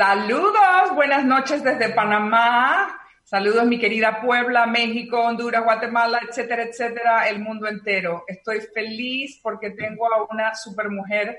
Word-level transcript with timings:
Saludos, 0.00 0.94
buenas 0.94 1.26
noches 1.26 1.62
desde 1.62 1.90
Panamá. 1.90 3.02
Saludos 3.22 3.66
mi 3.66 3.78
querida 3.78 4.22
Puebla, 4.22 4.64
México, 4.64 5.20
Honduras, 5.20 5.62
Guatemala, 5.62 6.22
etcétera, 6.26 6.62
etcétera, 6.62 7.28
el 7.28 7.40
mundo 7.40 7.68
entero. 7.68 8.24
Estoy 8.26 8.62
feliz 8.62 9.38
porque 9.42 9.72
tengo 9.72 10.06
a 10.10 10.24
una 10.32 10.54
super 10.54 10.88
mujer 10.88 11.38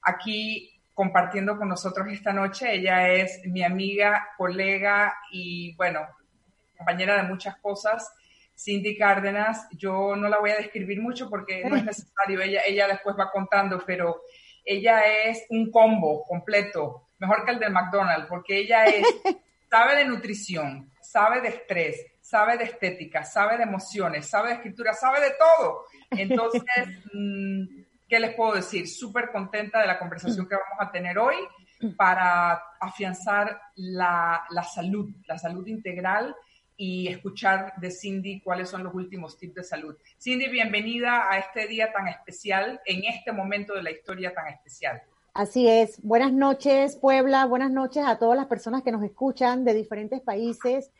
aquí 0.00 0.72
compartiendo 0.94 1.58
con 1.58 1.68
nosotros 1.68 2.08
esta 2.10 2.32
noche. 2.32 2.76
Ella 2.76 3.10
es 3.10 3.42
mi 3.44 3.62
amiga, 3.62 4.28
colega 4.38 5.14
y 5.30 5.76
bueno, 5.76 6.00
compañera 6.78 7.14
de 7.14 7.28
muchas 7.28 7.58
cosas. 7.58 8.10
Cindy 8.56 8.96
Cárdenas, 8.96 9.68
yo 9.72 10.16
no 10.16 10.30
la 10.30 10.38
voy 10.38 10.52
a 10.52 10.56
describir 10.56 11.02
mucho 11.02 11.28
porque 11.28 11.62
no 11.68 11.76
es 11.76 11.84
necesario, 11.84 12.40
ella, 12.40 12.62
ella 12.66 12.88
después 12.88 13.14
va 13.20 13.30
contando, 13.30 13.82
pero 13.86 14.22
ella 14.64 15.02
es 15.26 15.44
un 15.50 15.70
combo 15.70 16.24
completo 16.24 17.07
mejor 17.18 17.44
que 17.44 17.52
el 17.52 17.58
de 17.58 17.70
McDonald's, 17.70 18.26
porque 18.28 18.58
ella 18.58 18.84
es, 18.84 19.06
sabe 19.70 19.96
de 19.96 20.04
nutrición, 20.04 20.90
sabe 21.00 21.40
de 21.40 21.48
estrés, 21.48 22.06
sabe 22.20 22.58
de 22.58 22.64
estética, 22.64 23.24
sabe 23.24 23.56
de 23.56 23.62
emociones, 23.62 24.26
sabe 24.26 24.48
de 24.48 24.54
escritura, 24.56 24.92
sabe 24.92 25.20
de 25.20 25.32
todo. 25.38 25.84
Entonces, 26.10 26.62
mm, 27.12 27.64
¿qué 28.08 28.20
les 28.20 28.34
puedo 28.34 28.54
decir? 28.54 28.88
Súper 28.88 29.30
contenta 29.30 29.80
de 29.80 29.86
la 29.86 29.98
conversación 29.98 30.48
que 30.48 30.54
vamos 30.54 30.78
a 30.78 30.90
tener 30.90 31.18
hoy 31.18 31.36
para 31.96 32.60
afianzar 32.80 33.60
la, 33.76 34.44
la 34.50 34.64
salud, 34.64 35.10
la 35.26 35.38
salud 35.38 35.66
integral 35.66 36.34
y 36.76 37.08
escuchar 37.08 37.74
de 37.76 37.90
Cindy 37.90 38.40
cuáles 38.40 38.68
son 38.68 38.84
los 38.84 38.94
últimos 38.94 39.36
tips 39.36 39.54
de 39.54 39.64
salud. 39.64 39.96
Cindy, 40.20 40.48
bienvenida 40.48 41.30
a 41.30 41.38
este 41.38 41.66
día 41.66 41.92
tan 41.92 42.08
especial, 42.08 42.80
en 42.84 43.04
este 43.04 43.32
momento 43.32 43.74
de 43.74 43.82
la 43.82 43.90
historia 43.90 44.32
tan 44.32 44.46
especial. 44.48 45.02
Así 45.38 45.68
es. 45.68 46.02
Buenas 46.02 46.32
noches, 46.32 46.96
Puebla. 46.96 47.46
Buenas 47.46 47.70
noches 47.70 48.02
a 48.04 48.18
todas 48.18 48.36
las 48.36 48.48
personas 48.48 48.82
que 48.82 48.90
nos 48.90 49.04
escuchan 49.04 49.64
de 49.64 49.72
diferentes 49.72 50.20
países. 50.20 50.90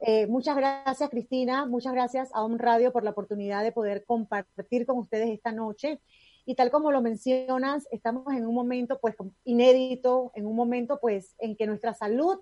Eh, 0.00 0.26
muchas 0.28 0.56
gracias, 0.56 1.10
Cristina. 1.10 1.66
Muchas 1.66 1.92
gracias 1.92 2.30
a 2.32 2.42
Om 2.42 2.56
Radio 2.56 2.90
por 2.90 3.04
la 3.04 3.10
oportunidad 3.10 3.62
de 3.62 3.70
poder 3.70 4.06
compartir 4.06 4.86
con 4.86 4.96
ustedes 4.96 5.28
esta 5.28 5.52
noche. 5.52 6.00
Y 6.46 6.54
tal 6.54 6.70
como 6.70 6.90
lo 6.90 7.02
mencionas, 7.02 7.86
estamos 7.90 8.32
en 8.34 8.46
un 8.46 8.54
momento 8.54 8.98
pues 8.98 9.14
inédito, 9.44 10.32
en 10.36 10.46
un 10.46 10.56
momento 10.56 10.98
pues 10.98 11.34
en 11.38 11.54
que 11.54 11.66
nuestra 11.66 11.92
salud 11.92 12.38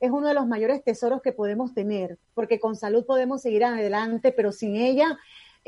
es 0.00 0.10
uno 0.10 0.28
de 0.28 0.34
los 0.34 0.46
mayores 0.46 0.82
tesoros 0.82 1.20
que 1.20 1.32
podemos 1.32 1.74
tener, 1.74 2.18
porque 2.32 2.58
con 2.58 2.74
salud 2.74 3.04
podemos 3.04 3.42
seguir 3.42 3.66
adelante, 3.66 4.32
pero 4.32 4.50
sin 4.50 4.76
ella 4.76 5.18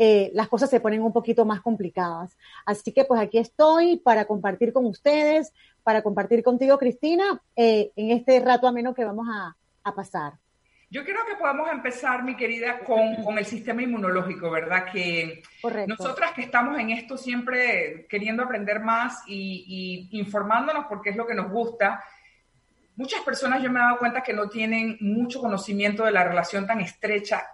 eh, 0.01 0.31
las 0.33 0.49
cosas 0.49 0.71
se 0.71 0.79
ponen 0.79 1.03
un 1.03 1.13
poquito 1.13 1.45
más 1.45 1.61
complicadas. 1.61 2.39
Así 2.65 2.93
que 2.93 3.05
pues 3.05 3.21
aquí 3.21 3.39
estoy 3.39 3.97
para 3.97 4.27
compartir 4.27 4.73
con 4.73 4.87
ustedes, 4.87 5.53
para 5.83 6.03
compartir 6.03 6.45
contigo, 6.45 6.79
Cristina, 6.79 7.43
eh, 7.57 7.91
en 7.97 8.13
este 8.13 8.39
rato 8.39 8.69
ameno 8.69 8.95
que 8.95 9.05
vamos 9.05 9.27
a, 9.29 9.57
pasar. 9.97 10.35
Yo 10.91 11.03
creo 11.03 11.25
que 11.25 11.37
podemos 11.37 11.67
empezar, 11.73 12.23
mi 12.23 12.37
querida, 12.37 12.81
con, 12.81 13.39
el 13.39 13.47
sistema 13.47 13.83
inmunológico, 13.83 14.51
¿verdad? 14.51 14.85
Que 14.93 15.43
nosotras 15.87 16.33
que 16.33 16.43
estamos 16.43 16.79
en 16.79 16.91
esto 16.91 17.17
siempre 17.17 18.07
queriendo 18.07 18.43
aprender 18.43 18.81
más 18.81 19.23
y, 19.27 20.11
y 20.13 20.19
informándonos 20.19 20.85
porque 20.87 21.09
es 21.09 21.17
lo 21.17 21.27
que 21.27 21.35
nos 21.35 21.51
gusta, 21.51 22.05
muchas 22.97 23.23
personas 23.23 23.63
yo 23.63 23.71
me 23.71 23.81
he 23.81 23.83
dado 23.83 23.97
cuenta 23.97 24.23
que 24.23 24.35
no 24.35 24.51
tienen 24.51 24.99
mucho 25.01 25.41
conocimiento 25.41 26.05
de 26.05 26.13
la 26.13 26.25
relación 26.25 26.67
tan 26.67 26.83
estrecha 26.83 27.47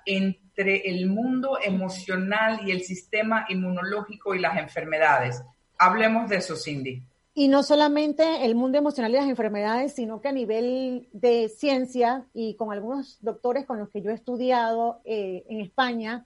entre 0.56 0.88
el 0.88 1.06
mundo 1.09 1.59
emocional 1.60 2.60
y 2.65 2.70
el 2.70 2.82
sistema 2.82 3.44
inmunológico 3.48 4.34
y 4.34 4.38
las 4.38 4.56
enfermedades. 4.56 5.42
Hablemos 5.78 6.28
de 6.28 6.37
eso, 6.37 6.54
Cindy. 6.54 7.03
Y 7.34 7.48
no 7.48 7.65
solamente 7.65 8.44
el 8.44 8.54
mundo 8.54 8.78
emocional 8.78 9.10
y 9.10 9.16
las 9.16 9.28
enfermedades, 9.28 9.94
sino 9.94 10.20
que 10.20 10.28
a 10.28 10.32
nivel 10.32 11.09
de 11.12 11.48
ciencia 11.48 12.25
y 12.32 12.54
con 12.54 12.72
algunos 12.72 13.19
doctores 13.20 13.66
con 13.66 13.81
los 13.81 13.88
que 13.91 14.00
yo 14.00 14.12
he 14.12 14.14
estudiado 14.14 15.00
eh, 15.04 15.44
en 15.48 15.60
España, 15.60 16.25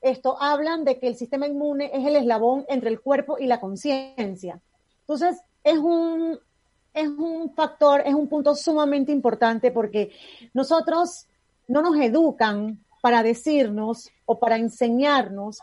esto 0.00 0.40
hablan 0.40 0.84
de 0.84 1.00
que 1.00 1.08
el 1.08 1.16
sistema 1.16 1.48
inmune 1.48 1.90
es 1.92 2.06
el 2.06 2.14
eslabón 2.14 2.64
entre 2.68 2.90
el 2.90 3.00
cuerpo 3.00 3.38
y 3.40 3.46
la 3.46 3.58
conciencia. 3.58 4.60
Entonces, 5.00 5.42
es 5.64 5.78
un, 5.78 6.38
es 6.94 7.08
un 7.08 7.52
factor, 7.54 8.02
es 8.06 8.14
un 8.14 8.28
punto 8.28 8.54
sumamente 8.54 9.10
importante 9.10 9.72
porque 9.72 10.12
nosotros 10.54 11.26
no 11.66 11.82
nos 11.82 11.96
educan 11.96 12.78
para 13.02 13.22
decirnos 13.22 14.10
o 14.24 14.38
para 14.38 14.56
enseñarnos 14.56 15.58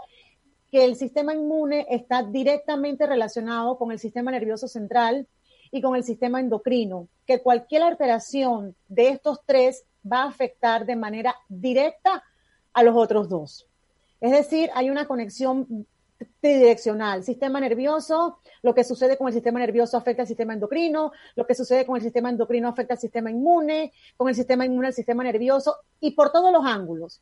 que 0.71 0.83
el 0.86 0.95
sistema 0.95 1.33
inmune 1.33 1.88
está 1.89 2.21
directamente 2.21 3.07
relacionado 3.07 3.77
con 3.77 3.91
el 3.91 3.97
sistema 3.97 4.30
nervioso 4.30 4.68
central 4.68 5.25
y 5.71 5.81
con 5.81 5.95
el 5.95 6.03
sistema 6.03 6.41
endocrino, 6.41 7.07
que 7.25 7.41
cualquier 7.41 7.83
alteración 7.83 8.75
de 8.89 9.09
estos 9.09 9.39
tres 9.45 9.86
va 10.06 10.24
a 10.24 10.27
afectar 10.27 10.86
de 10.86 10.97
manera 10.97 11.33
directa 11.47 12.24
a 12.74 12.83
los 12.83 12.95
otros 12.95 13.30
dos. 13.30 13.68
Es 14.19 14.31
decir, 14.31 14.69
hay 14.75 14.89
una 14.89 15.07
conexión 15.07 15.88
tridireccional. 16.42 17.24
Sistema 17.24 17.60
nervioso, 17.60 18.39
lo 18.62 18.74
que 18.74 18.83
sucede 18.83 19.18
con 19.18 19.27
el 19.27 19.33
sistema 19.33 19.60
nervioso 19.60 19.98
afecta 19.98 20.24
al 20.24 20.27
sistema 20.27 20.54
endocrino, 20.54 21.12
lo 21.36 21.45
que 21.45 21.56
sucede 21.56 21.86
con 21.86 21.95
el 21.95 22.01
sistema 22.01 22.30
endocrino 22.30 22.68
afecta 22.68 22.94
al 22.94 23.00
sistema 23.00 23.31
inmune, 23.31 23.94
con 24.18 24.30
el 24.30 24.36
sistema 24.36 24.66
inmune 24.66 24.88
al 24.88 24.94
sistema 24.94 25.24
nervioso 25.24 25.77
y 26.00 26.12
por 26.12 26.31
todos 26.31 26.51
los 26.51 26.66
ángulos. 26.66 27.21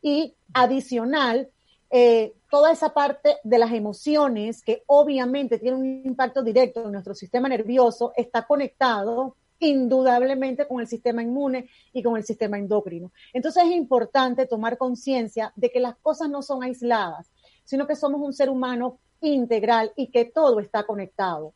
Y 0.00 0.34
adicional, 0.52 1.50
eh, 1.90 2.34
toda 2.50 2.70
esa 2.70 2.92
parte 2.92 3.36
de 3.42 3.58
las 3.58 3.72
emociones 3.72 4.62
que 4.62 4.82
obviamente 4.86 5.58
tienen 5.58 5.80
un 5.80 6.02
impacto 6.04 6.42
directo 6.42 6.84
en 6.84 6.92
nuestro 6.92 7.14
sistema 7.14 7.48
nervioso 7.48 8.12
está 8.16 8.46
conectado 8.46 9.36
indudablemente 9.60 10.66
con 10.66 10.80
el 10.80 10.86
sistema 10.86 11.22
inmune 11.22 11.68
y 11.92 12.02
con 12.02 12.16
el 12.16 12.24
sistema 12.24 12.58
endocrino. 12.58 13.10
Entonces 13.32 13.64
es 13.64 13.72
importante 13.72 14.46
tomar 14.46 14.78
conciencia 14.78 15.52
de 15.56 15.70
que 15.70 15.80
las 15.80 15.96
cosas 15.96 16.28
no 16.28 16.42
son 16.42 16.62
aisladas, 16.62 17.30
sino 17.68 17.86
que 17.86 17.96
somos 17.96 18.22
un 18.22 18.32
ser 18.32 18.48
humano 18.48 18.98
integral 19.20 19.92
y 19.94 20.06
que 20.06 20.24
todo 20.24 20.58
está 20.58 20.84
conectado. 20.84 21.52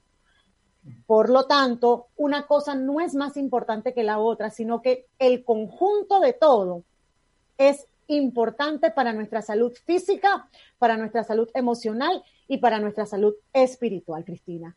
Por 1.06 1.30
lo 1.30 1.46
tanto, 1.46 2.08
una 2.16 2.46
cosa 2.46 2.74
no 2.74 3.00
es 3.00 3.14
más 3.14 3.38
importante 3.38 3.94
que 3.94 4.02
la 4.02 4.18
otra, 4.18 4.50
sino 4.50 4.82
que 4.82 5.06
el 5.18 5.42
conjunto 5.42 6.20
de 6.20 6.34
todo 6.34 6.84
es 7.56 7.86
importante 8.08 8.90
para 8.90 9.14
nuestra 9.14 9.40
salud 9.40 9.72
física, 9.86 10.50
para 10.78 10.98
nuestra 10.98 11.24
salud 11.24 11.48
emocional 11.54 12.22
y 12.46 12.58
para 12.58 12.78
nuestra 12.78 13.06
salud 13.06 13.34
espiritual, 13.50 14.22
Cristina. 14.22 14.76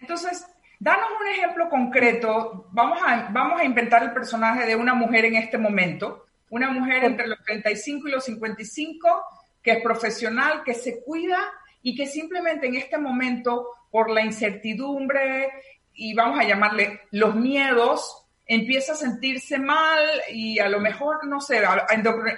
Entonces, 0.00 0.46
danos 0.78 1.08
un 1.20 1.26
ejemplo 1.26 1.68
concreto. 1.68 2.68
Vamos 2.70 3.00
a, 3.04 3.28
vamos 3.32 3.60
a 3.60 3.64
inventar 3.64 4.04
el 4.04 4.12
personaje 4.12 4.66
de 4.66 4.76
una 4.76 4.94
mujer 4.94 5.24
en 5.24 5.34
este 5.34 5.58
momento, 5.58 6.26
una 6.48 6.70
mujer 6.70 7.02
entre 7.02 7.26
los 7.26 7.42
35 7.42 8.06
y 8.06 8.10
los 8.12 8.22
55 8.22 9.39
que 9.62 9.72
es 9.72 9.82
profesional, 9.82 10.62
que 10.64 10.74
se 10.74 11.02
cuida 11.02 11.38
y 11.82 11.94
que 11.94 12.06
simplemente 12.06 12.66
en 12.66 12.76
este 12.76 12.98
momento, 12.98 13.68
por 13.90 14.10
la 14.10 14.22
incertidumbre 14.22 15.50
y 15.94 16.14
vamos 16.14 16.38
a 16.40 16.44
llamarle 16.44 17.00
los 17.10 17.34
miedos, 17.34 18.26
empieza 18.46 18.94
a 18.94 18.96
sentirse 18.96 19.58
mal 19.58 20.00
y 20.32 20.58
a 20.58 20.68
lo 20.68 20.80
mejor, 20.80 21.24
no 21.26 21.40
sé, 21.40 21.62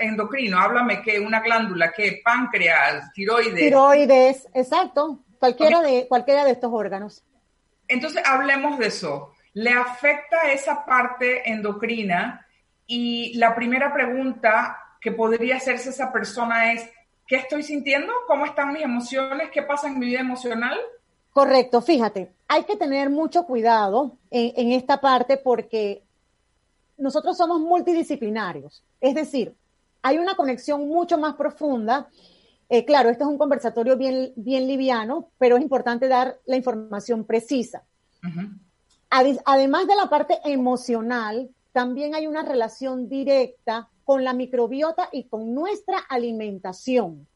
endocrino, 0.00 0.58
háblame 0.58 1.00
que 1.02 1.18
una 1.18 1.40
glándula, 1.40 1.92
que 1.92 2.20
páncreas, 2.22 3.10
tiroides. 3.12 3.54
Tiroides, 3.54 4.48
exacto, 4.52 5.20
cualquiera, 5.38 5.80
de, 5.80 6.06
cualquiera 6.08 6.44
de 6.44 6.52
estos 6.52 6.70
órganos. 6.72 7.24
Entonces, 7.88 8.22
hablemos 8.26 8.78
de 8.78 8.88
eso. 8.88 9.32
¿Le 9.54 9.70
afecta 9.70 10.50
esa 10.52 10.84
parte 10.84 11.50
endocrina? 11.50 12.46
Y 12.86 13.34
la 13.38 13.54
primera 13.54 13.92
pregunta 13.92 14.78
que 15.00 15.12
podría 15.12 15.56
hacerse 15.56 15.90
esa 15.90 16.12
persona 16.12 16.72
es, 16.72 16.88
¿Qué 17.26 17.36
estoy 17.36 17.62
sintiendo? 17.62 18.12
¿Cómo 18.26 18.44
están 18.44 18.72
mis 18.72 18.82
emociones? 18.82 19.50
¿Qué 19.52 19.62
pasa 19.62 19.88
en 19.88 19.98
mi 19.98 20.06
vida 20.06 20.20
emocional? 20.20 20.78
Correcto, 21.32 21.80
fíjate, 21.80 22.30
hay 22.46 22.64
que 22.64 22.76
tener 22.76 23.08
mucho 23.08 23.44
cuidado 23.44 24.18
en, 24.30 24.72
esta 24.72 25.00
parte 25.00 25.38
porque 25.38 26.02
nosotros 26.98 27.38
somos 27.38 27.58
multidisciplinarios, 27.60 28.84
es 29.00 29.14
decir, 29.14 29.54
hay 30.02 30.18
una 30.18 30.34
conexión 30.34 30.88
mucho 30.88 31.16
más 31.16 31.34
profunda. 31.34 32.08
Eh, 32.68 32.84
claro, 32.84 33.08
esto 33.08 33.24
es 33.24 33.30
un 33.30 33.38
conversatorio 33.38 33.96
bien, 33.96 34.32
bien 34.36 34.66
liviano, 34.66 35.28
pero 35.38 35.56
es 35.56 35.62
importante 35.62 36.08
dar 36.08 36.38
la 36.44 36.56
información 36.56 37.24
precisa. 37.24 37.82
Además 39.08 39.86
de 39.86 39.94
la 39.94 40.08
parte 40.10 40.38
emocional, 40.44 41.48
también 41.72 42.14
hay 42.14 42.26
una 42.26 42.42
relación 42.42 43.08
directa 43.08 43.88
con 44.04 44.24
la 44.24 44.32
microbiota 44.32 45.08
y 45.12 45.24
con 45.24 45.54
nuestra 45.54 45.98
alimentación. 45.98 47.26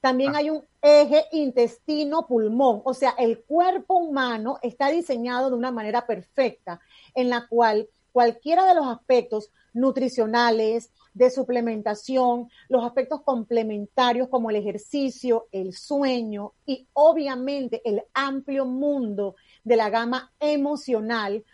También 0.00 0.34
ah. 0.34 0.38
hay 0.38 0.50
un 0.50 0.64
eje 0.80 1.24
intestino-pulmón, 1.32 2.82
o 2.84 2.94
sea, 2.94 3.14
el 3.18 3.40
cuerpo 3.40 3.94
humano 3.94 4.58
está 4.62 4.88
diseñado 4.90 5.50
de 5.50 5.56
una 5.56 5.72
manera 5.72 6.06
perfecta 6.06 6.80
en 7.14 7.28
la 7.30 7.46
cual 7.48 7.88
cualquiera 8.12 8.66
de 8.66 8.74
los 8.74 8.86
aspectos 8.86 9.50
nutricionales, 9.72 10.90
de 11.14 11.30
suplementación, 11.30 12.48
los 12.68 12.84
aspectos 12.84 13.22
complementarios 13.22 14.28
como 14.28 14.50
el 14.50 14.56
ejercicio, 14.56 15.48
el 15.50 15.74
sueño 15.74 16.52
y 16.64 16.86
obviamente 16.92 17.82
el 17.84 18.02
amplio 18.14 18.64
mundo 18.64 19.34
de 19.64 19.76
la 19.76 19.90
gama 19.90 20.32
emocional 20.38 21.44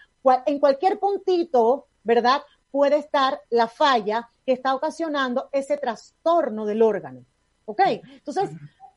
en 0.46 0.58
cualquier 0.58 0.98
puntito, 0.98 1.86
¿verdad? 2.02 2.42
Puede 2.74 2.96
estar 2.96 3.40
la 3.50 3.68
falla 3.68 4.28
que 4.44 4.52
está 4.52 4.74
ocasionando 4.74 5.48
ese 5.52 5.76
trastorno 5.76 6.66
del 6.66 6.82
órgano. 6.82 7.24
¿Ok? 7.66 7.80
Entonces, 7.86 8.50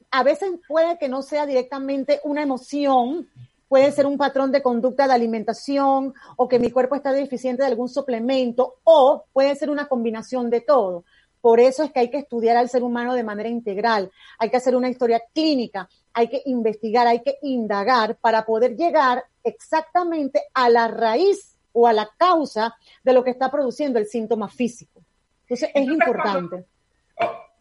a 0.09 0.23
veces 0.23 0.49
puede 0.67 0.97
que 0.97 1.07
no 1.07 1.21
sea 1.21 1.45
directamente 1.45 2.19
una 2.23 2.41
emoción, 2.41 3.29
puede 3.67 3.91
ser 3.91 4.07
un 4.07 4.17
patrón 4.17 4.51
de 4.51 4.63
conducta 4.63 5.07
de 5.07 5.13
alimentación 5.13 6.15
o 6.37 6.47
que 6.47 6.57
mi 6.57 6.71
cuerpo 6.71 6.95
está 6.95 7.11
deficiente 7.11 7.61
de 7.61 7.67
algún 7.67 7.87
suplemento 7.87 8.79
o 8.83 9.25
puede 9.31 9.55
ser 9.55 9.69
una 9.69 9.87
combinación 9.87 10.49
de 10.49 10.61
todo. 10.61 11.03
Por 11.39 11.59
eso 11.59 11.83
es 11.83 11.91
que 11.91 11.99
hay 11.99 12.09
que 12.09 12.17
estudiar 12.17 12.57
al 12.57 12.69
ser 12.69 12.81
humano 12.81 13.13
de 13.13 13.23
manera 13.23 13.47
integral, 13.47 14.09
hay 14.39 14.49
que 14.49 14.57
hacer 14.57 14.75
una 14.75 14.89
historia 14.89 15.21
clínica, 15.35 15.87
hay 16.13 16.29
que 16.29 16.41
investigar, 16.45 17.05
hay 17.05 17.21
que 17.21 17.37
indagar 17.43 18.17
para 18.17 18.43
poder 18.43 18.75
llegar 18.75 19.23
exactamente 19.43 20.41
a 20.55 20.67
la 20.67 20.87
raíz 20.87 21.56
o 21.79 21.85
a 21.85 21.93
la 21.93 22.09
causa 22.17 22.75
de 23.03 23.13
lo 23.13 23.23
que 23.23 23.29
está 23.29 23.51
produciendo 23.51 23.99
el 23.99 24.07
síntoma 24.07 24.49
físico. 24.49 25.03
Entonces, 25.43 25.69
es 25.75 25.87
importante. 25.87 26.65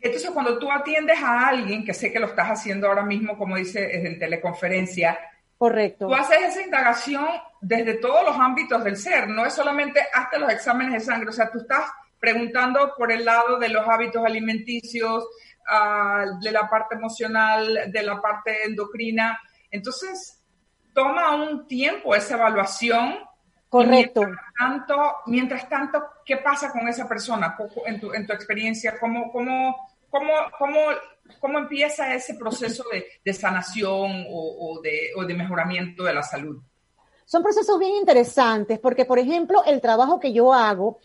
entonces, 0.01 0.31
cuando 0.31 0.59
tú 0.59 0.73
atiendes 0.73 1.23
a 1.23 1.49
alguien, 1.49 1.85
que 1.85 1.93
sé 1.93 2.11
que 2.11 2.19
lo 2.19 2.29
estás 2.29 2.49
haciendo 2.49 2.89
ahora 2.89 3.03
mismo, 3.03 3.37
como 3.37 3.57
dice 3.57 4.07
en 4.07 4.19
teleconferencia, 4.19 5.19
Correcto. 5.59 6.07
Tú 6.07 6.15
haces 6.15 6.39
esa 6.43 6.63
indagación 6.63 7.27
desde 7.63 7.95
todos 7.95 8.25
los 8.25 8.37
ámbitos 8.37 8.85
del 8.85 8.97
ser, 8.97 9.29
no 9.29 9.47
es 9.47 9.55
solamente 9.55 10.01
hasta 10.13 10.39
los 10.39 10.53
exámenes 10.53 10.93
de 10.93 11.01
sangre, 11.01 11.31
o 11.31 11.33
sea, 11.33 11.51
tú 11.51 11.59
estás 11.59 11.91
preguntando 12.21 12.93
por 12.97 13.11
el 13.11 13.25
lado 13.25 13.59
de 13.59 13.71
los 13.71 13.89
hábitos 13.89 14.23
alimenticios, 14.25 15.25
uh, 15.25 16.43
de 16.43 16.53
la 16.53 16.69
parte 16.69 16.95
emocional, 16.95 17.91
de 17.91 18.03
la 18.03 18.21
parte 18.21 18.65
endocrina. 18.65 19.41
Entonces, 19.71 20.43
toma 20.93 21.35
un 21.37 21.67
tiempo 21.67 22.15
esa 22.15 22.35
evaluación. 22.35 23.19
Correcto. 23.77 24.21
Mientras 24.21 24.55
tanto, 24.59 24.95
mientras 25.27 25.69
tanto, 25.69 26.03
¿qué 26.25 26.39
pasa 26.39 26.73
con 26.73 26.89
esa 26.89 27.07
persona 27.09 27.57
en 27.87 28.01
tu, 28.01 28.13
en 28.13 28.27
tu 28.27 28.33
experiencia? 28.33 28.99
¿Cómo, 28.99 29.31
cómo, 29.31 29.77
cómo, 30.11 30.33
cómo, 30.59 30.79
cómo 31.41 31.59
empieza 31.59 32.15
ese 32.15 32.35
proceso 32.35 32.85
de, 32.91 33.07
de 33.25 33.33
sanación 33.33 34.27
o, 34.31 34.77
o, 34.79 34.81
de, 34.81 35.11
o 35.17 35.25
de 35.25 35.35
mejoramiento 35.35 36.05
de 36.05 36.15
la 36.15 36.23
salud? 36.23 36.61
Son 37.25 37.43
procesos 37.43 37.79
bien 37.79 37.95
interesantes 37.97 38.79
porque, 38.79 39.05
por 39.05 39.19
ejemplo, 39.19 39.63
el 39.67 39.81
trabajo 39.81 40.21
que 40.21 40.33
yo 40.33 40.53
hago 40.53 40.99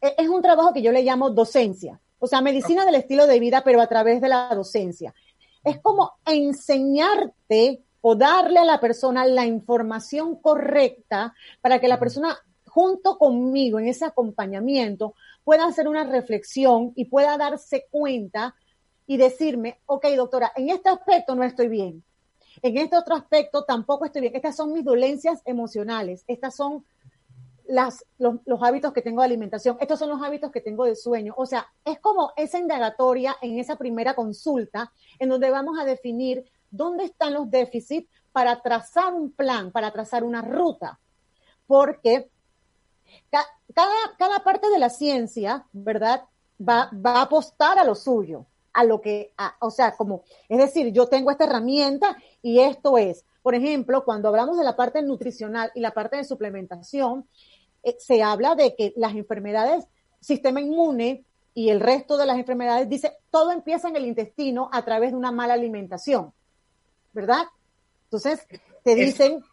e, 0.00 0.14
es 0.16 0.28
un 0.28 0.40
trabajo 0.40 0.72
que 0.72 0.82
yo 0.82 0.92
le 0.92 1.02
llamo 1.02 1.30
docencia, 1.30 2.00
o 2.18 2.26
sea, 2.26 2.40
medicina 2.40 2.84
del 2.84 2.94
estilo 2.94 3.26
de 3.26 3.40
vida, 3.40 3.62
pero 3.64 3.80
a 3.80 3.86
través 3.86 4.20
de 4.20 4.28
la 4.28 4.54
docencia. 4.54 5.12
Es 5.64 5.78
como 5.80 6.12
enseñarte 6.24 7.82
o 8.00 8.14
darle 8.14 8.58
a 8.58 8.64
la 8.64 8.80
persona 8.80 9.26
la 9.26 9.46
información 9.46 10.36
correcta 10.36 11.34
para 11.60 11.80
que 11.80 11.88
la 11.88 11.98
persona 11.98 12.38
junto 12.66 13.18
conmigo 13.18 13.78
en 13.78 13.88
ese 13.88 14.04
acompañamiento 14.04 15.14
pueda 15.44 15.66
hacer 15.66 15.88
una 15.88 16.04
reflexión 16.04 16.92
y 16.94 17.06
pueda 17.06 17.36
darse 17.36 17.86
cuenta 17.90 18.54
y 19.06 19.16
decirme, 19.16 19.80
ok, 19.86 20.06
doctora, 20.16 20.52
en 20.54 20.68
este 20.68 20.90
aspecto 20.90 21.34
no 21.34 21.42
estoy 21.42 21.68
bien. 21.68 22.04
En 22.60 22.76
este 22.76 22.96
otro 22.96 23.14
aspecto 23.14 23.64
tampoco 23.64 24.04
estoy 24.04 24.22
bien. 24.22 24.36
Estas 24.36 24.56
son 24.56 24.72
mis 24.72 24.84
dolencias 24.84 25.40
emocionales. 25.44 26.24
Estas 26.26 26.54
son 26.54 26.84
las, 27.68 28.04
los, 28.18 28.36
los, 28.46 28.62
hábitos 28.62 28.92
que 28.92 29.02
tengo 29.02 29.20
de 29.20 29.26
alimentación, 29.26 29.76
estos 29.78 29.98
son 29.98 30.08
los 30.08 30.22
hábitos 30.22 30.50
que 30.50 30.60
tengo 30.60 30.84
de 30.84 30.96
sueño. 30.96 31.34
O 31.36 31.46
sea, 31.46 31.66
es 31.84 32.00
como 32.00 32.32
esa 32.36 32.58
indagatoria 32.58 33.36
en 33.42 33.58
esa 33.58 33.76
primera 33.76 34.14
consulta 34.14 34.90
en 35.18 35.28
donde 35.28 35.50
vamos 35.50 35.78
a 35.78 35.84
definir 35.84 36.44
dónde 36.70 37.04
están 37.04 37.34
los 37.34 37.50
déficits 37.50 38.08
para 38.32 38.60
trazar 38.60 39.14
un 39.14 39.32
plan, 39.32 39.70
para 39.72 39.90
trazar 39.92 40.24
una 40.24 40.42
ruta. 40.42 40.98
Porque 41.66 42.30
ca 43.30 43.44
cada, 43.74 43.94
cada 44.18 44.42
parte 44.42 44.68
de 44.70 44.78
la 44.78 44.90
ciencia, 44.90 45.66
¿verdad? 45.72 46.24
Va, 46.60 46.90
va 46.94 47.18
a 47.18 47.22
apostar 47.22 47.78
a 47.78 47.84
lo 47.84 47.94
suyo, 47.94 48.46
a 48.72 48.84
lo 48.84 49.00
que, 49.00 49.32
o 49.60 49.70
sea, 49.70 49.96
como, 49.96 50.22
es 50.48 50.58
decir, 50.58 50.92
yo 50.92 51.06
tengo 51.06 51.30
esta 51.30 51.44
herramienta 51.44 52.16
y 52.42 52.60
esto 52.60 52.98
es, 52.98 53.24
por 53.42 53.54
ejemplo, 53.54 54.04
cuando 54.04 54.28
hablamos 54.28 54.58
de 54.58 54.64
la 54.64 54.76
parte 54.76 55.02
nutricional 55.02 55.70
y 55.74 55.80
la 55.80 55.92
parte 55.92 56.16
de 56.16 56.24
suplementación, 56.24 57.26
eh, 57.82 57.96
se 57.98 58.22
habla 58.22 58.54
de 58.54 58.74
que 58.74 58.92
las 58.96 59.14
enfermedades, 59.14 59.86
sistema 60.20 60.60
inmune 60.60 61.24
y 61.54 61.70
el 61.70 61.80
resto 61.80 62.16
de 62.16 62.26
las 62.26 62.38
enfermedades, 62.38 62.88
dice, 62.88 63.16
todo 63.30 63.50
empieza 63.52 63.88
en 63.88 63.96
el 63.96 64.06
intestino 64.06 64.68
a 64.72 64.84
través 64.84 65.12
de 65.12 65.16
una 65.16 65.32
mala 65.32 65.54
alimentación, 65.54 66.32
¿verdad? 67.12 67.44
Entonces, 68.04 68.46
te 68.84 68.94
dicen... 68.94 69.32
Eso, 69.32 69.46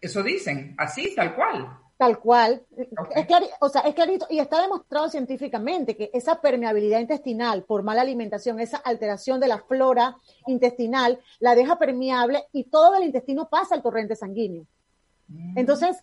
eso 0.00 0.22
dicen, 0.22 0.74
así, 0.78 1.14
tal 1.14 1.34
cual. 1.34 1.78
Tal 1.96 2.18
cual. 2.18 2.62
Okay. 2.72 3.22
Es 3.22 3.26
clari, 3.26 3.46
o 3.60 3.68
sea, 3.70 3.82
es 3.82 3.94
clarito 3.94 4.26
y 4.28 4.38
está 4.38 4.60
demostrado 4.60 5.08
científicamente 5.08 5.96
que 5.96 6.10
esa 6.12 6.40
permeabilidad 6.42 7.00
intestinal 7.00 7.64
por 7.64 7.82
mala 7.82 8.02
alimentación, 8.02 8.60
esa 8.60 8.76
alteración 8.76 9.40
de 9.40 9.48
la 9.48 9.58
flora 9.58 10.16
intestinal, 10.46 11.18
la 11.40 11.54
deja 11.54 11.78
permeable 11.78 12.44
y 12.52 12.64
todo 12.64 12.96
el 12.96 13.04
intestino 13.04 13.48
pasa 13.48 13.74
al 13.74 13.82
torrente 13.82 14.14
sanguíneo. 14.14 14.66
Mm. 15.28 15.58
Entonces, 15.58 15.96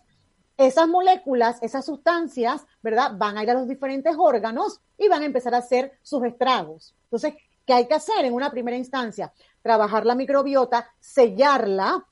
esas 0.56 0.88
moléculas, 0.88 1.62
esas 1.62 1.84
sustancias, 1.84 2.66
¿verdad? 2.82 3.12
Van 3.16 3.38
a 3.38 3.44
ir 3.44 3.50
a 3.50 3.54
los 3.54 3.68
diferentes 3.68 4.16
órganos 4.18 4.80
y 4.98 5.06
van 5.08 5.22
a 5.22 5.26
empezar 5.26 5.54
a 5.54 5.58
hacer 5.58 5.92
sus 6.02 6.24
estragos. 6.24 6.94
Entonces, 7.04 7.34
¿qué 7.66 7.72
hay 7.72 7.86
que 7.86 7.94
hacer 7.94 8.24
en 8.24 8.34
una 8.34 8.50
primera 8.50 8.76
instancia? 8.76 9.32
Trabajar 9.62 10.06
la 10.06 10.14
microbiota, 10.14 10.88
sellarla 11.00 12.04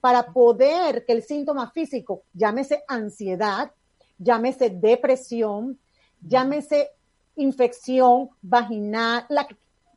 para 0.00 0.32
poder 0.32 1.04
que 1.04 1.12
el 1.12 1.22
síntoma 1.22 1.70
físico, 1.70 2.22
llámese 2.32 2.82
ansiedad, 2.88 3.72
llámese 4.18 4.70
depresión, 4.70 5.78
llámese 6.20 6.90
infección 7.36 8.30
vaginal, 8.42 9.26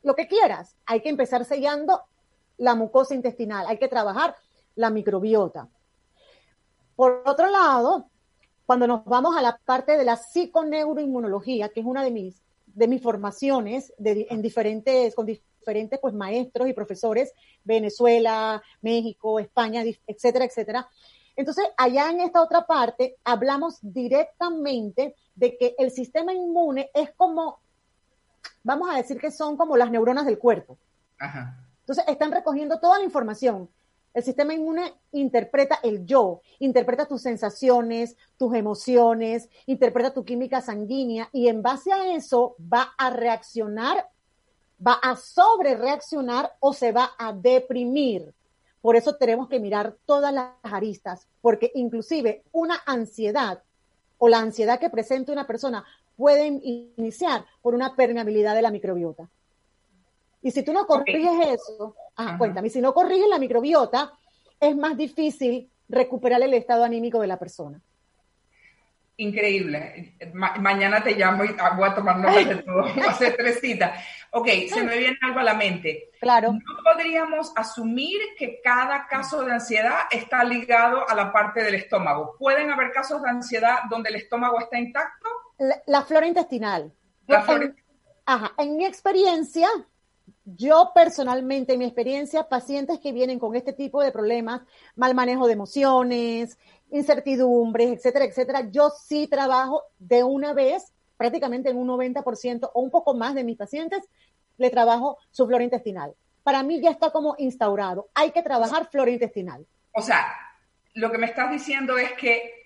lo 0.02 0.14
que 0.14 0.28
quieras, 0.28 0.76
hay 0.86 1.00
que 1.00 1.08
empezar 1.08 1.44
sellando 1.44 2.02
la 2.58 2.74
mucosa 2.74 3.14
intestinal, 3.14 3.66
hay 3.66 3.78
que 3.78 3.88
trabajar 3.88 4.36
la 4.76 4.90
microbiota. 4.90 5.68
Por 6.96 7.22
otro 7.26 7.48
lado, 7.48 8.08
cuando 8.66 8.86
nos 8.86 9.04
vamos 9.04 9.36
a 9.36 9.42
la 9.42 9.58
parte 9.64 9.96
de 9.96 10.04
la 10.04 10.16
psiconeuroinmunología, 10.16 11.68
que 11.70 11.80
es 11.80 11.86
una 11.86 12.04
de 12.04 12.10
mis, 12.10 12.42
de 12.74 12.88
mis 12.88 13.02
formaciones 13.02 13.92
de, 13.98 14.26
en 14.30 14.42
diferentes, 14.42 15.14
con 15.14 15.26
diferentes 15.26 15.98
pues, 16.00 16.12
maestros 16.12 16.68
y 16.68 16.72
profesores, 16.72 17.32
Venezuela, 17.62 18.62
México, 18.82 19.38
España, 19.38 19.82
etcétera, 20.06 20.44
etcétera. 20.44 20.88
Entonces, 21.36 21.64
allá 21.76 22.10
en 22.10 22.20
esta 22.20 22.42
otra 22.42 22.66
parte, 22.66 23.16
hablamos 23.24 23.78
directamente 23.80 25.16
de 25.34 25.56
que 25.56 25.74
el 25.78 25.90
sistema 25.90 26.32
inmune 26.32 26.90
es 26.94 27.12
como, 27.12 27.58
vamos 28.62 28.88
a 28.90 28.96
decir 28.96 29.18
que 29.18 29.30
son 29.30 29.56
como 29.56 29.76
las 29.76 29.90
neuronas 29.90 30.26
del 30.26 30.38
cuerpo. 30.38 30.78
Ajá. 31.18 31.58
Entonces, 31.80 32.04
están 32.08 32.32
recogiendo 32.32 32.78
toda 32.78 32.98
la 32.98 33.04
información 33.04 33.68
el 34.14 34.22
sistema 34.22 34.54
inmune 34.54 34.94
interpreta 35.10 35.80
el 35.82 36.06
yo, 36.06 36.40
interpreta 36.60 37.06
tus 37.06 37.20
sensaciones, 37.20 38.16
tus 38.38 38.54
emociones, 38.54 39.48
interpreta 39.66 40.14
tu 40.14 40.24
química 40.24 40.60
sanguínea 40.60 41.28
y 41.32 41.48
en 41.48 41.62
base 41.62 41.92
a 41.92 42.14
eso 42.14 42.54
va 42.60 42.94
a 42.96 43.10
reaccionar, 43.10 44.08
va 44.84 44.94
a 45.02 45.16
sobre 45.16 45.74
reaccionar 45.74 46.52
o 46.60 46.72
se 46.72 46.92
va 46.92 47.10
a 47.18 47.32
deprimir. 47.32 48.32
Por 48.80 48.94
eso 48.94 49.16
tenemos 49.16 49.48
que 49.48 49.58
mirar 49.58 49.96
todas 50.06 50.32
las 50.32 50.50
aristas, 50.62 51.26
porque 51.40 51.72
inclusive 51.74 52.44
una 52.52 52.80
ansiedad 52.86 53.62
o 54.18 54.28
la 54.28 54.38
ansiedad 54.38 54.78
que 54.78 54.90
presenta 54.90 55.32
una 55.32 55.46
persona 55.46 55.84
puede 56.16 56.46
iniciar 56.46 57.44
por 57.62 57.74
una 57.74 57.96
permeabilidad 57.96 58.54
de 58.54 58.62
la 58.62 58.70
microbiota. 58.70 59.28
Y 60.40 60.52
si 60.52 60.62
tú 60.62 60.72
no 60.72 60.86
corriges 60.86 61.32
okay. 61.36 61.54
eso, 61.54 61.96
ah, 62.16 62.36
cuéntame, 62.38 62.70
si 62.70 62.80
no 62.80 62.94
corriges 62.94 63.28
la 63.28 63.38
microbiota, 63.38 64.12
es 64.60 64.76
más 64.76 64.96
difícil 64.96 65.70
recuperar 65.88 66.42
el 66.42 66.54
estado 66.54 66.84
anímico 66.84 67.20
de 67.20 67.26
la 67.26 67.38
persona. 67.38 67.80
Increíble. 69.16 70.16
Ma 70.32 70.56
mañana 70.56 71.00
te 71.00 71.14
llamo 71.14 71.44
y 71.44 71.54
voy 71.76 71.88
a 71.88 71.94
tomar 71.94 72.18
notas 72.18 72.48
de 72.48 72.56
todo. 72.56 72.82
Voy 72.94 73.02
a 73.04 73.10
hacer 73.10 73.36
tres 73.36 73.60
citas. 73.60 74.04
Ok, 74.30 74.48
se 74.68 74.82
me 74.82 74.98
viene 74.98 75.16
algo 75.22 75.38
a 75.38 75.44
la 75.44 75.54
mente. 75.54 76.10
Claro. 76.20 76.52
¿No 76.52 76.82
podríamos 76.82 77.52
asumir 77.54 78.18
que 78.36 78.60
cada 78.60 79.06
caso 79.06 79.44
de 79.44 79.52
ansiedad 79.52 80.00
está 80.10 80.42
ligado 80.42 81.08
a 81.08 81.14
la 81.14 81.32
parte 81.32 81.62
del 81.62 81.76
estómago? 81.76 82.34
¿Pueden 82.38 82.72
haber 82.72 82.90
casos 82.90 83.22
de 83.22 83.30
ansiedad 83.30 83.78
donde 83.88 84.10
el 84.10 84.16
estómago 84.16 84.58
está 84.58 84.78
intacto? 84.78 85.28
La, 85.58 85.80
la 85.86 86.02
flora 86.02 86.26
intestinal. 86.26 86.92
La 87.28 87.42
flora... 87.42 87.66
En, 87.66 87.76
ajá, 88.26 88.52
en 88.58 88.76
mi 88.76 88.84
experiencia, 88.84 89.68
yo 90.44 90.92
personalmente, 90.94 91.72
en 91.72 91.78
mi 91.78 91.84
experiencia, 91.84 92.48
pacientes 92.48 92.98
que 93.00 93.12
vienen 93.12 93.38
con 93.38 93.54
este 93.54 93.72
tipo 93.72 94.02
de 94.02 94.12
problemas, 94.12 94.62
mal 94.94 95.14
manejo 95.14 95.46
de 95.46 95.54
emociones, 95.54 96.58
incertidumbres, 96.90 97.92
etcétera, 97.92 98.24
etcétera, 98.24 98.70
yo 98.70 98.90
sí 98.90 99.26
trabajo 99.26 99.82
de 99.98 100.22
una 100.22 100.52
vez, 100.52 100.92
prácticamente 101.16 101.70
en 101.70 101.78
un 101.78 101.88
90% 101.88 102.70
o 102.72 102.80
un 102.80 102.90
poco 102.90 103.14
más 103.14 103.34
de 103.34 103.44
mis 103.44 103.56
pacientes, 103.56 104.02
le 104.58 104.70
trabajo 104.70 105.18
su 105.30 105.46
flora 105.46 105.64
intestinal. 105.64 106.14
Para 106.42 106.62
mí 106.62 106.80
ya 106.80 106.90
está 106.90 107.10
como 107.10 107.34
instaurado. 107.38 108.08
Hay 108.14 108.30
que 108.30 108.42
trabajar 108.42 108.88
flora 108.90 109.10
intestinal. 109.10 109.66
O 109.92 110.02
sea, 110.02 110.26
lo 110.92 111.10
que 111.10 111.18
me 111.18 111.26
estás 111.26 111.50
diciendo 111.50 111.96
es 111.96 112.12
que 112.12 112.64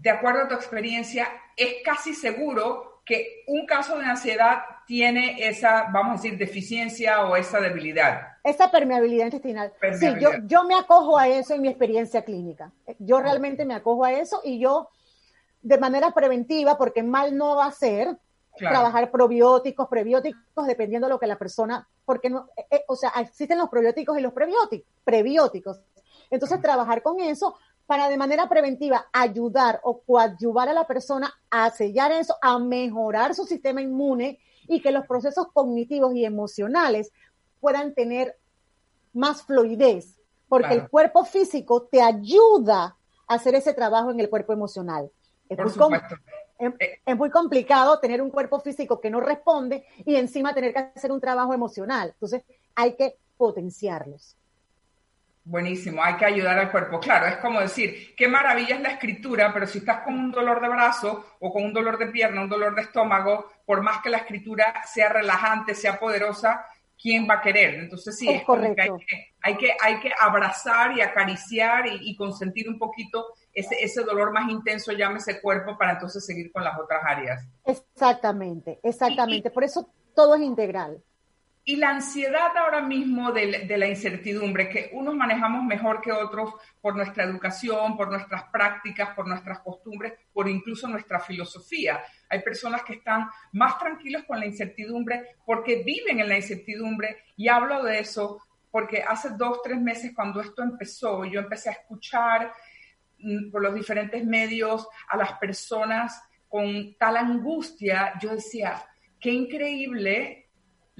de 0.00 0.10
acuerdo 0.10 0.42
a 0.42 0.48
tu 0.48 0.54
experiencia, 0.54 1.28
es 1.56 1.74
casi 1.84 2.14
seguro 2.14 2.99
que 3.10 3.42
un 3.48 3.66
caso 3.66 3.98
de 3.98 4.04
ansiedad 4.04 4.60
tiene 4.86 5.48
esa, 5.48 5.88
vamos 5.92 6.10
a 6.10 6.22
decir, 6.22 6.38
deficiencia 6.38 7.26
o 7.26 7.34
esa 7.34 7.60
debilidad. 7.60 8.38
Esa 8.44 8.70
permeabilidad 8.70 9.24
intestinal. 9.24 9.72
Sí, 9.98 10.06
yo, 10.20 10.30
yo 10.46 10.62
me 10.62 10.76
acojo 10.76 11.18
a 11.18 11.26
eso 11.26 11.54
en 11.54 11.62
mi 11.62 11.68
experiencia 11.68 12.22
clínica. 12.22 12.70
Yo 13.00 13.20
realmente 13.20 13.64
me 13.64 13.74
acojo 13.74 14.04
a 14.04 14.12
eso 14.12 14.40
y 14.44 14.60
yo, 14.60 14.90
de 15.60 15.76
manera 15.78 16.12
preventiva, 16.12 16.78
porque 16.78 17.02
mal 17.02 17.36
no 17.36 17.56
va 17.56 17.66
a 17.66 17.72
ser, 17.72 18.16
trabajar 18.56 19.10
probióticos, 19.10 19.88
prebióticos, 19.88 20.66
dependiendo 20.66 21.08
de 21.08 21.14
lo 21.14 21.18
que 21.18 21.26
la 21.26 21.38
persona, 21.38 21.88
porque 22.04 22.30
no, 22.30 22.48
eh, 22.56 22.66
eh, 22.70 22.84
o 22.86 22.94
sea, 22.94 23.10
existen 23.20 23.58
los 23.58 23.70
probióticos 23.70 24.16
y 24.18 24.22
los 24.22 24.32
prebióticos, 24.32 24.86
prebióticos. 25.02 25.80
Entonces, 26.30 26.60
trabajar 26.60 27.02
con 27.02 27.18
eso 27.20 27.56
para 27.90 28.08
de 28.08 28.16
manera 28.16 28.48
preventiva 28.48 29.08
ayudar 29.12 29.80
o 29.82 30.02
coadyuvar 30.02 30.68
a 30.68 30.72
la 30.72 30.86
persona 30.86 31.34
a 31.50 31.68
sellar 31.72 32.12
eso, 32.12 32.36
a 32.40 32.56
mejorar 32.60 33.34
su 33.34 33.44
sistema 33.44 33.82
inmune 33.82 34.38
y 34.68 34.80
que 34.80 34.92
los 34.92 35.08
procesos 35.08 35.48
cognitivos 35.52 36.14
y 36.14 36.24
emocionales 36.24 37.10
puedan 37.58 37.92
tener 37.92 38.38
más 39.12 39.42
fluidez, 39.42 40.16
porque 40.48 40.72
el 40.74 40.88
cuerpo 40.88 41.24
físico 41.24 41.88
te 41.90 42.00
ayuda 42.00 42.96
a 43.26 43.34
hacer 43.34 43.56
ese 43.56 43.74
trabajo 43.74 44.12
en 44.12 44.20
el 44.20 44.30
cuerpo 44.30 44.52
emocional. 44.52 45.10
Es 45.48 45.58
muy, 45.76 45.98
eh. 46.60 47.00
es, 47.04 47.16
muy 47.16 47.30
complicado 47.30 47.98
tener 47.98 48.22
un 48.22 48.30
cuerpo 48.30 48.60
físico 48.60 49.00
que 49.00 49.10
no 49.10 49.18
responde 49.18 49.84
y 50.06 50.14
encima 50.14 50.54
tener 50.54 50.72
que 50.72 50.78
hacer 50.94 51.10
un 51.10 51.20
trabajo 51.20 51.52
emocional. 51.54 52.10
Entonces, 52.10 52.44
hay 52.76 52.94
que 52.94 53.16
potenciarlos. 53.36 54.36
Buenísimo, 55.42 56.02
hay 56.04 56.14
que 56.14 56.26
ayudar 56.26 56.58
al 56.58 56.70
cuerpo. 56.70 57.00
Claro, 57.00 57.26
es 57.26 57.36
como 57.36 57.60
decir, 57.60 58.14
qué 58.14 58.28
maravilla 58.28 58.76
es 58.76 58.82
la 58.82 58.90
escritura, 58.90 59.52
pero 59.52 59.66
si 59.66 59.78
estás 59.78 60.02
con 60.02 60.14
un 60.14 60.30
dolor 60.30 60.60
de 60.60 60.68
brazo 60.68 61.24
o 61.40 61.52
con 61.52 61.64
un 61.64 61.72
dolor 61.72 61.98
de 61.98 62.08
pierna, 62.08 62.42
un 62.42 62.48
dolor 62.48 62.74
de 62.74 62.82
estómago, 62.82 63.50
por 63.64 63.82
más 63.82 64.02
que 64.02 64.10
la 64.10 64.18
escritura 64.18 64.82
sea 64.86 65.08
relajante, 65.08 65.74
sea 65.74 65.98
poderosa, 65.98 66.66
¿quién 67.00 67.26
va 67.28 67.34
a 67.34 67.40
querer? 67.40 67.74
Entonces 67.74 68.18
sí, 68.18 68.28
es, 68.28 68.44
correcto. 68.44 68.98
hay, 69.40 69.56
que, 69.56 69.74
hay, 69.80 69.98
que, 70.00 70.12
abrazar 70.18 70.96
y 70.96 71.00
acariciar 71.00 71.86
y, 71.86 72.14
consentir 72.16 72.68
un 72.68 72.78
poquito 72.78 73.32
ese, 73.52 73.76
ese 73.82 74.02
dolor 74.02 74.32
más 74.32 74.48
intenso, 74.50 74.92
llámese 74.92 75.40
cuerpo, 75.40 75.78
para 75.78 75.92
entonces 75.92 76.24
seguir 76.24 76.52
con 76.52 76.62
las 76.62 76.78
otras 76.78 77.00
áreas. 77.04 77.48
Exactamente, 77.64 78.78
exactamente. 78.82 79.50
Por 79.50 79.64
eso 79.64 79.90
todo 80.14 80.34
es 80.34 80.42
integral. 80.42 81.02
Y 81.62 81.76
la 81.76 81.90
ansiedad 81.90 82.56
ahora 82.56 82.80
mismo 82.80 83.32
de, 83.32 83.76
la 83.76 83.86
incertidumbre, 83.86 84.68
que 84.68 84.90
unos 84.92 85.14
manejamos 85.14 85.62
mejor 85.64 86.00
que 86.00 86.10
otros 86.10 86.54
por 86.80 86.96
nuestra 86.96 87.24
educación, 87.24 87.96
por 87.96 88.10
nuestras 88.10 88.44
prácticas, 88.44 89.14
por 89.14 89.28
nuestras 89.28 89.60
costumbres, 89.60 90.14
por 90.32 90.48
incluso 90.48 90.88
nuestra 90.88 91.20
filosofía. 91.20 92.02
Hay 92.30 92.40
personas 92.42 92.82
que 92.82 92.94
están 92.94 93.28
más 93.52 93.78
tranquilos 93.78 94.24
con 94.24 94.40
la 94.40 94.46
incertidumbre 94.46 95.36
porque 95.44 95.82
viven 95.84 96.20
en 96.20 96.28
la 96.28 96.36
incertidumbre 96.36 97.24
y 97.36 97.48
hablo 97.48 97.82
de 97.84 98.00
eso 98.00 98.42
porque 98.70 99.02
hace 99.02 99.30
dos, 99.30 99.60
tres 99.62 99.80
meses 99.80 100.12
cuando 100.14 100.40
esto 100.40 100.62
empezó, 100.62 101.24
yo 101.24 101.40
empecé 101.40 101.68
a 101.70 101.72
escuchar 101.72 102.52
mm, 103.18 103.50
por 103.50 103.62
los 103.62 103.74
diferentes 103.74 104.24
medios 104.24 104.88
a 105.08 105.16
las 105.16 105.34
personas 105.34 106.22
con 106.48 106.96
tal 106.98 107.16
angustia, 107.16 108.14
yo 108.20 108.34
decía, 108.34 108.82
qué 109.20 109.30
increíble 109.30 110.39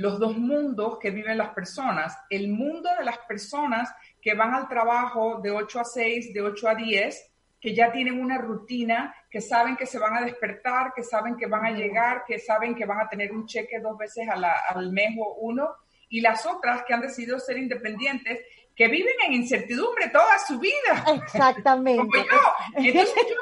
los 0.00 0.18
dos 0.18 0.36
mundos 0.36 0.98
que 0.98 1.10
viven 1.10 1.36
las 1.36 1.50
personas. 1.50 2.16
El 2.30 2.48
mundo 2.48 2.88
de 2.98 3.04
las 3.04 3.18
personas 3.18 3.92
que 4.22 4.34
van 4.34 4.54
al 4.54 4.66
trabajo 4.66 5.40
de 5.42 5.50
8 5.50 5.80
a 5.80 5.84
6, 5.84 6.32
de 6.32 6.40
8 6.40 6.68
a 6.68 6.74
10, 6.74 7.30
que 7.60 7.74
ya 7.74 7.92
tienen 7.92 8.18
una 8.18 8.38
rutina, 8.38 9.14
que 9.30 9.42
saben 9.42 9.76
que 9.76 9.84
se 9.84 9.98
van 9.98 10.16
a 10.16 10.22
despertar, 10.22 10.94
que 10.96 11.02
saben 11.02 11.36
que 11.36 11.46
van 11.46 11.66
a 11.66 11.72
llegar, 11.72 12.24
que 12.26 12.38
saben 12.38 12.74
que 12.74 12.86
van 12.86 13.00
a 13.00 13.08
tener 13.10 13.30
un 13.30 13.44
cheque 13.44 13.78
dos 13.78 13.98
veces 13.98 14.26
al 14.30 14.90
mes 14.90 15.10
o 15.20 15.34
uno, 15.40 15.68
y 16.08 16.22
las 16.22 16.46
otras 16.46 16.82
que 16.84 16.94
han 16.94 17.02
decidido 17.02 17.38
ser 17.38 17.58
independientes, 17.58 18.38
que 18.74 18.88
viven 18.88 19.14
en 19.26 19.34
incertidumbre 19.34 20.08
toda 20.08 20.38
su 20.38 20.58
vida. 20.58 21.04
Exactamente. 21.22 22.00
Como 22.00 22.16
yo. 22.16 22.54
Entonces 22.76 23.14
yo 23.28 23.34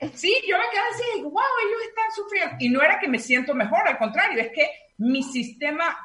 me, 0.00 0.08
sí, 0.14 0.34
yo 0.48 0.56
me 0.56 0.64
quedé 0.70 0.80
así, 0.90 1.22
wow, 1.22 1.42
ellos 1.66 1.82
están 1.86 2.12
sufriendo. 2.12 2.56
Y 2.60 2.70
no 2.70 2.80
era 2.80 2.98
que 2.98 3.08
me 3.08 3.18
siento 3.18 3.52
mejor, 3.52 3.86
al 3.86 3.98
contrario, 3.98 4.40
es 4.40 4.50
que 4.52 4.87
mi 4.98 5.22
sistema, 5.22 5.96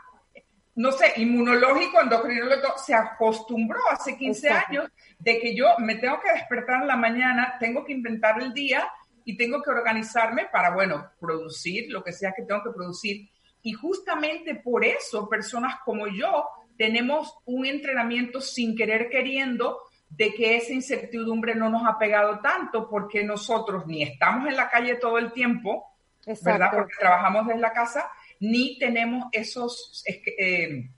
no 0.75 0.91
sé, 0.91 1.13
inmunológico, 1.17 2.01
endocrinológico, 2.01 2.77
se 2.77 2.93
acostumbró 2.93 3.79
hace 3.91 4.17
15 4.17 4.49
años 4.49 4.91
de 5.19 5.39
que 5.39 5.55
yo 5.55 5.67
me 5.79 5.95
tengo 5.95 6.19
que 6.21 6.31
despertar 6.31 6.81
en 6.81 6.87
la 6.87 6.95
mañana, 6.95 7.57
tengo 7.59 7.83
que 7.83 7.93
inventar 7.93 8.41
el 8.41 8.53
día 8.53 8.89
y 9.25 9.37
tengo 9.37 9.61
que 9.61 9.69
organizarme 9.69 10.47
para, 10.51 10.71
bueno, 10.71 11.11
producir 11.19 11.91
lo 11.91 12.03
que 12.03 12.11
sea 12.11 12.33
que 12.33 12.43
tengo 12.43 12.63
que 12.63 12.71
producir. 12.71 13.29
Y 13.61 13.73
justamente 13.73 14.55
por 14.55 14.83
eso 14.83 15.29
personas 15.29 15.75
como 15.85 16.07
yo 16.07 16.45
tenemos 16.77 17.37
un 17.45 17.65
entrenamiento 17.65 18.41
sin 18.41 18.75
querer 18.75 19.09
queriendo 19.09 19.79
de 20.09 20.33
que 20.33 20.57
esa 20.57 20.73
incertidumbre 20.73 21.55
no 21.55 21.69
nos 21.69 21.87
ha 21.87 21.97
pegado 21.97 22.39
tanto 22.39 22.89
porque 22.89 23.23
nosotros 23.23 23.87
ni 23.87 24.03
estamos 24.03 24.47
en 24.47 24.55
la 24.55 24.69
calle 24.69 24.95
todo 24.95 25.17
el 25.17 25.31
tiempo, 25.31 25.95
¿verdad? 26.41 26.69
Porque 26.71 26.93
trabajamos 26.99 27.47
desde 27.47 27.61
la 27.61 27.73
casa, 27.73 28.11
ni 28.43 28.77
tenemos 28.77 29.27
esos 29.31 30.03
eh, 30.05 30.89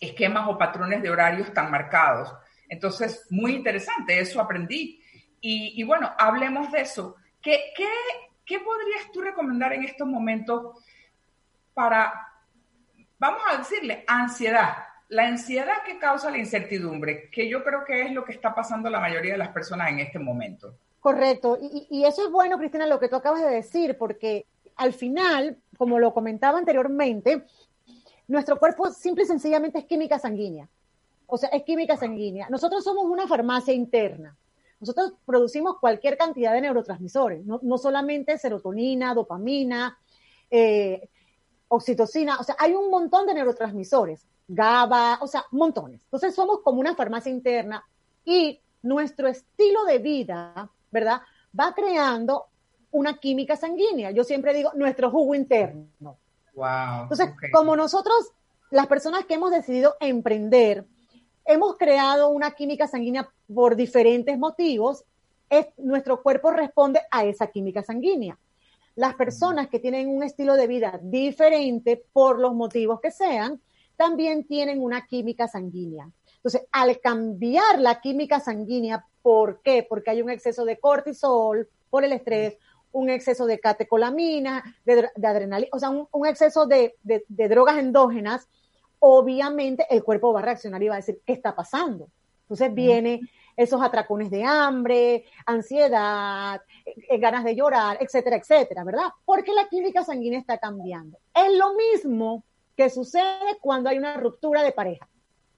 esquemas 0.00 0.48
o 0.48 0.56
patrones 0.56 1.02
de 1.02 1.10
horarios 1.10 1.52
tan 1.52 1.70
marcados. 1.70 2.32
Entonces, 2.70 3.26
muy 3.28 3.52
interesante, 3.52 4.18
eso 4.18 4.40
aprendí. 4.40 4.98
Y, 5.42 5.82
bueno, 5.82 6.10
hablemos 6.18 6.72
de 6.72 6.80
eso. 6.80 7.16
¿Qué, 7.42 7.74
qué, 8.46 8.58
podrías 8.60 9.12
tú 9.12 9.20
recomendar 9.20 9.74
en 9.74 9.84
estos 9.84 10.08
momentos 10.08 10.82
para, 11.74 12.14
vamos 13.18 13.42
a 13.52 13.58
decirle, 13.58 14.02
ansiedad? 14.06 14.74
La 15.10 15.26
ansiedad 15.26 15.82
que 15.84 15.98
causa 15.98 16.30
la 16.30 16.38
incertidumbre, 16.38 17.28
que 17.30 17.46
yo 17.46 17.62
creo 17.62 17.84
que 17.84 18.00
es 18.00 18.12
lo 18.12 18.24
que 18.24 18.32
está 18.32 18.54
pasando 18.54 18.88
la 18.88 19.00
mayoría 19.00 19.32
de 19.32 19.38
las 19.38 19.50
personas 19.50 19.90
en 19.90 19.98
este 19.98 20.18
momento. 20.18 20.78
Correcto. 20.98 21.58
Y, 21.60 22.04
eso 22.06 22.24
es 22.24 22.30
bueno, 22.30 22.56
Cristina, 22.56 22.86
lo 22.86 22.98
que 22.98 23.10
tú 23.10 23.16
acabas 23.16 23.42
de 23.42 23.50
decir, 23.50 23.98
porque 23.98 24.46
al 24.76 24.94
final, 24.94 25.58
como 25.76 25.98
lo 25.98 26.12
comentaba 26.12 26.58
anteriormente, 26.58 27.44
nuestro 28.28 28.58
cuerpo 28.58 28.90
simple 28.90 29.24
y 29.24 29.26
sencillamente 29.26 29.78
es 29.78 29.84
química 29.84 30.18
sanguínea. 30.18 30.68
O 31.26 31.36
sea, 31.36 31.48
es 31.50 31.62
química 31.62 31.96
sanguínea. 31.96 32.48
Nosotros 32.50 32.84
somos 32.84 33.04
una 33.06 33.26
farmacia 33.26 33.72
interna. 33.72 34.36
Nosotros 34.80 35.14
producimos 35.24 35.78
cualquier 35.78 36.16
cantidad 36.18 36.52
de 36.52 36.60
neurotransmisores, 36.60 37.44
no, 37.46 37.78
solamente 37.78 38.36
serotonina, 38.36 39.14
dopamina, 39.14 39.98
eh, 40.50 41.08
oxitocina, 41.68 42.38
o 42.38 42.44
sea, 42.44 42.56
hay 42.58 42.74
un 42.74 42.90
montón 42.90 43.26
de 43.26 43.34
neurotransmisores, 43.34 44.26
GABA, 44.46 45.18
o 45.22 45.26
sea, 45.26 45.46
montones. 45.52 46.02
Entonces 46.04 46.34
somos 46.34 46.60
como 46.60 46.80
una 46.80 46.94
farmacia 46.94 47.32
interna 47.32 47.84
y 48.24 48.60
nuestro 48.82 49.28
estilo 49.28 49.84
de 49.84 49.98
vida, 49.98 50.70
¿verdad? 50.90 51.22
Va 51.58 51.74
creando 51.74 52.46
una 52.94 53.18
química 53.18 53.56
sanguínea. 53.56 54.12
Yo 54.12 54.22
siempre 54.22 54.54
digo 54.54 54.70
nuestro 54.74 55.10
jugo 55.10 55.34
interno. 55.34 55.88
Wow. 56.54 57.02
Entonces, 57.02 57.30
como 57.52 57.74
nosotros, 57.74 58.30
las 58.70 58.86
personas 58.86 59.26
que 59.26 59.34
hemos 59.34 59.50
decidido 59.50 59.96
emprender, 59.98 60.86
hemos 61.44 61.76
creado 61.76 62.28
una 62.28 62.52
química 62.52 62.86
sanguínea 62.86 63.28
por 63.52 63.74
diferentes 63.74 64.38
motivos, 64.38 65.04
es, 65.50 65.66
nuestro 65.76 66.22
cuerpo 66.22 66.52
responde 66.52 67.00
a 67.10 67.24
esa 67.24 67.48
química 67.48 67.82
sanguínea. 67.82 68.38
Las 68.94 69.16
personas 69.16 69.68
que 69.68 69.80
tienen 69.80 70.08
un 70.08 70.22
estilo 70.22 70.54
de 70.54 70.68
vida 70.68 71.00
diferente, 71.02 72.00
por 72.12 72.38
los 72.38 72.54
motivos 72.54 73.00
que 73.00 73.10
sean, 73.10 73.60
también 73.96 74.44
tienen 74.44 74.80
una 74.80 75.04
química 75.04 75.48
sanguínea. 75.48 76.08
Entonces, 76.36 76.62
al 76.70 77.00
cambiar 77.00 77.80
la 77.80 78.00
química 78.00 78.38
sanguínea, 78.38 79.04
¿por 79.20 79.62
qué? 79.62 79.84
Porque 79.88 80.10
hay 80.10 80.22
un 80.22 80.30
exceso 80.30 80.64
de 80.64 80.78
cortisol 80.78 81.68
por 81.90 82.04
el 82.04 82.12
estrés 82.12 82.56
un 82.94 83.10
exceso 83.10 83.44
de 83.44 83.58
catecolamina, 83.58 84.62
de, 84.84 85.10
adrenalina, 85.22 85.68
o 85.72 85.78
sea, 85.78 85.90
un, 85.90 86.26
exceso 86.26 86.66
de, 86.66 86.94
drogas 87.28 87.78
endógenas, 87.78 88.48
obviamente 89.00 89.86
el 89.90 90.02
cuerpo 90.02 90.32
va 90.32 90.40
a 90.40 90.44
reaccionar 90.44 90.82
y 90.82 90.88
va 90.88 90.94
a 90.94 90.98
decir, 90.98 91.20
¿qué 91.26 91.32
está 91.32 91.54
pasando? 91.54 92.08
Entonces 92.42 92.72
viene 92.72 93.20
esos 93.56 93.82
atracones 93.82 94.30
de 94.30 94.44
hambre, 94.44 95.24
ansiedad, 95.44 96.60
eh, 96.86 97.18
ganas 97.18 97.44
de 97.44 97.56
llorar, 97.56 97.98
etcétera, 98.00 98.36
etcétera, 98.36 98.84
¿verdad? 98.84 99.08
Porque 99.24 99.52
la 99.52 99.68
química 99.68 100.04
sanguínea 100.04 100.38
está 100.38 100.58
cambiando. 100.58 101.18
Es 101.34 101.56
lo 101.56 101.74
mismo 101.74 102.44
que 102.76 102.90
sucede 102.90 103.58
cuando 103.60 103.90
hay 103.90 103.98
una 103.98 104.16
ruptura 104.16 104.62
de 104.62 104.72
pareja, 104.72 105.08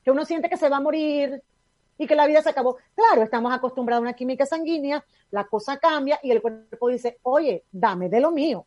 que 0.02 0.10
uno 0.10 0.24
siente 0.24 0.48
que 0.48 0.56
se 0.56 0.68
va 0.68 0.78
a 0.78 0.80
morir, 0.82 1.42
y 1.98 2.06
que 2.06 2.14
la 2.14 2.26
vida 2.26 2.42
se 2.42 2.50
acabó. 2.50 2.76
Claro, 2.94 3.22
estamos 3.22 3.52
acostumbrados 3.52 4.02
a 4.02 4.08
una 4.08 4.12
química 4.14 4.46
sanguínea, 4.46 5.04
la 5.30 5.44
cosa 5.44 5.78
cambia 5.78 6.18
y 6.22 6.30
el 6.30 6.42
cuerpo 6.42 6.88
dice, 6.88 7.18
oye, 7.22 7.64
dame 7.70 8.08
de 8.08 8.20
lo 8.20 8.30
mío. 8.30 8.66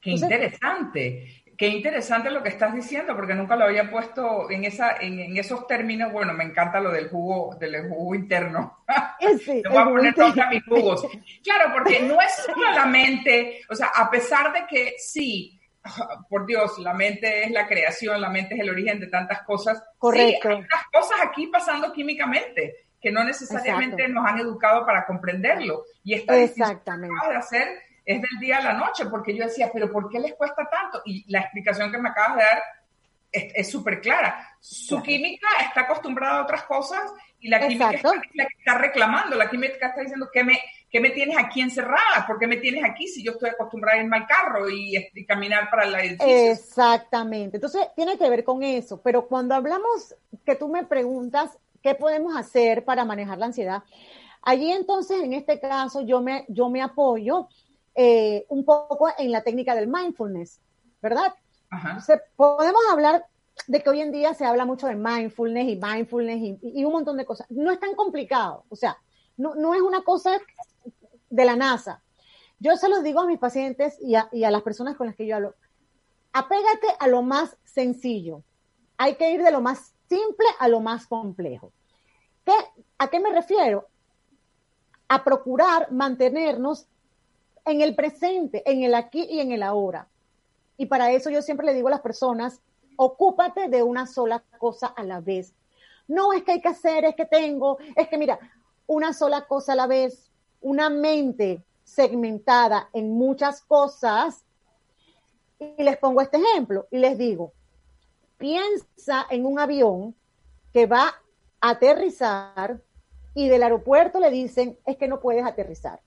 Qué 0.00 0.10
interesante. 0.10 1.44
qué 1.56 1.68
interesante 1.68 2.30
lo 2.30 2.42
que 2.42 2.50
estás 2.50 2.74
diciendo, 2.74 3.16
porque 3.16 3.34
nunca 3.34 3.56
lo 3.56 3.64
había 3.64 3.90
puesto 3.90 4.50
en, 4.50 4.64
esa, 4.64 4.96
en, 5.00 5.34
esos 5.36 5.66
términos. 5.66 6.12
Bueno, 6.12 6.34
me 6.34 6.44
encanta 6.44 6.78
lo 6.78 6.90
del 6.90 7.08
jugo, 7.08 7.56
del 7.58 7.88
jugo 7.88 8.14
interno. 8.14 8.80
Sí, 9.38 9.62
Te 9.62 9.68
voy 9.68 9.78
a 9.78 9.84
poner 9.84 10.14
todos 10.14 10.36
mis 10.50 10.64
jugos. 10.64 11.06
Claro, 11.42 11.72
porque 11.72 12.00
no 12.00 12.20
es 12.20 12.36
solo 12.46 12.70
la 12.70 12.84
mente, 12.84 13.62
o 13.70 13.74
sea, 13.74 13.88
a 13.94 14.10
pesar 14.10 14.52
de 14.52 14.66
que 14.66 14.94
sí, 14.98 15.58
por 16.28 16.46
Dios, 16.46 16.78
la 16.78 16.94
mente 16.94 17.44
es 17.44 17.50
la 17.50 17.66
creación, 17.66 18.20
la 18.20 18.30
mente 18.30 18.54
es 18.54 18.60
el 18.60 18.70
origen 18.70 19.00
de 19.00 19.08
tantas 19.08 19.42
cosas. 19.42 19.82
Correcto. 19.98 20.48
Sí, 20.48 20.54
hay 20.54 20.60
unas 20.60 20.86
cosas 20.92 21.18
aquí 21.22 21.46
pasando 21.48 21.92
químicamente 21.92 22.86
que 23.00 23.12
no 23.12 23.22
necesariamente 23.22 24.08
nos 24.08 24.24
han 24.26 24.38
educado 24.38 24.86
para 24.86 25.04
comprenderlo. 25.04 25.84
Y 26.02 26.14
esta 26.14 26.38
Exactamente. 26.38 27.14
que 27.22 27.28
de 27.28 27.36
hacer 27.36 27.68
es 28.04 28.20
del 28.20 28.40
día 28.40 28.58
a 28.58 28.62
la 28.62 28.72
noche, 28.72 29.04
porque 29.06 29.36
yo 29.36 29.44
decía, 29.44 29.70
pero 29.72 29.92
¿por 29.92 30.08
qué 30.08 30.18
les 30.18 30.34
cuesta 30.34 30.68
tanto? 30.70 31.02
Y 31.04 31.30
la 31.30 31.40
explicación 31.40 31.92
que 31.92 31.98
me 31.98 32.08
acabas 32.08 32.36
de 32.36 32.42
dar 32.42 32.62
es 33.30 33.70
súper 33.70 34.00
clara. 34.00 34.56
Su 34.60 35.02
química 35.02 35.48
está 35.66 35.82
acostumbrada 35.82 36.38
a 36.38 36.42
otras 36.44 36.62
cosas 36.64 37.12
y 37.40 37.48
la 37.48 37.60
química 37.60 37.90
está, 37.90 38.12
la 38.32 38.46
que 38.46 38.54
está 38.58 38.78
reclamando, 38.78 39.36
la 39.36 39.50
química 39.50 39.88
está 39.88 40.00
diciendo 40.00 40.30
que 40.32 40.44
me, 40.44 40.58
que 40.94 41.00
me 41.00 41.10
tienes 41.10 41.36
aquí 41.36 41.60
encerrada, 41.60 42.24
¿por 42.24 42.38
qué 42.38 42.46
me 42.46 42.58
tienes 42.58 42.84
aquí 42.84 43.08
si 43.08 43.20
yo 43.20 43.32
estoy 43.32 43.50
acostumbrada 43.50 43.98
a 43.98 44.02
irme 44.04 44.16
al 44.16 44.28
carro 44.28 44.70
y, 44.70 44.96
y 45.12 45.26
caminar 45.26 45.68
para 45.68 45.88
el 45.88 45.94
edificio? 45.96 46.52
Exactamente, 46.52 47.56
entonces 47.56 47.88
tiene 47.96 48.16
que 48.16 48.30
ver 48.30 48.44
con 48.44 48.62
eso, 48.62 49.02
pero 49.02 49.26
cuando 49.26 49.56
hablamos 49.56 50.14
que 50.46 50.54
tú 50.54 50.68
me 50.68 50.84
preguntas 50.84 51.58
qué 51.82 51.96
podemos 51.96 52.36
hacer 52.36 52.84
para 52.84 53.04
manejar 53.04 53.38
la 53.38 53.46
ansiedad, 53.46 53.82
allí 54.40 54.70
entonces 54.70 55.20
en 55.20 55.32
este 55.32 55.58
caso 55.58 56.02
yo 56.02 56.20
me, 56.20 56.44
yo 56.46 56.70
me 56.70 56.80
apoyo 56.80 57.48
eh, 57.96 58.46
un 58.48 58.64
poco 58.64 59.08
en 59.18 59.32
la 59.32 59.42
técnica 59.42 59.74
del 59.74 59.88
mindfulness, 59.88 60.60
¿verdad? 61.02 61.34
podemos 62.36 62.82
hablar 62.92 63.26
de 63.66 63.82
que 63.82 63.90
hoy 63.90 64.00
en 64.00 64.12
día 64.12 64.32
se 64.34 64.44
habla 64.44 64.64
mucho 64.64 64.86
de 64.86 64.94
mindfulness 64.94 65.68
y 65.70 65.74
mindfulness 65.74 66.58
y, 66.62 66.84
un 66.84 66.92
montón 66.92 67.16
de 67.16 67.24
cosas. 67.24 67.50
No 67.50 67.72
es 67.72 67.80
tan 67.80 67.96
complicado, 67.96 68.64
o 68.68 68.76
sea, 68.76 68.96
no, 69.36 69.56
no, 69.56 69.74
es 69.74 69.80
una 69.80 70.04
cosa 70.04 70.38
de 71.34 71.44
la 71.44 71.56
NASA. 71.56 72.00
Yo 72.60 72.76
se 72.76 72.88
los 72.88 73.02
digo 73.02 73.20
a 73.20 73.26
mis 73.26 73.38
pacientes 73.38 73.98
y 74.00 74.14
a, 74.14 74.28
y 74.30 74.44
a 74.44 74.50
las 74.50 74.62
personas 74.62 74.96
con 74.96 75.08
las 75.08 75.16
que 75.16 75.26
yo 75.26 75.34
hablo, 75.34 75.54
apégate 76.32 76.86
a 77.00 77.08
lo 77.08 77.22
más 77.22 77.56
sencillo. 77.64 78.42
Hay 78.96 79.16
que 79.16 79.32
ir 79.32 79.42
de 79.42 79.50
lo 79.50 79.60
más 79.60 79.94
simple 80.08 80.46
a 80.60 80.68
lo 80.68 80.80
más 80.80 81.06
complejo. 81.08 81.72
¿Qué, 82.44 82.52
¿A 82.98 83.08
qué 83.08 83.18
me 83.18 83.32
refiero? 83.32 83.88
A 85.08 85.24
procurar 85.24 85.90
mantenernos 85.90 86.86
en 87.64 87.80
el 87.80 87.96
presente, 87.96 88.62
en 88.70 88.84
el 88.84 88.94
aquí 88.94 89.26
y 89.28 89.40
en 89.40 89.50
el 89.50 89.64
ahora. 89.64 90.08
Y 90.76 90.86
para 90.86 91.10
eso 91.10 91.30
yo 91.30 91.42
siempre 91.42 91.66
le 91.66 91.74
digo 91.74 91.88
a 91.88 91.92
las 91.92 92.00
personas, 92.00 92.60
ocúpate 92.96 93.68
de 93.68 93.82
una 93.82 94.06
sola 94.06 94.44
cosa 94.58 94.86
a 94.86 95.02
la 95.02 95.20
vez. 95.20 95.52
No 96.06 96.32
es 96.32 96.44
que 96.44 96.52
hay 96.52 96.60
que 96.60 96.68
hacer, 96.68 97.04
es 97.04 97.16
que 97.16 97.24
tengo, 97.24 97.78
es 97.96 98.08
que 98.08 98.18
mira, 98.18 98.38
una 98.86 99.12
sola 99.12 99.46
cosa 99.46 99.72
a 99.72 99.76
la 99.76 99.86
vez, 99.86 100.30
una 100.64 100.88
mente 100.88 101.62
segmentada 101.84 102.88
en 102.92 103.12
muchas 103.12 103.60
cosas. 103.62 104.44
Y 105.58 105.82
les 105.82 105.96
pongo 105.98 106.20
este 106.20 106.38
ejemplo 106.38 106.88
y 106.90 106.98
les 106.98 107.16
digo, 107.16 107.52
piensa 108.38 109.26
en 109.30 109.46
un 109.46 109.58
avión 109.58 110.16
que 110.72 110.86
va 110.86 111.14
a 111.60 111.70
aterrizar 111.70 112.80
y 113.34 113.48
del 113.48 113.62
aeropuerto 113.62 114.18
le 114.18 114.30
dicen, 114.30 114.78
es 114.84 114.96
que 114.96 115.06
no 115.06 115.20
puedes 115.20 115.44
aterrizar. 115.44 116.00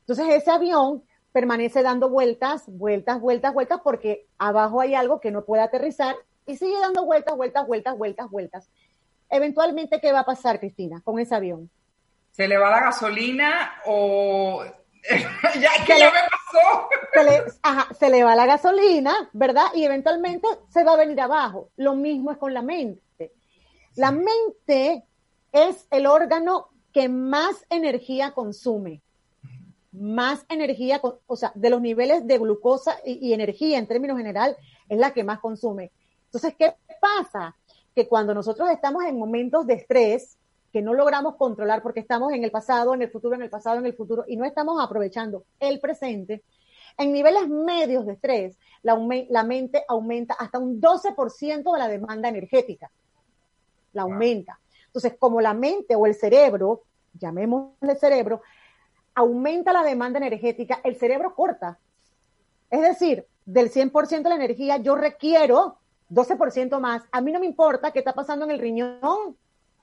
Entonces 0.00 0.26
ese 0.34 0.50
avión 0.50 1.04
permanece 1.32 1.82
dando 1.82 2.08
vueltas, 2.08 2.64
vueltas, 2.66 3.20
vueltas, 3.20 3.54
vueltas, 3.54 3.80
porque 3.84 4.26
abajo 4.38 4.80
hay 4.80 4.94
algo 4.94 5.20
que 5.20 5.30
no 5.30 5.44
puede 5.44 5.62
aterrizar 5.62 6.16
y 6.46 6.56
sigue 6.56 6.78
dando 6.80 7.04
vueltas, 7.04 7.36
vueltas, 7.36 7.66
vueltas, 7.66 7.98
vueltas, 7.98 8.30
vueltas. 8.30 8.70
Eventualmente, 9.28 10.00
¿qué 10.00 10.10
va 10.10 10.20
a 10.20 10.24
pasar, 10.24 10.58
Cristina, 10.58 11.02
con 11.04 11.18
ese 11.18 11.34
avión? 11.34 11.70
¿Se 12.38 12.46
le 12.46 12.56
va 12.56 12.70
la 12.70 12.80
gasolina 12.80 13.82
o 13.84 14.64
ya 15.60 15.84
que 15.84 15.98
ya 15.98 16.12
me 16.12 16.20
pasó? 16.30 16.88
Se 17.12 17.24
le, 17.24 17.42
ajá, 17.62 17.94
se 17.94 18.10
le 18.10 18.22
va 18.22 18.36
la 18.36 18.46
gasolina, 18.46 19.28
¿verdad? 19.32 19.66
Y 19.74 19.84
eventualmente 19.84 20.46
se 20.68 20.84
va 20.84 20.92
a 20.92 20.96
venir 20.96 21.20
abajo. 21.20 21.70
Lo 21.76 21.96
mismo 21.96 22.30
es 22.30 22.38
con 22.38 22.54
la 22.54 22.62
mente. 22.62 23.32
La 23.96 24.12
mente 24.12 25.04
es 25.50 25.88
el 25.90 26.06
órgano 26.06 26.68
que 26.92 27.08
más 27.08 27.66
energía 27.70 28.30
consume 28.30 29.02
más 29.90 30.46
energía, 30.48 31.00
o 31.26 31.36
sea, 31.36 31.50
de 31.56 31.70
los 31.70 31.80
niveles 31.80 32.24
de 32.24 32.38
glucosa 32.38 32.98
y, 33.04 33.32
energía 33.32 33.78
en 33.78 33.88
términos 33.88 34.16
general, 34.16 34.56
es 34.88 34.96
la 34.96 35.12
que 35.12 35.24
más 35.24 35.40
consume. 35.40 35.90
Entonces, 36.26 36.54
¿qué 36.56 36.74
pasa? 37.00 37.56
Que 37.96 38.06
cuando 38.06 38.32
nosotros 38.32 38.70
estamos 38.70 39.04
en 39.06 39.18
momentos 39.18 39.66
de 39.66 39.74
estrés, 39.74 40.37
que 40.72 40.82
no 40.82 40.94
logramos 40.94 41.36
controlar 41.36 41.82
porque 41.82 42.00
estamos 42.00 42.32
en 42.32 42.44
el 42.44 42.50
pasado, 42.50 42.94
en 42.94 43.02
el 43.02 43.10
futuro, 43.10 43.34
en 43.36 43.42
el 43.42 43.50
pasado, 43.50 43.78
en 43.78 43.86
el 43.86 43.94
futuro, 43.94 44.24
y 44.26 44.36
no 44.36 44.44
estamos 44.44 44.82
aprovechando 44.82 45.44
el 45.60 45.80
presente, 45.80 46.42
en 46.96 47.12
niveles 47.12 47.48
medios 47.48 48.06
de 48.06 48.14
estrés, 48.14 48.58
la, 48.82 48.98
la 49.30 49.44
mente 49.44 49.84
aumenta 49.88 50.34
hasta 50.34 50.58
un 50.58 50.80
12% 50.80 51.72
de 51.72 51.78
la 51.78 51.88
demanda 51.88 52.28
energética. 52.28 52.90
La 53.92 54.02
aumenta. 54.02 54.58
Entonces, 54.86 55.14
como 55.18 55.40
la 55.40 55.54
mente 55.54 55.94
o 55.94 56.06
el 56.06 56.14
cerebro, 56.14 56.82
llamémosle 57.14 57.94
cerebro, 57.94 58.42
aumenta 59.14 59.72
la 59.72 59.82
demanda 59.82 60.18
energética, 60.18 60.80
el 60.84 60.96
cerebro 60.96 61.34
corta. 61.34 61.78
Es 62.70 62.82
decir, 62.82 63.26
del 63.44 63.70
100% 63.70 64.22
de 64.22 64.28
la 64.28 64.34
energía 64.34 64.76
yo 64.76 64.94
requiero 64.94 65.78
12% 66.10 66.80
más. 66.80 67.02
A 67.12 67.20
mí 67.20 67.32
no 67.32 67.40
me 67.40 67.46
importa 67.46 67.90
qué 67.92 68.00
está 68.00 68.12
pasando 68.12 68.44
en 68.44 68.50
el 68.50 68.58
riñón, 68.58 69.36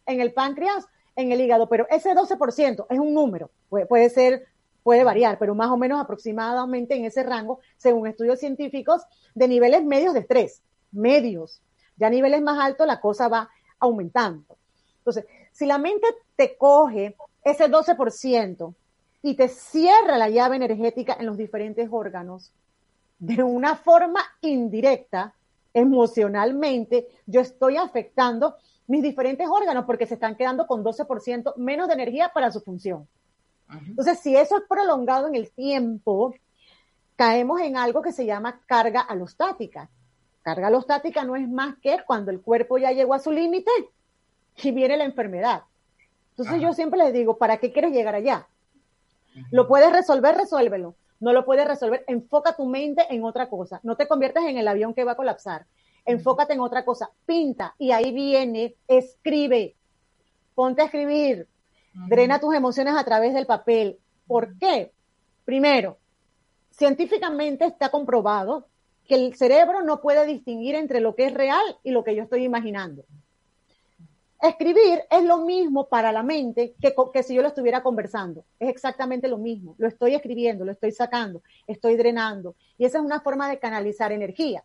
en 0.05 0.21
el 0.21 0.33
páncreas, 0.33 0.87
en 1.15 1.31
el 1.31 1.41
hígado, 1.41 1.67
pero 1.69 1.87
ese 1.89 2.13
12% 2.13 2.85
es 2.89 2.99
un 2.99 3.13
número. 3.13 3.51
Puede, 3.69 4.09
ser, 4.09 4.47
puede 4.83 5.03
variar, 5.03 5.37
pero 5.37 5.55
más 5.55 5.69
o 5.69 5.77
menos 5.77 6.01
aproximadamente 6.01 6.95
en 6.95 7.05
ese 7.05 7.23
rango, 7.23 7.59
según 7.77 8.07
estudios 8.07 8.39
científicos, 8.39 9.03
de 9.33 9.47
niveles 9.47 9.83
medios 9.83 10.13
de 10.13 10.21
estrés. 10.21 10.61
Medios. 10.91 11.61
Ya 11.97 12.07
a 12.07 12.09
niveles 12.09 12.41
más 12.41 12.59
altos 12.59 12.87
la 12.87 12.99
cosa 12.99 13.27
va 13.27 13.49
aumentando. 13.79 14.57
Entonces, 14.97 15.25
si 15.51 15.65
la 15.65 15.77
mente 15.77 16.07
te 16.35 16.57
coge 16.57 17.15
ese 17.43 17.69
12%, 17.69 18.73
y 19.25 19.33
te 19.33 19.47
cierra 19.47 20.19
la 20.19 20.29
llave 20.29 20.55
energética 20.55 21.17
en 21.19 21.25
los 21.25 21.35
diferentes 21.35 21.89
órganos. 21.91 22.51
De 23.17 23.41
una 23.41 23.75
forma 23.75 24.19
indirecta, 24.41 25.33
emocionalmente, 25.73 27.07
yo 27.25 27.41
estoy 27.41 27.75
afectando 27.75 28.55
mis 28.87 29.01
diferentes 29.01 29.47
órganos 29.49 29.85
porque 29.85 30.05
se 30.05 30.15
están 30.15 30.35
quedando 30.35 30.67
con 30.67 30.83
12% 30.83 31.55
menos 31.57 31.87
de 31.87 31.93
energía 31.93 32.31
para 32.33 32.51
su 32.51 32.61
función. 32.61 33.07
Entonces, 33.87 34.19
si 34.19 34.35
eso 34.35 34.57
es 34.57 34.63
prolongado 34.69 35.27
en 35.27 35.35
el 35.35 35.49
tiempo, 35.51 36.35
caemos 37.15 37.61
en 37.61 37.77
algo 37.77 38.01
que 38.01 38.11
se 38.11 38.25
llama 38.25 38.61
carga 38.67 39.01
alostática. 39.01 39.89
Carga 40.43 40.67
alostática 40.67 41.23
no 41.23 41.35
es 41.35 41.49
más 41.49 41.75
que 41.81 41.97
cuando 42.05 42.29
el 42.29 42.41
cuerpo 42.41 42.77
ya 42.77 42.91
llegó 42.91 43.15
a 43.15 43.19
su 43.19 43.31
límite 43.31 43.71
y 44.61 44.71
viene 44.71 44.97
la 44.97 45.05
enfermedad. 45.05 45.63
Entonces 46.31 46.61
yo 46.61 46.73
siempre 46.73 46.99
les 46.99 47.13
digo, 47.13 47.37
¿para 47.37 47.57
qué 47.57 47.71
quieres 47.71 47.91
llegar 47.91 48.13
allá? 48.13 48.47
Lo 49.51 49.67
puedes 49.67 49.91
resolver, 49.91 50.35
resuélvelo. 50.35 50.95
No 51.19 51.33
lo 51.33 51.45
puedes 51.45 51.67
resolver, 51.67 52.03
enfoca 52.07 52.55
tu 52.55 52.65
mente 52.65 53.05
en 53.09 53.23
otra 53.23 53.49
cosa. 53.49 53.79
No 53.83 53.95
te 53.95 54.07
conviertas 54.07 54.45
en 54.45 54.57
el 54.57 54.67
avión 54.67 54.93
que 54.93 55.03
va 55.03 55.13
a 55.13 55.15
colapsar. 55.15 55.65
Enfócate 56.05 56.53
en 56.53 56.59
otra 56.59 56.85
cosa. 56.85 57.09
Pinta 57.25 57.75
y 57.77 57.91
ahí 57.91 58.11
viene, 58.11 58.75
escribe. 58.87 59.75
Ponte 60.53 60.81
a 60.81 60.85
escribir. 60.85 61.47
Drena 62.07 62.39
tus 62.39 62.53
emociones 62.53 62.95
a 62.95 63.03
través 63.03 63.33
del 63.33 63.45
papel. 63.45 63.97
¿Por 64.27 64.57
qué? 64.57 64.91
Primero, 65.45 65.97
científicamente 66.71 67.65
está 67.65 67.89
comprobado 67.89 68.67
que 69.07 69.15
el 69.15 69.35
cerebro 69.35 69.81
no 69.83 70.01
puede 70.01 70.25
distinguir 70.25 70.75
entre 70.75 70.99
lo 70.99 71.15
que 71.15 71.27
es 71.27 71.33
real 71.33 71.77
y 71.83 71.91
lo 71.91 72.03
que 72.03 72.15
yo 72.15 72.23
estoy 72.23 72.43
imaginando. 72.43 73.05
Escribir 74.41 75.01
es 75.09 75.23
lo 75.23 75.37
mismo 75.37 75.87
para 75.87 76.11
la 76.11 76.21
mente 76.21 76.75
que, 76.81 76.93
que, 77.13 77.23
si 77.23 77.33
yo 77.33 77.41
lo 77.41 77.47
estuviera 77.47 77.81
conversando. 77.81 78.43
Es 78.59 78.69
exactamente 78.69 79.27
lo 79.27 79.37
mismo. 79.37 79.75
Lo 79.77 79.87
estoy 79.87 80.13
escribiendo, 80.13 80.65
lo 80.65 80.71
estoy 80.71 80.91
sacando, 80.91 81.41
estoy 81.65 81.95
drenando. 81.95 82.55
Y 82.77 82.85
esa 82.85 82.97
es 82.97 83.05
una 83.05 83.21
forma 83.21 83.49
de 83.49 83.59
canalizar 83.59 84.11
energía. 84.11 84.63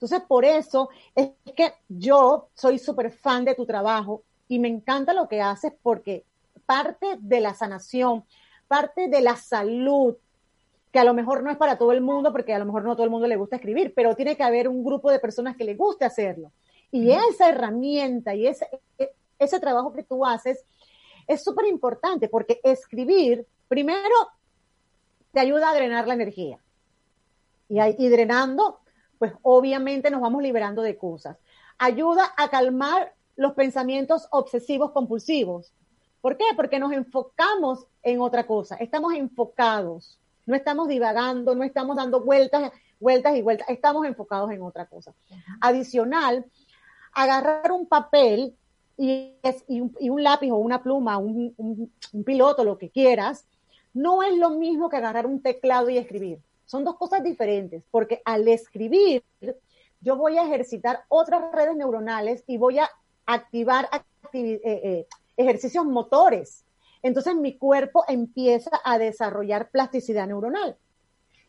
Entonces, 0.00 0.22
por 0.26 0.46
eso 0.46 0.88
es 1.14 1.28
que 1.54 1.74
yo 1.90 2.48
soy 2.54 2.78
súper 2.78 3.10
fan 3.10 3.44
de 3.44 3.54
tu 3.54 3.66
trabajo 3.66 4.22
y 4.48 4.58
me 4.58 4.68
encanta 4.68 5.12
lo 5.12 5.28
que 5.28 5.42
haces 5.42 5.74
porque 5.82 6.24
parte 6.64 7.18
de 7.18 7.40
la 7.40 7.52
sanación, 7.52 8.24
parte 8.66 9.08
de 9.08 9.20
la 9.20 9.36
salud, 9.36 10.16
que 10.90 10.98
a 10.98 11.04
lo 11.04 11.12
mejor 11.12 11.42
no 11.42 11.50
es 11.50 11.58
para 11.58 11.76
todo 11.76 11.92
el 11.92 12.00
mundo, 12.00 12.32
porque 12.32 12.54
a 12.54 12.58
lo 12.58 12.64
mejor 12.64 12.82
no 12.82 12.92
a 12.92 12.94
todo 12.94 13.04
el 13.04 13.10
mundo 13.10 13.26
le 13.26 13.36
gusta 13.36 13.56
escribir, 13.56 13.92
pero 13.94 14.16
tiene 14.16 14.38
que 14.38 14.42
haber 14.42 14.68
un 14.68 14.82
grupo 14.82 15.10
de 15.10 15.18
personas 15.18 15.54
que 15.54 15.64
le 15.64 15.74
guste 15.74 16.06
hacerlo. 16.06 16.50
Y 16.90 17.10
esa 17.10 17.50
herramienta 17.50 18.34
y 18.34 18.46
ese, 18.46 18.66
ese 19.38 19.60
trabajo 19.60 19.92
que 19.92 20.02
tú 20.02 20.24
haces 20.24 20.64
es 21.26 21.44
súper 21.44 21.66
importante 21.66 22.26
porque 22.30 22.58
escribir, 22.64 23.46
primero, 23.68 24.16
te 25.32 25.40
ayuda 25.40 25.70
a 25.70 25.74
drenar 25.74 26.08
la 26.08 26.14
energía. 26.14 26.58
Y, 27.68 27.78
y 27.80 28.08
drenando, 28.08 28.80
pues 29.20 29.34
obviamente 29.42 30.10
nos 30.10 30.22
vamos 30.22 30.42
liberando 30.42 30.80
de 30.80 30.96
cosas. 30.96 31.36
Ayuda 31.78 32.32
a 32.38 32.48
calmar 32.48 33.12
los 33.36 33.52
pensamientos 33.52 34.26
obsesivos 34.30 34.92
compulsivos. 34.92 35.74
¿Por 36.22 36.38
qué? 36.38 36.44
Porque 36.56 36.78
nos 36.78 36.90
enfocamos 36.92 37.86
en 38.02 38.22
otra 38.22 38.46
cosa, 38.46 38.76
estamos 38.76 39.12
enfocados, 39.12 40.18
no 40.46 40.56
estamos 40.56 40.88
divagando, 40.88 41.54
no 41.54 41.64
estamos 41.64 41.96
dando 41.96 42.22
vueltas, 42.22 42.72
vueltas 42.98 43.36
y 43.36 43.42
vueltas, 43.42 43.68
estamos 43.68 44.06
enfocados 44.06 44.50
en 44.52 44.62
otra 44.62 44.86
cosa. 44.86 45.12
Adicional, 45.60 46.46
agarrar 47.12 47.72
un 47.72 47.86
papel 47.86 48.54
y, 48.96 49.34
un, 49.68 50.22
lápiz 50.22 50.50
o 50.50 50.56
una 50.56 50.82
pluma, 50.82 51.18
un, 51.18 51.54
un 51.58 52.24
piloto, 52.24 52.64
lo 52.64 52.78
que 52.78 52.88
quieras, 52.88 53.44
no 53.92 54.22
es 54.22 54.34
lo 54.38 54.48
mismo 54.48 54.88
que 54.88 54.96
agarrar 54.96 55.26
un 55.26 55.42
teclado 55.42 55.90
y 55.90 55.98
escribir. 55.98 56.40
Son 56.70 56.84
dos 56.84 56.96
cosas 56.96 57.24
diferentes, 57.24 57.82
porque 57.90 58.22
al 58.24 58.46
escribir 58.46 59.24
yo 60.00 60.14
voy 60.14 60.38
a 60.38 60.44
ejercitar 60.44 61.02
otras 61.08 61.42
redes 61.52 61.74
neuronales 61.74 62.44
y 62.46 62.58
voy 62.58 62.78
a 62.78 62.88
activar 63.26 63.88
eh, 64.32 64.60
eh, 64.62 65.06
ejercicios 65.36 65.84
motores. 65.84 66.64
Entonces 67.02 67.34
mi 67.34 67.58
cuerpo 67.58 68.04
empieza 68.06 68.70
a 68.84 68.98
desarrollar 68.98 69.68
plasticidad 69.70 70.28
neuronal. 70.28 70.76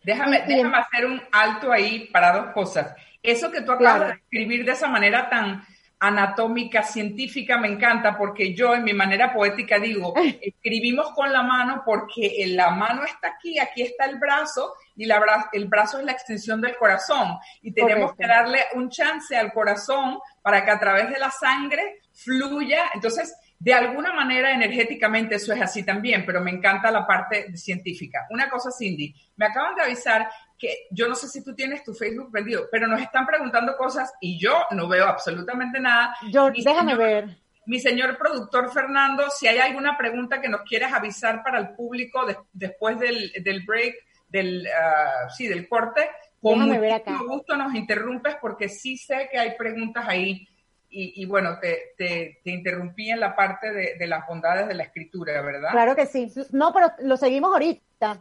Déjame, 0.04 0.42
déjame 0.48 0.78
hacer 0.78 1.06
un 1.06 1.22
alto 1.32 1.72
ahí 1.72 2.08
para 2.08 2.36
dos 2.36 2.54
cosas. 2.56 2.96
Eso 3.22 3.52
que 3.52 3.62
tú 3.62 3.74
acabas 3.74 4.08
de 4.08 4.14
escribir 4.16 4.66
de 4.66 4.72
esa 4.72 4.88
manera 4.88 5.30
tan 5.30 5.62
anatómica, 6.02 6.82
científica, 6.82 7.60
me 7.60 7.68
encanta 7.68 8.18
porque 8.18 8.56
yo 8.56 8.74
en 8.74 8.84
mi 8.84 8.92
manera 8.92 9.32
poética 9.32 9.78
digo, 9.78 10.16
escribimos 10.42 11.12
con 11.12 11.32
la 11.32 11.44
mano 11.44 11.84
porque 11.86 12.44
la 12.48 12.72
mano 12.72 13.04
está 13.04 13.36
aquí, 13.36 13.60
aquí 13.60 13.84
está 13.84 14.06
el 14.06 14.18
brazo 14.18 14.74
y 14.96 15.06
la, 15.06 15.48
el 15.54 15.68
brazo 15.68 16.00
es 16.00 16.06
la 16.06 16.12
extensión 16.12 16.60
del 16.60 16.76
corazón 16.76 17.38
y 17.62 17.72
tenemos 17.72 18.16
que 18.16 18.26
darle 18.26 18.62
un 18.74 18.90
chance 18.90 19.38
al 19.38 19.54
corazón 19.54 20.18
para 20.42 20.66
que 20.66 20.72
a 20.72 20.80
través 20.80 21.12
de 21.12 21.20
la 21.20 21.30
sangre 21.30 22.00
fluya. 22.12 22.90
Entonces, 22.96 23.36
de 23.60 23.76
alguna 23.76 24.12
manera 24.12 24.52
energéticamente 24.52 25.36
eso 25.36 25.54
es 25.54 25.62
así 25.62 25.84
también, 25.84 26.26
pero 26.26 26.42
me 26.42 26.50
encanta 26.50 26.90
la 26.90 27.06
parte 27.06 27.56
científica. 27.56 28.26
Una 28.32 28.50
cosa, 28.50 28.72
Cindy, 28.72 29.14
me 29.36 29.46
acaban 29.46 29.76
de 29.76 29.84
avisar 29.84 30.28
que 30.62 30.88
yo 30.92 31.08
no 31.08 31.16
sé 31.16 31.28
si 31.28 31.44
tú 31.44 31.56
tienes 31.56 31.84
tu 31.84 31.92
Facebook 31.92 32.32
vendido, 32.32 32.68
pero 32.72 32.88
nos 32.88 33.02
están 33.02 33.26
preguntando 33.26 33.76
cosas 33.76 34.14
y 34.22 34.40
yo 34.40 34.54
no 34.70 34.88
veo 34.88 35.08
absolutamente 35.08 35.80
nada. 35.80 36.16
Yo, 36.32 36.52
déjame 36.52 36.96
ver. 36.96 37.36
Mi 37.66 37.80
señor 37.80 38.16
productor 38.16 38.72
Fernando, 38.72 39.24
si 39.32 39.48
hay 39.48 39.58
alguna 39.58 39.98
pregunta 39.98 40.40
que 40.40 40.50
nos 40.50 40.62
quieras 40.62 40.94
avisar 40.94 41.42
para 41.44 41.58
el 41.58 41.70
público 41.70 42.28
después 42.54 43.00
del, 43.00 43.32
break, 43.66 43.96
del, 44.30 44.68
uh, 44.68 45.30
sí, 45.36 45.48
del 45.48 45.68
corte, 45.68 46.08
con 46.40 46.60
mucho 46.60 47.26
gusto 47.28 47.56
nos 47.56 47.74
interrumpes 47.74 48.36
porque 48.40 48.70
sí 48.70 48.98
sé 48.98 49.30
que 49.32 49.40
hay 49.40 49.56
preguntas 49.58 50.06
ahí. 50.08 50.48
Y, 50.94 51.26
bueno, 51.26 51.58
te, 51.58 51.94
te, 51.98 52.52
interrumpí 52.52 53.10
en 53.10 53.22
la 53.22 53.34
parte 53.34 53.72
de, 53.72 53.96
de 53.98 54.08
las 54.08 54.28
bondades 54.28 54.68
de 54.68 54.74
la 54.74 54.84
escritura, 54.84 55.42
¿verdad? 55.42 55.72
Claro 55.72 55.96
que 55.96 56.06
sí. 56.06 56.30
No, 56.52 56.74
pero 56.74 56.92
lo 57.00 57.16
seguimos 57.16 57.54
ahorita. 57.54 58.20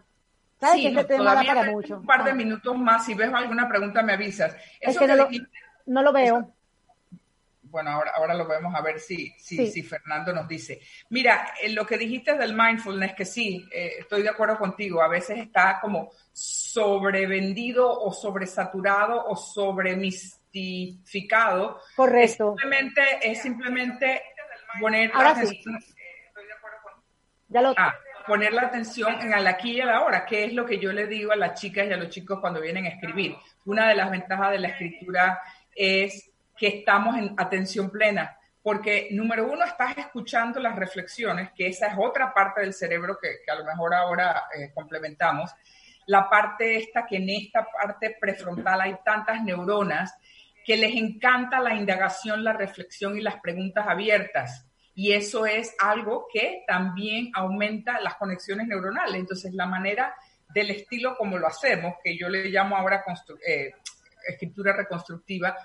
Sí, 0.61 0.90
no, 0.90 1.07
para 1.07 1.70
mucho. 1.70 1.99
Un 1.99 2.07
par 2.07 2.25
de 2.25 2.33
ah. 2.33 2.35
minutos 2.35 2.77
más, 2.77 3.07
si 3.07 3.14
ves 3.14 3.33
alguna 3.33 3.68
pregunta 3.68 4.03
me 4.03 4.12
avisas. 4.12 4.55
es 4.79 4.99
que, 4.99 5.07
no, 5.87 6.03
lo, 6.03 6.12
veo. 6.12 6.53
bueno, 7.62 7.88
ahora, 7.90 8.11
ahora 8.14 8.35
lo 8.35 8.46
vemos 8.46 8.75
a 8.75 8.83
ver 8.83 9.01
si, 9.01 9.33
si, 9.38 9.68
si 9.68 9.83
Fernando 9.83 10.35
nos 10.35 10.46
dice. 10.46 10.83
Mira, 11.09 11.55
eh, 11.62 11.70
lo 11.70 11.87
que 11.87 11.96
dijiste 11.96 12.37
del 12.37 12.55
mindfulness, 12.55 13.14
que 13.14 13.25
sí, 13.25 13.66
eh, 13.73 13.92
estoy 14.01 14.23
de 14.23 14.29
acuerdo 14.29 14.59
contigo, 14.59 15.01
a 15.03 15.09
veces 15.09 15.38
está 15.38 15.81
como 15.81 16.11
sobrevendido 16.31 17.90
o 17.90 18.12
sobresaturado 18.12 19.25
o 19.27 19.35
sobremistificado. 19.37 21.81
Correcto. 21.96 22.55
Es 22.55 22.61
simplemente, 22.61 23.03
es 23.23 23.40
simplemente 23.40 24.23
poner 24.79 25.11
Ya 27.49 27.62
lo... 27.62 27.73
Ah 27.77 27.94
poner 28.31 28.53
la 28.53 28.62
atención 28.62 29.21
en 29.21 29.35
el 29.35 29.45
aquí 29.49 29.73
y 29.73 29.81
el 29.81 29.90
ahora, 29.90 30.25
que 30.25 30.45
es 30.45 30.53
lo 30.53 30.64
que 30.64 30.79
yo 30.79 30.93
le 30.93 31.09
digo 31.09 31.33
a 31.33 31.37
las 31.37 31.61
chicas 31.61 31.88
y 31.88 31.93
a 31.93 31.97
los 31.97 32.11
chicos 32.11 32.38
cuando 32.38 32.61
vienen 32.61 32.87
a 32.87 32.90
escribir. 32.90 33.35
Una 33.64 33.88
de 33.88 33.97
las 33.97 34.09
ventajas 34.09 34.53
de 34.53 34.61
la 34.61 34.69
escritura 34.69 35.40
es 35.75 36.31
que 36.57 36.69
estamos 36.69 37.19
en 37.19 37.35
atención 37.37 37.90
plena, 37.90 38.38
porque 38.62 39.09
número 39.11 39.51
uno, 39.51 39.64
estás 39.64 39.99
escuchando 39.99 40.61
las 40.61 40.77
reflexiones, 40.77 41.51
que 41.57 41.66
esa 41.66 41.88
es 41.88 41.95
otra 41.99 42.33
parte 42.33 42.61
del 42.61 42.73
cerebro 42.73 43.19
que, 43.21 43.51
a 43.51 43.57
lo 43.57 43.64
mejor 43.64 43.95
ahora 43.95 44.45
eh, 44.57 44.71
complementamos. 44.73 45.51
La 46.07 46.31
parte 46.31 46.77
esta, 46.77 47.07
que 47.07 47.16
en 47.16 47.31
esta 47.31 47.66
parte 47.66 48.16
prefrontal 48.21 48.81
hay 48.81 48.95
tantas 49.05 49.43
neuronas 49.43 50.14
que 50.64 50.77
les 50.77 50.95
encanta 50.95 51.59
la 51.59 51.75
indagación, 51.75 52.45
la 52.45 52.53
reflexión 52.53 53.19
y 53.19 53.23
las 53.23 53.40
preguntas 53.40 53.88
abiertas 53.88 54.70
y 55.01 55.15
eso 55.15 55.47
es 55.47 55.75
algo 55.79 56.29
que 56.31 56.63
también 56.67 57.31
aumenta 57.33 57.99
las 58.03 58.17
conexiones 58.17 58.69
neuronales. 58.69 59.15
Entonces, 59.15 59.55
la 59.55 59.65
manera 59.65 60.15
del 60.53 60.73
estilo 60.73 61.17
como 61.17 61.39
lo 61.39 61.47
hacemos, 61.47 61.95
que 62.05 62.19
yo 62.19 62.29
le 62.29 62.51
llamo 62.51 62.77
ahora 62.77 63.03
eh, 63.47 63.73
escritura 64.29 64.75
reconstructiva, 64.75 65.57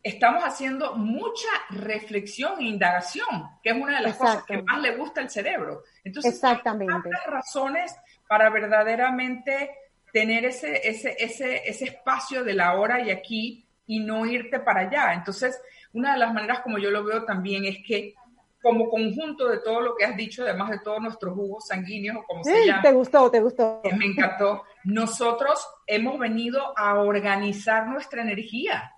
estamos 0.00 0.44
haciendo 0.44 0.94
mucha 0.94 1.48
reflexión 1.70 2.60
e 2.60 2.66
indagación, 2.66 3.58
que 3.60 3.70
es 3.70 3.76
una 3.76 3.96
de 3.96 4.02
las 4.04 4.16
cosas 4.16 4.44
que 4.44 4.62
más 4.62 4.80
le 4.80 4.94
gusta 4.94 5.20
al 5.20 5.30
cerebro. 5.30 5.82
Entonces, 6.04 6.34
Exactamente. 6.34 7.08
hay 7.08 7.28
razones 7.28 7.96
para 8.28 8.50
verdaderamente 8.50 9.74
tener 10.12 10.44
ese, 10.44 10.88
ese, 10.88 11.16
ese, 11.18 11.68
ese 11.68 11.86
espacio 11.86 12.44
de 12.44 12.54
la 12.54 12.74
hora 12.78 13.00
y 13.00 13.10
aquí 13.10 13.66
y 13.88 13.98
no 13.98 14.26
irte 14.26 14.60
para 14.60 14.82
allá. 14.82 15.12
Entonces, 15.12 15.60
una 15.92 16.12
de 16.12 16.20
las 16.20 16.32
maneras 16.32 16.60
como 16.60 16.78
yo 16.78 16.92
lo 16.92 17.02
veo 17.02 17.24
también 17.24 17.64
es 17.64 17.78
que 17.84 18.14
como 18.62 18.90
conjunto 18.90 19.48
de 19.48 19.58
todo 19.58 19.80
lo 19.80 19.96
que 19.96 20.04
has 20.04 20.16
dicho, 20.16 20.42
además 20.42 20.70
de 20.70 20.80
todos 20.80 21.00
nuestros 21.00 21.34
jugos 21.34 21.66
sanguíneos, 21.66 22.18
o 22.18 22.22
como 22.24 22.44
se 22.44 22.66
llama. 22.66 22.82
Te 22.82 22.92
gustó, 22.92 23.30
te 23.30 23.40
gustó. 23.40 23.80
Me 23.96 24.06
encantó. 24.06 24.64
Nosotros 24.84 25.66
hemos 25.86 26.18
venido 26.18 26.76
a 26.76 27.00
organizar 27.00 27.86
nuestra 27.86 28.22
energía. 28.22 28.92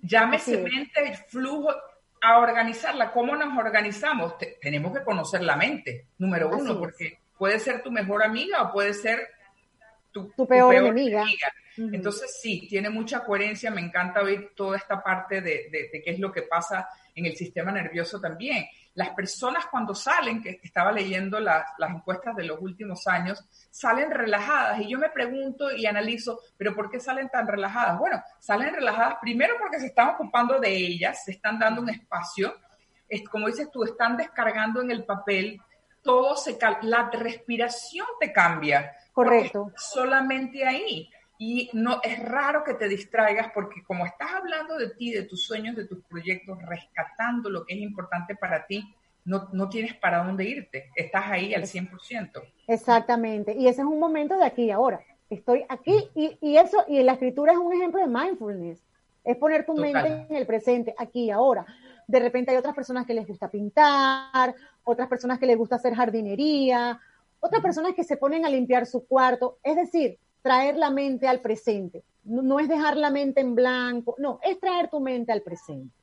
Llámese 0.00 0.58
mente, 0.58 1.16
flujo, 1.28 1.70
a 2.20 2.38
organizarla. 2.38 3.12
¿Cómo 3.12 3.34
nos 3.34 3.56
organizamos? 3.58 4.34
tenemos 4.60 4.96
que 4.96 5.04
conocer 5.04 5.42
la 5.42 5.56
mente, 5.56 6.06
número 6.18 6.48
uno, 6.50 6.78
porque 6.78 7.18
puede 7.36 7.58
ser 7.58 7.82
tu 7.82 7.90
mejor 7.90 8.22
amiga 8.22 8.62
o 8.62 8.72
puede 8.72 8.94
ser 8.94 9.28
tu, 10.12 10.30
peor, 10.46 10.74
enemiga. 10.74 11.24
Entonces, 11.76 12.38
sí, 12.40 12.68
tiene 12.68 12.88
mucha 12.88 13.24
coherencia. 13.24 13.70
Me 13.70 13.80
encanta 13.80 14.22
oír 14.22 14.52
toda 14.54 14.76
esta 14.76 15.02
parte 15.02 15.40
de, 15.40 15.68
de, 15.70 15.88
de 15.92 16.02
qué 16.04 16.10
es 16.10 16.20
lo 16.20 16.30
que 16.30 16.42
pasa 16.42 16.86
en 17.14 17.26
el 17.26 17.36
sistema 17.36 17.72
nervioso 17.72 18.20
también 18.20 18.66
las 18.94 19.10
personas 19.10 19.66
cuando 19.66 19.94
salen, 19.94 20.42
que 20.42 20.60
estaba 20.62 20.92
leyendo 20.92 21.40
las 21.40 21.64
encuestas 21.88 22.36
de 22.36 22.44
los 22.44 22.60
últimos 22.60 23.06
años, 23.06 23.44
salen 23.70 24.10
relajadas 24.10 24.80
y 24.80 24.88
yo 24.88 24.98
me 24.98 25.08
pregunto 25.08 25.70
y 25.70 25.86
analizo, 25.86 26.40
pero 26.56 26.74
¿por 26.74 26.90
qué 26.90 27.00
salen 27.00 27.28
tan 27.28 27.46
relajadas? 27.46 27.98
Bueno, 27.98 28.22
salen 28.38 28.74
relajadas 28.74 29.16
primero 29.20 29.54
porque 29.58 29.80
se 29.80 29.86
están 29.86 30.08
ocupando 30.08 30.60
de 30.60 30.74
ellas, 30.74 31.24
se 31.24 31.32
están 31.32 31.58
dando 31.58 31.80
un 31.80 31.90
espacio, 31.90 32.54
es, 33.08 33.28
como 33.28 33.46
dices 33.46 33.70
tú, 33.70 33.84
están 33.84 34.16
descargando 34.16 34.80
en 34.80 34.90
el 34.90 35.04
papel, 35.04 35.60
todo 36.02 36.36
se, 36.36 36.58
la 36.82 37.10
respiración 37.10 38.06
te 38.18 38.32
cambia. 38.32 38.92
Correcto. 39.12 39.70
Solamente 39.76 40.66
ahí. 40.66 41.10
Y 41.44 41.68
no 41.72 42.00
es 42.04 42.20
raro 42.20 42.62
que 42.62 42.74
te 42.74 42.86
distraigas 42.86 43.50
porque 43.52 43.82
como 43.82 44.06
estás 44.06 44.30
hablando 44.32 44.78
de 44.78 44.90
ti, 44.90 45.10
de 45.10 45.24
tus 45.24 45.42
sueños, 45.42 45.74
de 45.74 45.88
tus 45.88 46.00
proyectos, 46.04 46.56
rescatando 46.62 47.50
lo 47.50 47.66
que 47.66 47.74
es 47.74 47.80
importante 47.80 48.36
para 48.36 48.64
ti, 48.64 48.94
no, 49.24 49.48
no 49.52 49.68
tienes 49.68 49.92
para 49.96 50.22
dónde 50.22 50.44
irte. 50.44 50.90
Estás 50.94 51.24
ahí 51.26 51.52
al 51.52 51.64
100%. 51.64 52.40
Exactamente. 52.68 53.56
Y 53.58 53.66
ese 53.66 53.80
es 53.80 53.86
un 53.88 53.98
momento 53.98 54.36
de 54.36 54.44
aquí 54.44 54.66
y 54.66 54.70
ahora. 54.70 55.00
Estoy 55.30 55.64
aquí 55.68 56.08
y, 56.14 56.38
y 56.40 56.58
eso, 56.58 56.84
y 56.86 57.02
la 57.02 57.14
escritura 57.14 57.50
es 57.50 57.58
un 57.58 57.72
ejemplo 57.72 58.00
de 58.00 58.06
mindfulness. 58.06 58.80
Es 59.24 59.36
poner 59.36 59.66
tu 59.66 59.74
mente 59.74 60.26
en 60.30 60.36
el 60.36 60.46
presente, 60.46 60.94
aquí 60.96 61.24
y 61.24 61.30
ahora. 61.32 61.66
De 62.06 62.20
repente 62.20 62.52
hay 62.52 62.56
otras 62.56 62.76
personas 62.76 63.04
que 63.04 63.14
les 63.14 63.26
gusta 63.26 63.50
pintar, 63.50 64.54
otras 64.84 65.08
personas 65.08 65.40
que 65.40 65.46
les 65.46 65.58
gusta 65.58 65.74
hacer 65.74 65.92
jardinería, 65.92 67.00
otras 67.40 67.60
personas 67.60 67.94
que 67.96 68.04
se 68.04 68.16
ponen 68.16 68.46
a 68.46 68.48
limpiar 68.48 68.86
su 68.86 69.04
cuarto. 69.08 69.58
Es 69.64 69.74
decir, 69.74 70.20
traer 70.42 70.76
la 70.76 70.90
mente 70.90 71.28
al 71.28 71.40
presente. 71.40 72.02
No, 72.24 72.60
es 72.60 72.68
dejar 72.68 72.96
la 72.96 73.10
mente 73.10 73.40
en 73.40 73.54
blanco, 73.54 74.14
no, 74.18 74.38
es 74.42 74.60
traer 74.60 74.88
tu 74.88 75.00
mente 75.00 75.32
al 75.32 75.42
presente. 75.42 75.94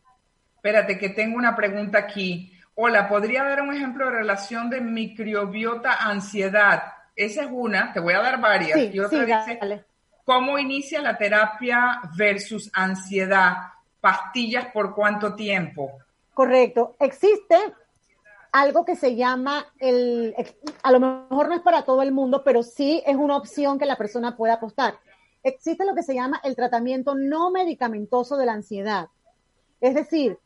Espérate, 0.56 0.98
que 0.98 1.10
tengo 1.10 1.38
una 1.38 1.56
pregunta 1.56 2.00
aquí. 2.00 2.52
Hola, 2.76 3.08
¿podría 3.08 3.44
dar 3.44 3.62
un 3.62 3.74
ejemplo 3.74 4.06
de 4.06 4.12
relación 4.12 4.70
de 4.70 4.82
microbiota 4.82 5.94
ansiedad? 5.94 6.84
Esa 7.16 7.44
es 7.44 7.50
una, 7.52 7.94
te 7.94 8.00
voy 8.00 8.14
a 8.14 8.22
dar 8.22 8.42
varias. 8.42 8.94
y 8.94 9.00
otra 9.00 9.26
dice, 9.26 9.60
¿cómo 10.26 10.58
inicia 10.58 11.02
la 11.02 11.18
terapia 11.18 12.02
versus 12.16 12.70
ansiedad? 12.74 13.54
¿Pastillas 14.02 14.68
por 14.68 14.96
cuánto 14.96 15.36
tiempo? 15.36 16.00
Correcto. 16.34 16.96
Existe 17.00 17.56
algo 18.52 18.86
que 18.86 18.96
se 18.96 19.16
llama 19.16 19.66
el, 19.80 20.36
a 20.84 20.92
lo 20.92 21.00
mejor 21.00 21.50
no 21.50 21.56
es 21.56 21.62
para 21.62 21.84
todo 21.84 22.02
el 22.02 22.12
mundo, 22.12 22.44
pero 22.44 22.64
sí 22.64 23.02
es 23.06 23.16
una 23.16 23.38
opción 23.38 23.78
que 23.78 23.86
la 23.86 23.98
persona 23.98 24.36
pueda 24.36 24.54
apostar. 24.54 25.00
existe 25.42 25.86
lo 25.86 25.96
que 25.96 26.04
se 26.04 26.14
llama 26.14 26.42
el 26.44 26.56
tratamiento 26.56 27.16
no 27.16 27.50
medicamentoso 27.50 28.36
de 28.36 28.46
la 28.46 28.54
ansiedad. 28.54 29.08
Es 29.80 29.96
decir, 29.96 30.38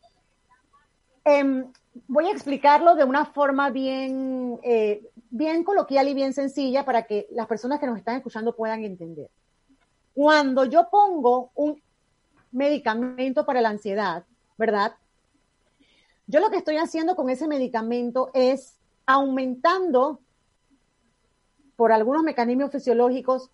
em, 1.24 1.72
voy 2.06 2.26
a 2.26 2.30
explicarlo 2.30 2.94
de 2.94 3.04
una 3.04 3.24
forma 3.24 3.70
bien, 3.70 4.58
eh, 4.62 5.02
bien 5.30 5.64
coloquial 5.64 6.08
y 6.08 6.14
bien 6.14 6.32
sencilla 6.32 6.84
para 6.84 7.02
que 7.04 7.26
las 7.32 7.48
personas 7.48 7.80
que 7.80 7.86
nos 7.86 7.98
están 7.98 8.16
escuchando 8.16 8.54
puedan 8.54 8.84
entender. 8.84 9.28
Cuando 10.14 10.64
yo 10.64 10.88
pongo 10.90 11.50
un 11.56 11.82
medicamento 12.52 13.44
para 13.44 13.60
la 13.60 13.70
ansiedad, 13.70 14.24
¿verdad? 14.56 14.94
Yo 16.26 16.40
lo 16.40 16.50
que 16.50 16.56
estoy 16.56 16.76
haciendo 16.76 17.16
con 17.16 17.28
ese 17.28 17.46
medicamento 17.46 18.30
es 18.34 18.78
aumentando 19.06 20.20
por 21.76 21.92
algunos 21.92 22.22
mecanismos 22.22 22.70
fisiológicos 22.70 23.50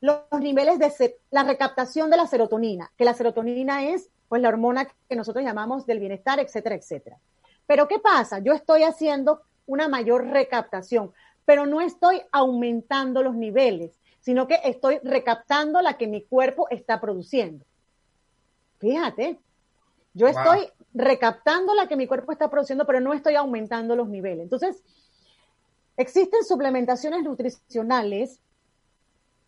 los 0.00 0.20
niveles 0.40 0.78
de 0.78 1.16
la 1.30 1.42
recaptación 1.42 2.10
de 2.10 2.16
la 2.16 2.26
serotonina, 2.26 2.92
que 2.96 3.04
la 3.04 3.14
serotonina 3.14 3.84
es 3.84 4.10
pues 4.28 4.42
la 4.42 4.48
hormona 4.48 4.86
que 5.08 5.16
nosotros 5.16 5.44
llamamos 5.44 5.86
del 5.86 5.98
bienestar, 5.98 6.38
etcétera, 6.38 6.74
etcétera. 6.74 7.18
Pero 7.66 7.88
¿qué 7.88 7.98
pasa? 7.98 8.38
Yo 8.38 8.52
estoy 8.52 8.82
haciendo 8.82 9.42
una 9.66 9.88
mayor 9.88 10.26
recaptación, 10.26 11.12
pero 11.44 11.66
no 11.66 11.80
estoy 11.80 12.22
aumentando 12.30 13.22
los 13.22 13.34
niveles, 13.34 13.98
sino 14.20 14.46
que 14.46 14.60
estoy 14.64 14.98
recaptando 15.02 15.80
la 15.80 15.96
que 15.96 16.06
mi 16.06 16.22
cuerpo 16.22 16.68
está 16.70 17.00
produciendo. 17.00 17.64
Fíjate, 18.78 19.40
yo 20.14 20.28
estoy 20.28 20.70
recaptando 20.94 21.74
la 21.74 21.86
que 21.86 21.96
mi 21.96 22.06
cuerpo 22.06 22.32
está 22.32 22.50
produciendo, 22.50 22.86
pero 22.86 23.00
no 23.00 23.12
estoy 23.12 23.34
aumentando 23.34 23.96
los 23.96 24.08
niveles. 24.08 24.44
Entonces, 24.44 24.82
existen 25.96 26.44
suplementaciones 26.44 27.22
nutricionales 27.24 28.40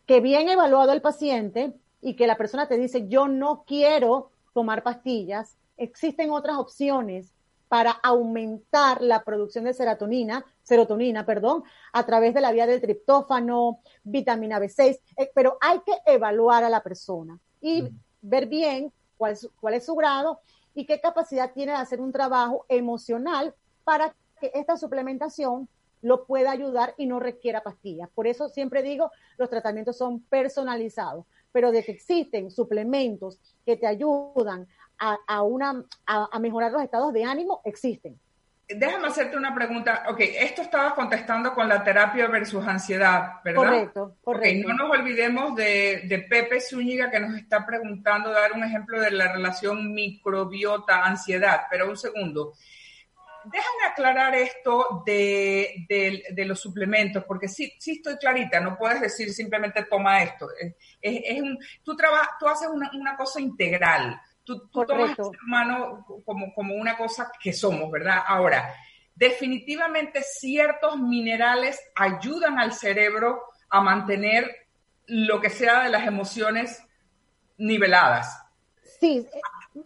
que 0.06 0.20
bien 0.20 0.48
evaluado 0.48 0.92
el 0.92 1.00
paciente 1.00 1.72
y 2.00 2.16
que 2.16 2.26
la 2.26 2.36
persona 2.36 2.66
te 2.66 2.76
dice, 2.76 3.08
yo 3.08 3.28
no 3.28 3.64
quiero 3.66 4.30
tomar 4.52 4.82
pastillas, 4.82 5.56
existen 5.76 6.30
otras 6.30 6.56
opciones 6.56 7.32
para 7.68 7.92
aumentar 7.92 9.00
la 9.00 9.22
producción 9.22 9.64
de 9.64 9.74
serotonina, 9.74 10.44
serotonina, 10.64 11.24
perdón, 11.24 11.62
a 11.92 12.04
través 12.04 12.34
de 12.34 12.40
la 12.40 12.50
vía 12.50 12.66
del 12.66 12.80
triptófano, 12.80 13.78
vitamina 14.02 14.58
B6, 14.58 14.98
eh, 15.16 15.30
pero 15.32 15.56
hay 15.60 15.78
que 15.80 15.92
evaluar 16.04 16.64
a 16.64 16.68
la 16.68 16.82
persona 16.82 17.38
y 17.60 17.88
ver 18.20 18.46
bien 18.46 18.92
cuál 19.16 19.32
es, 19.34 19.48
cuál 19.60 19.74
es 19.74 19.86
su 19.86 19.94
grado 19.94 20.40
y 20.80 20.86
qué 20.86 20.98
capacidad 20.98 21.52
tiene 21.52 21.72
de 21.72 21.78
hacer 21.78 22.00
un 22.00 22.10
trabajo 22.10 22.64
emocional 22.70 23.54
para 23.84 24.16
que 24.40 24.50
esta 24.54 24.78
suplementación 24.78 25.68
lo 26.00 26.24
pueda 26.24 26.50
ayudar 26.50 26.94
y 26.96 27.04
no 27.04 27.20
requiera 27.20 27.62
pastillas. 27.62 28.08
Por 28.14 28.26
eso 28.26 28.48
siempre 28.48 28.82
digo, 28.82 29.10
los 29.36 29.50
tratamientos 29.50 29.98
son 29.98 30.20
personalizados, 30.20 31.26
pero 31.52 31.70
de 31.70 31.84
que 31.84 31.92
existen 31.92 32.50
suplementos 32.50 33.38
que 33.66 33.76
te 33.76 33.86
ayudan 33.86 34.66
a, 34.96 35.42
una, 35.42 35.84
a, 36.06 36.38
mejorar 36.38 36.72
los 36.72 36.82
estados 36.82 37.12
de 37.12 37.24
ánimo, 37.24 37.60
existen. 37.64 38.18
Déjame 38.76 39.08
hacerte 39.08 39.36
una 39.36 39.54
pregunta. 39.54 40.04
Ok, 40.08 40.20
esto 40.20 40.62
estaba 40.62 40.94
contestando 40.94 41.52
con 41.52 41.68
la 41.68 41.82
terapia 41.82 42.26
versus 42.28 42.66
ansiedad, 42.66 43.34
¿verdad? 43.44 43.62
Correcto, 43.62 44.16
correcto. 44.22 44.68
no 44.68 44.74
nos 44.74 44.98
olvidemos 44.98 45.54
de, 45.56 46.02
de, 46.06 46.18
Pepe 46.20 46.60
Zúñiga 46.60 47.10
que 47.10 47.20
nos 47.20 47.36
está 47.36 47.66
preguntando, 47.66 48.30
dar 48.30 48.52
un 48.52 48.64
ejemplo 48.64 49.00
de 49.00 49.10
la 49.10 49.32
relación 49.32 49.92
microbiota-ansiedad, 49.92 51.62
pero 51.70 51.88
un 51.88 51.96
segundo 51.96 52.54
déjame 53.44 53.86
aclarar 53.90 54.34
esto 54.34 55.02
de, 55.04 56.34
los 56.46 56.60
suplementos, 56.60 57.24
porque 57.24 57.48
sí, 57.48 57.72
sí 57.78 57.92
estoy 57.92 58.16
clarita, 58.16 58.60
no 58.60 58.76
puedes 58.76 59.00
decir 59.00 59.32
simplemente 59.32 59.84
toma 59.84 60.22
esto. 60.22 60.48
Es, 61.00 61.40
un, 61.40 61.58
tú, 61.82 61.96
tú 62.38 62.46
haces 62.46 62.68
una, 62.68 63.16
cosa 63.16 63.40
integral, 63.40 64.20
tú, 64.56 64.84
tomas 64.86 65.10
al 65.10 65.16
ser 65.16 65.40
humano 65.46 66.06
como, 66.24 66.54
como 66.54 66.74
una 66.74 66.96
cosa 66.96 67.30
que 67.42 67.52
somos, 67.52 67.90
¿verdad? 67.90 68.22
Ahora, 68.26 68.74
definitivamente 69.14 70.22
ciertos 70.22 70.98
minerales 70.98 71.80
ayudan 71.94 72.58
al 72.58 72.72
cerebro 72.72 73.42
a 73.68 73.80
mantener 73.80 74.68
lo 75.06 75.40
que 75.40 75.50
sea 75.50 75.82
de 75.82 75.90
las 75.90 76.06
emociones 76.06 76.82
niveladas. 77.58 78.42
Sí, 79.00 79.26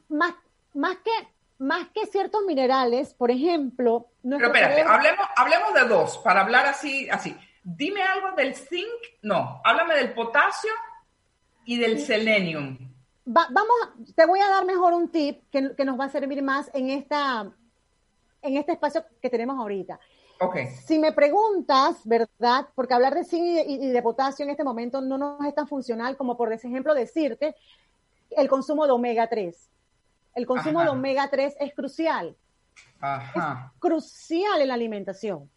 más, 0.08 0.34
más 0.72 0.96
que 0.98 1.10
más 1.58 1.88
que 1.94 2.06
ciertos 2.06 2.42
minerales, 2.44 3.14
por 3.14 3.30
ejemplo... 3.30 4.08
Pero 4.22 4.46
espérate, 4.46 4.82
hablemos, 4.82 5.26
hablemos 5.36 5.74
de 5.74 5.84
dos, 5.84 6.18
para 6.18 6.40
hablar 6.40 6.66
así, 6.66 7.08
así. 7.08 7.36
Dime 7.62 8.02
algo 8.02 8.32
del 8.32 8.54
zinc, 8.54 8.84
no, 9.22 9.60
háblame 9.64 9.94
del 9.94 10.12
potasio 10.12 10.70
y 11.64 11.78
del 11.78 12.00
selenium. 12.00 12.93
Vamos, 13.24 13.76
te 14.14 14.26
voy 14.26 14.40
a 14.40 14.48
dar 14.48 14.64
mejor 14.64 14.92
un 14.92 15.08
tip 15.08 15.42
que, 15.50 15.84
nos 15.84 15.98
va 15.98 16.06
a 16.06 16.10
servir 16.10 16.42
más 16.42 16.70
en, 16.74 16.90
esta, 16.90 17.52
en 18.42 18.56
este 18.56 18.72
espacio 18.72 19.04
que 19.20 19.30
tenemos 19.30 19.58
ahorita. 19.58 19.98
Okay. 20.40 20.66
Si 20.84 20.98
me 20.98 21.12
preguntas, 21.12 22.00
¿verdad? 22.04 22.68
Porque 22.74 22.94
hablar 22.94 23.14
de 23.14 23.24
zinc 23.24 23.44
y, 23.66 23.86
y, 23.86 23.88
de 23.88 24.02
potasio 24.02 24.44
en 24.44 24.50
este 24.50 24.64
momento 24.64 25.00
no 25.00 25.16
nos 25.16 25.44
es 25.46 25.54
tan 25.54 25.68
funcional 25.68 26.16
como, 26.16 26.36
por 26.36 26.52
ejemplo, 26.52 26.92
decirte 26.92 27.54
el 28.30 28.48
consumo 28.48 28.84
de 28.84 28.92
omega 28.92 29.28
3 29.28 29.70
el 30.34 30.46
consumo 30.46 30.82
de 30.82 30.88
omega 30.88 31.28
3 31.30 31.56
es 31.60 31.74
crucial. 31.74 32.36
Es 33.00 33.42
crucial 33.78 34.60
en 34.60 34.68
la 34.68 34.74
alimentación 34.74 35.50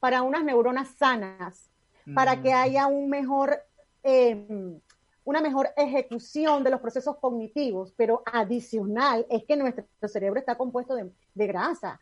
para 0.00 0.22
unas 0.22 0.44
neuronas 0.44 0.88
sanas, 0.96 1.70
para 2.14 2.42
que 2.42 2.50
mm. 2.50 2.56
haya 2.56 2.86
un 2.86 3.08
mejor, 3.08 3.58
em, 4.02 4.80
una 5.24 5.40
mejor 5.40 5.70
ejecución 5.76 6.62
de 6.62 6.70
los 6.70 6.80
procesos 6.80 7.16
cognitivos, 7.16 7.92
pero 7.96 8.22
adicional 8.26 9.26
es 9.30 9.44
que 9.44 9.56
nuestro 9.56 9.86
cerebro 10.06 10.38
está 10.38 10.56
compuesto 10.56 10.94
de, 10.94 11.46
grasa. 11.46 12.00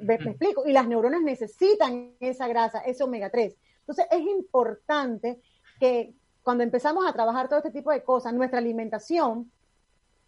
¿Me, 0.00 0.14
explico? 0.14 0.66
Y 0.66 0.72
las 0.72 0.88
neuronas 0.88 1.22
necesitan 1.22 2.14
esa 2.20 2.48
grasa, 2.48 2.80
ese 2.80 3.04
omega 3.04 3.30
3. 3.30 3.56
Entonces 3.80 4.06
es 4.10 4.20
importante 4.20 5.40
que 5.78 6.14
cuando 6.42 6.64
empezamos 6.64 7.06
a 7.06 7.12
trabajar 7.12 7.48
todo 7.48 7.58
este 7.58 7.70
tipo 7.70 7.92
de 7.92 8.02
cosas, 8.02 8.34
nuestra 8.34 8.58
alimentación 8.58 9.50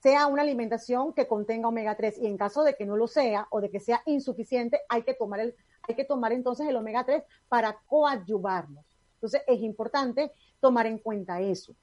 sea 0.01 0.29
una 0.29 0.43
alimentación 0.43 1.13
que 1.13 1.27
contenga 1.27 1.69
omega 1.69 1.97
3 1.97 2.19
y 2.19 2.27
en 2.27 2.39
caso 2.39 2.63
de 2.63 2.75
que 2.75 2.87
no 2.87 2.97
lo 2.97 3.07
sea 3.07 3.49
o 3.51 3.61
de 3.61 3.71
que 3.71 3.81
sea 3.81 4.03
insuficiente, 4.07 4.81
hay 4.89 5.03
que 5.03 5.15
tomar, 5.15 5.41
el, 5.41 5.55
hay 5.83 5.95
que 5.95 6.05
tomar 6.05 6.33
entonces 6.33 6.67
el 6.69 6.77
omega 6.77 7.05
3 7.05 7.23
para 7.49 7.77
coadyuvarnos. 7.87 8.85
Entonces 9.15 9.43
es 9.47 9.61
importante 9.61 10.33
tomar 10.61 10.87
en 10.87 10.99
cuenta 10.99 11.41
eso. 11.41 11.75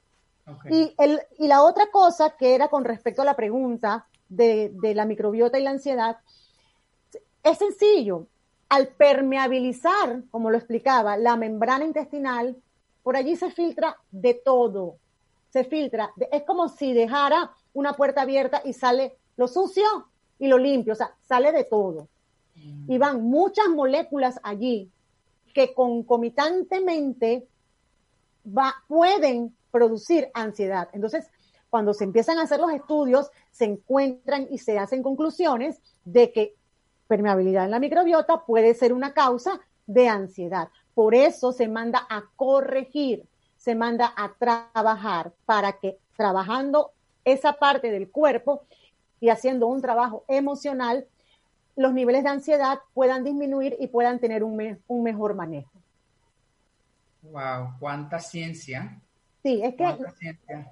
Y, 0.70 0.94
el, 0.98 1.20
y 1.38 1.46
la 1.46 1.62
otra 1.62 1.90
cosa 1.90 2.36
que 2.36 2.54
era 2.54 2.68
con 2.68 2.84
respecto 2.84 3.22
a 3.22 3.24
la 3.24 3.36
pregunta 3.36 4.06
de, 4.28 4.70
de 4.74 4.94
la 4.94 5.04
microbiota 5.04 5.58
y 5.58 5.62
la 5.62 5.70
ansiedad, 5.70 6.18
es 7.42 7.58
sencillo. 7.58 8.26
Al 8.68 8.88
permeabilizar, 8.88 10.22
como 10.30 10.50
lo 10.50 10.58
explicaba, 10.58 11.16
la 11.16 11.36
membrana 11.36 11.84
intestinal, 11.84 12.56
por 13.02 13.16
allí 13.16 13.36
se 13.36 13.50
filtra 13.50 13.96
de 14.10 14.34
todo. 14.34 14.96
Se 15.50 15.64
filtra. 15.64 16.12
Es 16.30 16.42
como 16.42 16.68
si 16.68 16.92
dejara 16.92 17.50
una 17.72 17.94
puerta 17.94 18.22
abierta 18.22 18.60
y 18.64 18.74
sale 18.74 19.16
lo 19.36 19.48
sucio 19.48 19.84
y 20.38 20.48
lo 20.48 20.58
limpio, 20.58 20.92
o 20.92 20.96
sea, 20.96 21.14
sale 21.26 21.52
de 21.52 21.64
todo. 21.64 22.08
Mm. 22.54 22.92
Y 22.92 22.98
van 22.98 23.22
muchas 23.22 23.68
moléculas 23.68 24.38
allí 24.42 24.90
que 25.54 25.72
concomitantemente 25.74 27.48
va, 28.46 28.74
pueden 28.86 29.56
producir 29.70 30.30
ansiedad. 30.34 30.88
Entonces, 30.92 31.30
cuando 31.70 31.92
se 31.94 32.04
empiezan 32.04 32.38
a 32.38 32.42
hacer 32.42 32.60
los 32.60 32.72
estudios, 32.72 33.30
se 33.50 33.64
encuentran 33.64 34.46
y 34.50 34.58
se 34.58 34.78
hacen 34.78 35.02
conclusiones 35.02 35.80
de 36.04 36.32
que 36.32 36.54
permeabilidad 37.06 37.64
en 37.64 37.70
la 37.70 37.80
microbiota 37.80 38.44
puede 38.44 38.74
ser 38.74 38.92
una 38.92 39.12
causa 39.12 39.60
de 39.86 40.08
ansiedad. 40.08 40.68
Por 40.94 41.14
eso 41.14 41.52
se 41.52 41.68
manda 41.68 42.06
a 42.08 42.24
corregir, 42.36 43.26
se 43.56 43.74
manda 43.74 44.12
a 44.16 44.32
trabajar 44.34 45.32
para 45.44 45.72
que 45.72 45.98
trabajando 46.16 46.92
esa 47.24 47.54
parte 47.54 47.90
del 47.90 48.10
cuerpo 48.10 48.62
y 49.20 49.30
haciendo 49.30 49.66
un 49.66 49.82
trabajo 49.82 50.24
emocional, 50.28 51.06
los 51.76 51.92
niveles 51.92 52.24
de 52.24 52.30
ansiedad 52.30 52.80
puedan 52.94 53.24
disminuir 53.24 53.76
y 53.78 53.88
puedan 53.88 54.18
tener 54.18 54.42
un, 54.42 54.78
un 54.86 55.02
mejor 55.02 55.34
manejo. 55.34 55.70
Wow, 57.22 57.74
cuánta 57.78 58.18
ciencia. 58.20 59.00
Sí, 59.42 59.60
es 59.62 59.76
que 59.76 59.86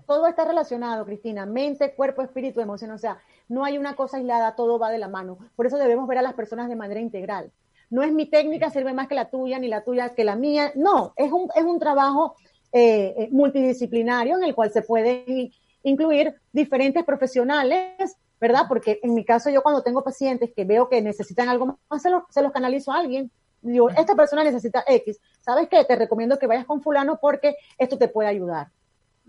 todo 0.06 0.26
está 0.26 0.44
relacionado, 0.44 1.04
Cristina, 1.04 1.46
mente, 1.46 1.94
cuerpo, 1.94 2.22
espíritu, 2.22 2.60
emoción, 2.60 2.90
o 2.90 2.98
sea, 2.98 3.18
no 3.48 3.64
hay 3.64 3.78
una 3.78 3.94
cosa 3.94 4.16
aislada, 4.16 4.56
todo 4.56 4.78
va 4.78 4.90
de 4.90 4.98
la 4.98 5.08
mano. 5.08 5.38
Por 5.54 5.66
eso 5.66 5.78
debemos 5.78 6.08
ver 6.08 6.18
a 6.18 6.22
las 6.22 6.34
personas 6.34 6.68
de 6.68 6.76
manera 6.76 7.00
integral. 7.00 7.52
No 7.90 8.02
es 8.02 8.12
mi 8.12 8.26
técnica 8.26 8.70
sirve 8.70 8.92
más 8.92 9.06
que 9.06 9.14
la 9.14 9.30
tuya, 9.30 9.60
ni 9.60 9.68
la 9.68 9.84
tuya 9.84 10.14
que 10.14 10.24
la 10.24 10.34
mía, 10.34 10.72
no, 10.74 11.12
es 11.16 11.30
un, 11.30 11.48
es 11.54 11.62
un 11.62 11.78
trabajo 11.78 12.34
eh, 12.72 13.14
eh, 13.16 13.28
multidisciplinario 13.30 14.36
en 14.36 14.44
el 14.44 14.54
cual 14.54 14.72
se 14.72 14.82
pueden 14.82 15.52
incluir 15.84 16.34
diferentes 16.52 17.04
profesionales, 17.04 18.16
¿verdad? 18.40 18.62
Porque 18.68 18.98
en 19.02 19.14
mi 19.14 19.24
caso 19.24 19.50
yo 19.50 19.62
cuando 19.62 19.82
tengo 19.82 20.02
pacientes 20.02 20.50
que 20.54 20.64
veo 20.64 20.88
que 20.88 21.00
necesitan 21.00 21.48
algo 21.48 21.78
más, 21.88 22.02
se 22.02 22.10
los, 22.10 22.24
se 22.30 22.42
los 22.42 22.52
canalizo 22.52 22.90
a 22.90 22.98
alguien. 22.98 23.30
Digo, 23.62 23.88
esta 23.90 24.14
persona 24.14 24.42
necesita 24.42 24.84
X. 24.86 25.20
¿Sabes 25.46 25.68
qué? 25.68 25.84
Te 25.84 25.94
recomiendo 25.94 26.40
que 26.40 26.48
vayas 26.48 26.66
con 26.66 26.82
fulano 26.82 27.20
porque 27.20 27.54
esto 27.78 27.96
te 27.96 28.08
puede 28.08 28.28
ayudar. 28.28 28.66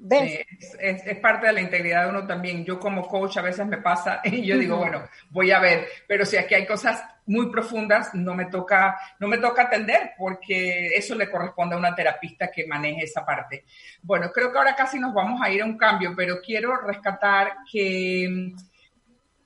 es, 0.10 1.20
parte 1.20 1.46
de 1.46 1.54
la 1.54 1.62
integridad 1.62 2.06
de 2.06 2.10
uno 2.10 2.26
también. 2.26 2.66
Yo 2.66 2.80
como 2.80 3.08
coach 3.08 3.38
a 3.38 3.44
veces 3.44 3.68
me 3.68 3.78
pasa 3.78 4.22
y 4.24 4.44
yo 4.44 4.58
digo, 4.58 4.78
bueno, 4.78 5.04
voy 5.30 5.52
a 5.52 5.60
ver, 5.60 5.88
pero 6.08 6.26
si 6.26 6.36
aquí 6.36 6.56
hay 6.56 6.66
cosas 6.66 7.04
muy 7.28 7.52
profundas, 7.52 8.16
no 8.16 8.34
me 8.34 8.46
toca, 8.46 8.98
no 9.20 9.28
me 9.28 9.38
toca 9.38 9.64
atender 9.64 10.14
porque 10.18 10.88
eso 10.88 11.14
le 11.14 11.30
corresponde 11.30 11.76
a 11.76 11.78
una 11.78 11.94
terapista 11.94 12.50
que 12.50 12.66
maneje 12.66 13.04
esa 13.04 13.24
parte. 13.24 13.66
Bueno, 14.02 14.32
creo 14.34 14.52
que 14.52 14.58
ahora 14.58 14.76
casi 14.76 14.98
nos 14.98 15.14
vamos 15.14 15.40
a 15.44 15.52
ir 15.52 15.62
a 15.62 15.66
un 15.66 15.78
cambio, 15.78 16.16
pero 16.18 16.42
quiero 16.42 16.78
rescatar 16.78 17.58
que 17.72 18.28
mm, 18.28 18.56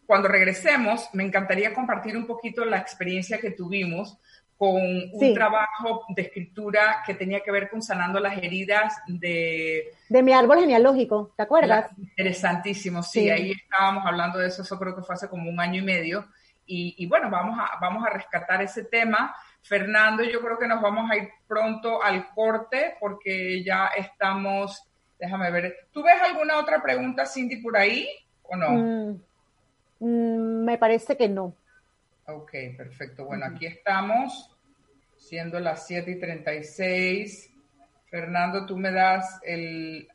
cuando 0.05 0.29
regresemos, 0.29 1.09
me 1.11 1.23
encantaría 1.23 1.73
compartir 1.73 2.15
un 2.15 2.25
poquito 2.25 2.63
la 2.63 2.77
experiencia 2.77 3.39
que 3.39 3.51
tuvimos 3.51 4.17
con 4.61 4.79
un 4.79 5.33
trabajo 5.33 6.05
de 6.09 6.21
escritura 6.21 7.01
que 7.03 7.15
tenía 7.15 7.39
que 7.39 7.49
ver 7.49 7.67
con 7.67 7.81
sanando 7.81 8.19
las 8.19 8.37
heridas 8.37 8.95
de... 9.07 9.91
De 10.07 10.21
mi 10.21 10.33
árbol 10.33 10.59
genealógico, 10.59 11.33
¿te 11.35 11.41
acuerdas? 11.41 11.89
Interesantísimo, 11.97 13.01
sí, 13.01 13.27
ahí 13.31 13.53
estábamos 13.53 14.05
hablando 14.05 14.37
de 14.37 14.49
eso, 14.49 14.61
eso 14.61 14.77
creo 14.77 14.95
que 14.95 15.01
fue 15.01 15.15
hace 15.15 15.27
como 15.27 15.49
un 15.49 15.59
año 15.59 15.81
y 15.81 15.83
medio. 15.83 16.27
Y, 16.67 17.07
bueno, 17.07 17.31
vamos 17.31 17.57
a, 17.59 17.79
vamos 17.81 18.05
a 18.05 18.11
rescatar 18.11 18.61
ese 18.61 18.83
tema. 18.83 19.35
Fernando, 19.63 20.21
yo 20.23 20.39
creo 20.41 20.59
que 20.59 20.67
nos 20.67 20.79
vamos 20.79 21.09
a 21.09 21.17
ir 21.17 21.27
pronto 21.47 22.03
al 22.03 22.29
corte 22.29 22.97
porque 22.99 23.63
ya 23.63 23.87
estamos, 23.97 24.87
déjame 25.17 25.49
ver, 25.49 25.75
¿tú 25.91 26.03
ves 26.03 26.21
alguna 26.21 26.59
otra 26.59 26.83
pregunta, 26.83 27.25
Cindy, 27.25 27.57
por 27.63 27.75
ahí 27.75 28.07
o 28.43 28.55
no? 28.55 28.69
Mm, 28.69 29.21
mm, 30.01 30.65
me 30.65 30.77
parece 30.77 31.17
que 31.17 31.27
no. 31.27 31.55
Ok, 32.27 32.51
perfecto. 32.77 33.25
Bueno, 33.25 33.47
aquí 33.47 33.65
estamos 33.65 34.50
siendo 35.31 35.61
las 35.61 35.87
7 35.87 36.11
y 36.11 36.19
36. 36.19 37.53
Fernando, 38.09 38.65
tú 38.65 38.75
me 38.75 38.91
das 38.91 39.39
el... 39.43 40.09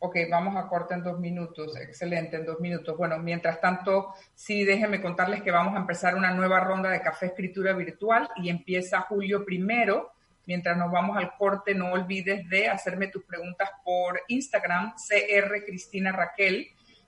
Ok, 0.00 0.16
vamos 0.28 0.56
a 0.56 0.66
corte 0.66 0.94
en 0.94 1.04
dos 1.04 1.20
minutos. 1.20 1.76
Excelente, 1.76 2.38
en 2.38 2.44
dos 2.44 2.58
minutos. 2.58 2.96
Bueno, 2.96 3.20
mientras 3.20 3.60
tanto, 3.60 4.12
sí, 4.34 4.64
déjenme 4.64 5.00
contarles 5.00 5.42
que 5.42 5.52
vamos 5.52 5.76
a 5.76 5.78
empezar 5.78 6.16
una 6.16 6.32
nueva 6.32 6.58
ronda 6.58 6.90
de 6.90 7.00
café 7.00 7.26
escritura 7.26 7.72
virtual 7.72 8.28
y 8.34 8.48
empieza 8.48 9.02
julio 9.02 9.44
primero. 9.44 10.10
Mientras 10.46 10.76
nos 10.76 10.90
vamos 10.90 11.16
al 11.16 11.36
corte, 11.36 11.72
no 11.72 11.92
olvides 11.92 12.48
de 12.48 12.66
hacerme 12.66 13.06
tus 13.06 13.22
preguntas 13.22 13.70
por 13.84 14.22
Instagram, 14.26 14.94
CR 14.94 15.64
Cristina 15.64 16.10
Raquel. 16.10 16.66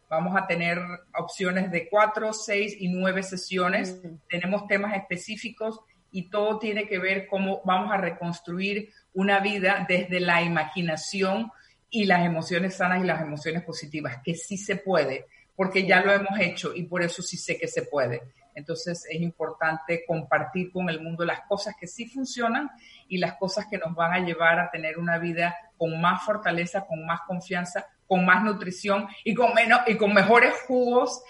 Vamos 0.08 0.40
a 0.40 0.46
tener 0.46 0.78
opciones 1.18 1.68
de 1.72 1.88
cuatro, 1.88 2.32
seis 2.32 2.76
y 2.78 2.86
nueve 2.86 3.24
sesiones. 3.24 4.00
Tenemos 4.28 4.68
temas 4.68 4.94
específicos 4.94 5.80
y 6.14 6.30
todo 6.30 6.60
tiene 6.60 6.86
que 6.86 7.00
ver 7.00 7.26
cómo 7.26 7.60
vamos 7.64 7.90
a 7.92 7.96
reconstruir 7.96 8.92
una 9.14 9.40
vida 9.40 9.84
desde 9.88 10.20
la 10.20 10.42
imaginación 10.42 11.50
y 11.90 12.04
las 12.04 12.24
emociones 12.24 12.76
sanas 12.76 13.02
y 13.02 13.06
las 13.06 13.20
emociones 13.20 13.64
positivas, 13.64 14.18
que 14.24 14.36
sí 14.36 14.56
se 14.56 14.76
puede, 14.76 15.26
porque 15.56 15.84
ya 15.84 16.02
lo 16.02 16.12
hemos 16.12 16.38
hecho 16.38 16.72
y 16.72 16.84
por 16.84 17.02
eso 17.02 17.20
sí 17.20 17.36
sé 17.36 17.58
que 17.58 17.66
se 17.66 17.82
puede. 17.82 18.22
Entonces 18.54 19.04
es 19.10 19.20
importante 19.20 20.04
compartir 20.06 20.70
con 20.70 20.88
el 20.88 21.00
mundo 21.00 21.24
las 21.24 21.40
cosas 21.48 21.74
que 21.80 21.88
sí 21.88 22.06
funcionan 22.06 22.70
y 23.08 23.18
las 23.18 23.34
cosas 23.34 23.66
que 23.68 23.78
nos 23.78 23.92
van 23.96 24.12
a 24.12 24.24
llevar 24.24 24.60
a 24.60 24.70
tener 24.70 24.98
una 24.98 25.18
vida 25.18 25.56
con 25.76 26.00
más 26.00 26.22
fortaleza, 26.24 26.86
con 26.86 27.04
más 27.04 27.22
confianza, 27.26 27.88
con 28.06 28.24
más 28.24 28.44
nutrición 28.44 29.08
y 29.24 29.34
con 29.34 29.52
menos 29.52 29.80
y 29.88 29.96
con 29.96 30.14
mejores 30.14 30.54
jugos 30.68 31.24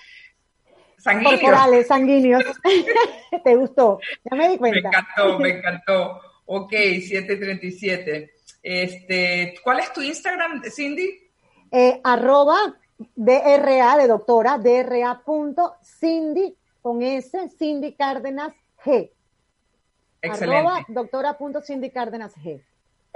sanguíneos. 1.05 1.41
Corporales, 1.41 1.87
sanguíneos. 1.87 2.45
¿Te 3.45 3.55
gustó? 3.55 4.01
Ya 4.25 4.37
me 4.37 4.49
di 4.49 4.59
cuenta. 4.59 4.81
Me 4.81 4.89
encantó, 4.89 5.39
me 5.39 5.49
encantó. 5.51 6.21
Ok, 6.47 6.71
737. 6.73 8.35
Este, 8.63 9.55
¿Cuál 9.63 9.81
es 9.81 9.93
tu 9.93 10.01
Instagram, 10.01 10.63
Cindy? 10.65 11.31
Eh, 11.71 12.01
arroba 12.03 12.77
DRA 13.15 13.97
de 13.97 14.07
doctora, 14.07 14.59
DRA 14.59 15.23
punto 15.25 15.77
Cindy 15.83 16.57
con 16.81 17.03
S, 17.03 17.49
Cindy 17.59 17.95
Cárdenas 17.95 18.53
G. 18.85 19.11
Excelente. 20.23 20.57
Arroba 20.57 20.85
doctora 20.89 21.37
punto 21.37 21.61
Cindy 21.61 21.91
Cárdenas 21.91 22.35
G. 22.37 22.63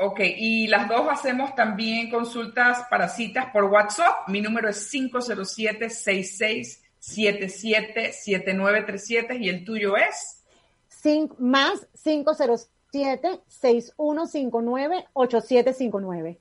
Ok, 0.01 0.21
y 0.21 0.69
las 0.69 0.89
dos 0.89 1.09
hacemos 1.11 1.55
también 1.55 2.11
consultas 2.11 2.87
para 2.89 3.09
citas 3.09 3.47
por 3.53 3.65
WhatsApp. 3.65 4.29
Mi 4.29 4.41
número 4.41 4.69
es 4.69 4.89
507 4.91 5.91
66 5.91 6.85
777937 7.15 9.37
y 9.37 9.49
el 9.49 9.65
tuyo 9.65 9.97
es 9.97 10.39
más 11.39 11.87
507 12.03 13.41
6159 13.49 15.05
8759. 15.13 16.39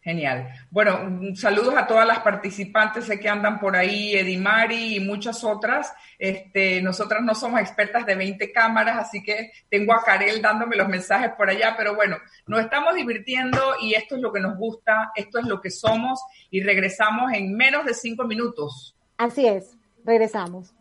Genial. 0.00 0.48
Bueno, 0.70 1.34
saludos 1.34 1.74
a 1.78 1.86
todas 1.86 2.06
las 2.06 2.18
participantes, 2.18 3.06
sé 3.06 3.18
que 3.18 3.26
andan 3.26 3.58
por 3.58 3.74
ahí, 3.74 4.14
Edimari 4.14 4.96
y 4.96 5.00
muchas 5.00 5.42
otras. 5.44 5.94
Este, 6.18 6.82
nosotras 6.82 7.22
no 7.22 7.34
somos 7.34 7.58
expertas 7.58 8.04
de 8.04 8.14
20 8.14 8.52
cámaras, 8.52 8.98
así 8.98 9.22
que 9.22 9.50
tengo 9.70 9.94
a 9.94 10.04
Karel 10.04 10.42
dándome 10.42 10.76
los 10.76 10.88
mensajes 10.88 11.30
por 11.38 11.48
allá, 11.48 11.74
pero 11.74 11.94
bueno, 11.94 12.18
nos 12.46 12.60
estamos 12.60 12.94
divirtiendo 12.94 13.58
y 13.80 13.94
esto 13.94 14.16
es 14.16 14.20
lo 14.20 14.30
que 14.30 14.40
nos 14.40 14.58
gusta, 14.58 15.10
esto 15.16 15.38
es 15.38 15.46
lo 15.46 15.62
que 15.62 15.70
somos 15.70 16.20
y 16.50 16.62
regresamos 16.62 17.32
en 17.32 17.56
menos 17.56 17.86
de 17.86 17.94
cinco 17.94 18.24
minutos. 18.24 18.94
Así 19.16 19.46
es. 19.46 19.74
Regresamos. 20.04 20.74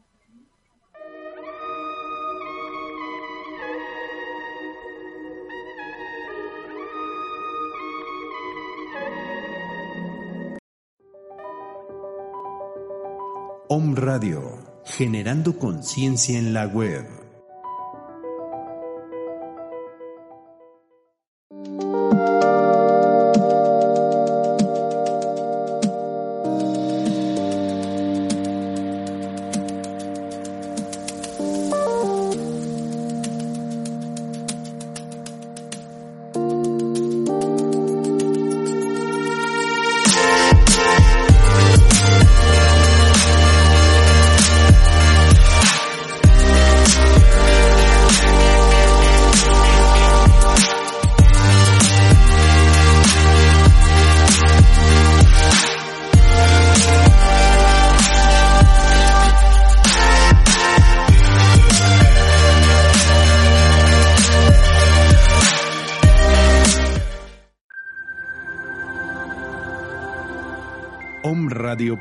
Om 13.70 13.96
Radio, 13.96 14.82
generando 14.86 15.58
conciencia 15.58 16.38
en 16.38 16.54
la 16.54 16.68
web. 16.68 17.23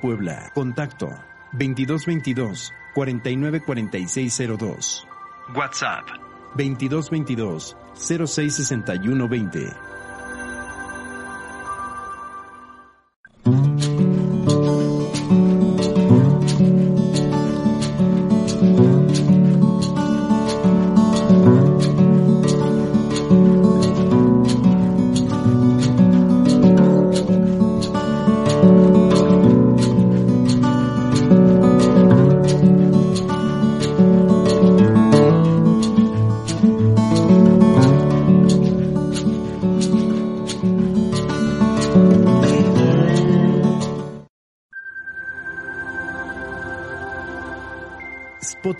Puebla. 0.02 0.50
Contacto 0.52 1.16
2222 1.52 2.72
494602. 2.92 5.06
WhatsApp 5.54 6.08
2222 6.56 7.76
066120. 7.94 9.91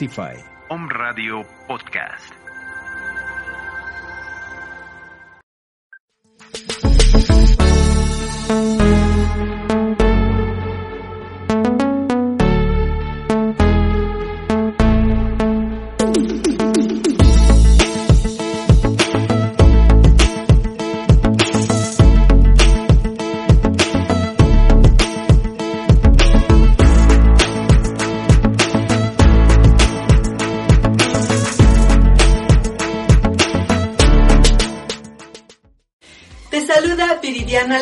Spotify. 0.02 0.34
Om 0.68 0.90
Radio 0.90 1.46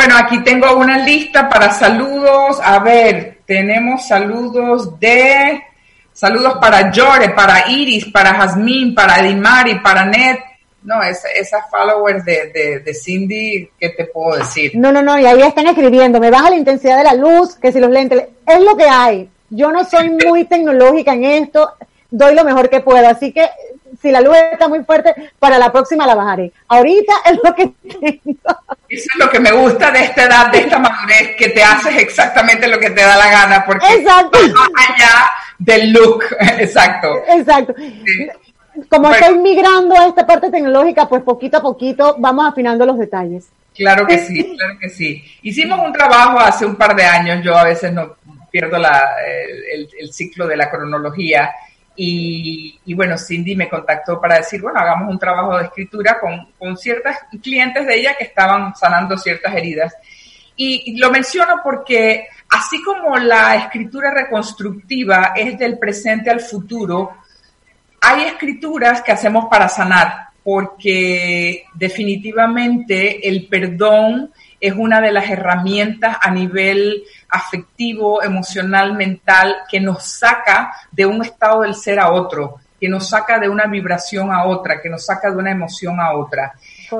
Bueno, 0.00 0.14
aquí 0.16 0.42
tengo 0.42 0.78
una 0.78 0.96
lista 0.96 1.46
para 1.46 1.70
saludos. 1.72 2.58
A 2.64 2.78
ver, 2.78 3.40
tenemos 3.44 4.08
saludos 4.08 4.98
de... 4.98 5.62
Saludos 6.14 6.54
para 6.58 6.90
Jore, 6.90 7.28
para 7.36 7.68
Iris, 7.68 8.06
para 8.06 8.32
Jazmín, 8.32 8.94
para 8.94 9.20
Dimari, 9.20 9.78
para 9.80 10.06
Ned. 10.06 10.38
No, 10.84 11.02
esas 11.02 11.68
followers 11.70 12.24
de, 12.24 12.80
de, 12.82 12.94
Cindy, 12.94 13.68
¿qué 13.78 13.90
te 13.90 14.06
puedo 14.06 14.38
decir? 14.38 14.72
No, 14.74 14.90
no, 14.90 15.02
no, 15.02 15.18
y 15.18 15.26
ahí 15.26 15.42
están 15.42 15.66
escribiendo, 15.66 16.18
me 16.18 16.30
baja 16.30 16.48
la 16.48 16.56
intensidad 16.56 16.96
de 16.96 17.04
la 17.04 17.12
luz, 17.12 17.56
que 17.56 17.70
si 17.70 17.78
los 17.78 17.90
lentes, 17.90 18.24
es 18.46 18.60
lo 18.62 18.74
que 18.78 18.88
hay. 18.88 19.28
Yo 19.50 19.70
no 19.70 19.84
soy 19.84 20.16
muy 20.24 20.44
tecnológica 20.44 21.12
en 21.12 21.24
esto, 21.24 21.74
doy 22.10 22.34
lo 22.34 22.44
mejor 22.44 22.70
que 22.70 22.80
puedo, 22.80 23.06
así 23.06 23.32
que 23.32 23.50
si 24.00 24.10
la 24.10 24.20
luz 24.20 24.36
está 24.52 24.68
muy 24.68 24.82
fuerte, 24.84 25.14
para 25.38 25.58
la 25.58 25.70
próxima 25.70 26.06
la 26.06 26.14
bajaré. 26.14 26.52
Ahorita 26.68 27.12
es 27.26 27.38
lo 27.44 27.54
que 27.54 27.72
tengo. 27.88 28.40
Eso 28.88 29.06
es 29.12 29.18
lo 29.18 29.30
que 29.30 29.40
me 29.40 29.52
gusta 29.52 29.90
de 29.90 30.04
esta 30.04 30.24
edad, 30.24 30.50
de 30.50 30.58
esta 30.58 30.78
madurez, 30.78 31.36
que 31.36 31.50
te 31.50 31.62
haces 31.62 31.96
exactamente 31.96 32.66
lo 32.66 32.78
que 32.78 32.90
te 32.90 33.02
da 33.02 33.16
la 33.16 33.30
gana, 33.30 33.64
porque 33.64 33.86
Exacto. 33.86 34.38
allá 34.38 35.30
del 35.58 35.92
look, 35.92 36.24
exacto. 36.58 37.08
Exacto. 37.28 37.74
Como 38.88 39.12
estoy 39.12 39.38
migrando 39.38 39.94
a 39.94 40.06
esta 40.06 40.26
parte 40.26 40.50
tecnológica, 40.50 41.08
pues 41.08 41.22
poquito 41.22 41.58
a 41.58 41.62
poquito 41.62 42.16
vamos 42.18 42.48
afinando 42.48 42.86
los 42.86 42.98
detalles. 42.98 43.48
Claro 43.74 44.06
que 44.06 44.18
sí, 44.18 44.56
claro 44.56 44.78
que 44.80 44.88
sí. 44.88 45.22
Hicimos 45.42 45.78
un 45.78 45.92
trabajo 45.92 46.38
hace 46.38 46.64
un 46.64 46.76
par 46.76 46.96
de 46.96 47.04
años, 47.04 47.44
yo 47.44 47.56
a 47.56 47.64
veces 47.64 47.92
no 47.92 48.16
pierdo 48.50 48.78
la, 48.78 49.16
el 49.98 50.12
ciclo 50.12 50.46
de 50.46 50.56
la 50.56 50.68
cronología, 50.70 51.52
y, 51.96 52.94
bueno, 52.94 53.18
Cindy 53.18 53.54
me 53.56 53.68
contactó 53.68 54.20
para 54.20 54.36
decir, 54.36 54.62
bueno, 54.62 54.80
hagamos 54.80 55.10
un 55.10 55.18
trabajo 55.18 55.58
de 55.58 55.64
escritura 55.64 56.18
con, 56.18 56.52
con 56.58 56.76
ciertas 56.76 57.18
clientes 57.42 57.86
de 57.86 58.00
ella 58.00 58.14
que 58.16 58.24
estaban 58.24 58.74
sanando 58.74 59.18
ciertas 59.18 59.54
heridas. 59.54 59.94
Y, 60.62 60.98
lo 60.98 61.10
menciono 61.10 61.60
porque 61.64 62.26
así 62.50 62.82
como 62.82 63.16
la 63.16 63.56
escritura 63.56 64.12
reconstructiva 64.12 65.32
es 65.34 65.58
del 65.58 65.78
presente 65.78 66.28
al 66.28 66.40
futuro, 66.40 67.16
hay 68.00 68.24
escrituras 68.24 69.00
que 69.00 69.12
hacemos 69.12 69.46
para 69.50 69.68
sanar, 69.68 70.28
porque 70.44 71.64
definitivamente 71.74 73.26
el 73.26 73.46
perdón 73.48 74.32
es 74.60 74.74
una 74.76 75.00
de 75.00 75.10
las 75.10 75.28
herramientas 75.30 76.18
a 76.20 76.30
nivel 76.30 77.02
afectivo, 77.28 78.22
emocional, 78.22 78.94
mental, 78.94 79.56
que 79.68 79.80
nos 79.80 80.04
saca 80.04 80.72
de 80.92 81.06
un 81.06 81.24
estado 81.24 81.62
del 81.62 81.74
ser 81.74 81.98
a 81.98 82.12
otro, 82.12 82.56
que 82.78 82.88
nos 82.88 83.08
saca 83.08 83.38
de 83.38 83.48
una 83.48 83.66
vibración 83.66 84.30
a 84.32 84.44
otra, 84.44 84.80
que 84.80 84.88
nos 84.88 85.04
saca 85.04 85.30
de 85.30 85.36
una 85.36 85.50
emoción 85.50 85.98
a 86.00 86.12
otra. 86.12 86.54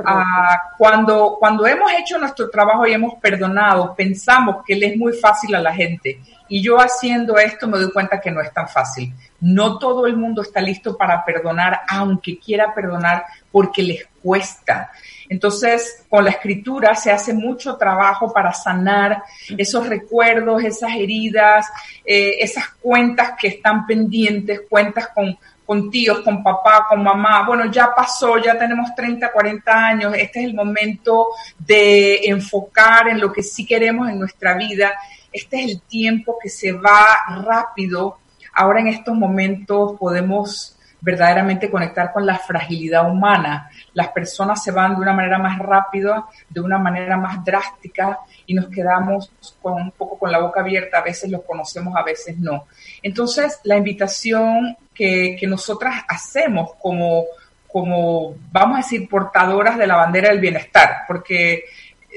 Ah, 0.04 0.74
cuando, 0.78 1.36
cuando 1.38 1.66
hemos 1.66 1.90
hecho 1.92 2.18
nuestro 2.18 2.48
trabajo 2.48 2.86
y 2.86 2.92
hemos 2.92 3.14
perdonado, 3.14 3.94
pensamos 3.94 4.64
que 4.66 4.76
le 4.76 4.88
es 4.88 4.96
muy 4.96 5.12
fácil 5.14 5.54
a 5.54 5.60
la 5.60 5.72
gente. 5.72 6.20
Y 6.48 6.62
yo 6.62 6.78
haciendo 6.80 7.38
esto 7.38 7.68
me 7.68 7.78
doy 7.78 7.92
cuenta 7.92 8.20
que 8.20 8.30
no 8.30 8.40
es 8.40 8.52
tan 8.52 8.68
fácil. 8.68 9.14
No 9.40 9.78
todo 9.78 10.06
el 10.06 10.16
mundo 10.16 10.42
está 10.42 10.60
listo 10.60 10.96
para 10.96 11.24
perdonar, 11.24 11.80
aunque 11.88 12.38
quiera 12.38 12.74
perdonar, 12.74 13.24
porque 13.50 13.82
les 13.82 14.06
cuesta. 14.22 14.90
Entonces, 15.30 16.04
con 16.08 16.24
la 16.24 16.32
escritura 16.32 16.96
se 16.96 17.12
hace 17.12 17.32
mucho 17.32 17.76
trabajo 17.76 18.32
para 18.32 18.52
sanar 18.52 19.22
esos 19.56 19.88
recuerdos, 19.88 20.64
esas 20.64 20.96
heridas, 20.96 21.68
eh, 22.04 22.38
esas 22.40 22.68
cuentas 22.80 23.34
que 23.40 23.46
están 23.46 23.86
pendientes, 23.86 24.62
cuentas 24.68 25.06
con, 25.14 25.38
con 25.64 25.88
tíos, 25.88 26.18
con 26.22 26.42
papá, 26.42 26.84
con 26.88 27.04
mamá. 27.04 27.44
Bueno, 27.46 27.70
ya 27.70 27.94
pasó, 27.94 28.38
ya 28.38 28.58
tenemos 28.58 28.92
30, 28.96 29.30
40 29.30 29.72
años. 29.72 30.14
Este 30.18 30.40
es 30.40 30.46
el 30.46 30.54
momento 30.54 31.28
de 31.56 32.24
enfocar 32.24 33.06
en 33.06 33.20
lo 33.20 33.32
que 33.32 33.44
sí 33.44 33.64
queremos 33.64 34.10
en 34.10 34.18
nuestra 34.18 34.54
vida. 34.54 34.94
Este 35.32 35.62
es 35.62 35.70
el 35.70 35.82
tiempo 35.82 36.38
que 36.42 36.48
se 36.48 36.72
va 36.72 37.06
rápido. 37.44 38.18
Ahora 38.52 38.80
en 38.80 38.88
estos 38.88 39.14
momentos 39.14 39.96
podemos 39.96 40.76
verdaderamente 41.00 41.70
conectar 41.70 42.12
con 42.12 42.26
la 42.26 42.38
fragilidad 42.38 43.10
humana. 43.10 43.70
Las 43.94 44.08
personas 44.08 44.62
se 44.62 44.70
van 44.70 44.94
de 44.94 45.02
una 45.02 45.12
manera 45.12 45.38
más 45.38 45.58
rápida, 45.58 46.26
de 46.48 46.60
una 46.60 46.78
manera 46.78 47.16
más 47.16 47.44
drástica 47.44 48.18
y 48.46 48.54
nos 48.54 48.68
quedamos 48.68 49.32
con 49.60 49.74
un 49.74 49.90
poco 49.92 50.18
con 50.18 50.30
la 50.30 50.38
boca 50.38 50.60
abierta. 50.60 50.98
A 50.98 51.02
veces 51.02 51.30
los 51.30 51.42
conocemos, 51.42 51.96
a 51.96 52.02
veces 52.02 52.38
no. 52.38 52.66
Entonces, 53.02 53.60
la 53.64 53.76
invitación 53.76 54.76
que, 54.94 55.36
que 55.38 55.46
nosotras 55.46 56.04
hacemos 56.08 56.72
como, 56.80 57.24
como, 57.66 58.34
vamos 58.50 58.74
a 58.74 58.82
decir, 58.82 59.08
portadoras 59.08 59.78
de 59.78 59.86
la 59.86 59.96
bandera 59.96 60.30
del 60.30 60.40
bienestar, 60.40 61.04
porque 61.06 61.64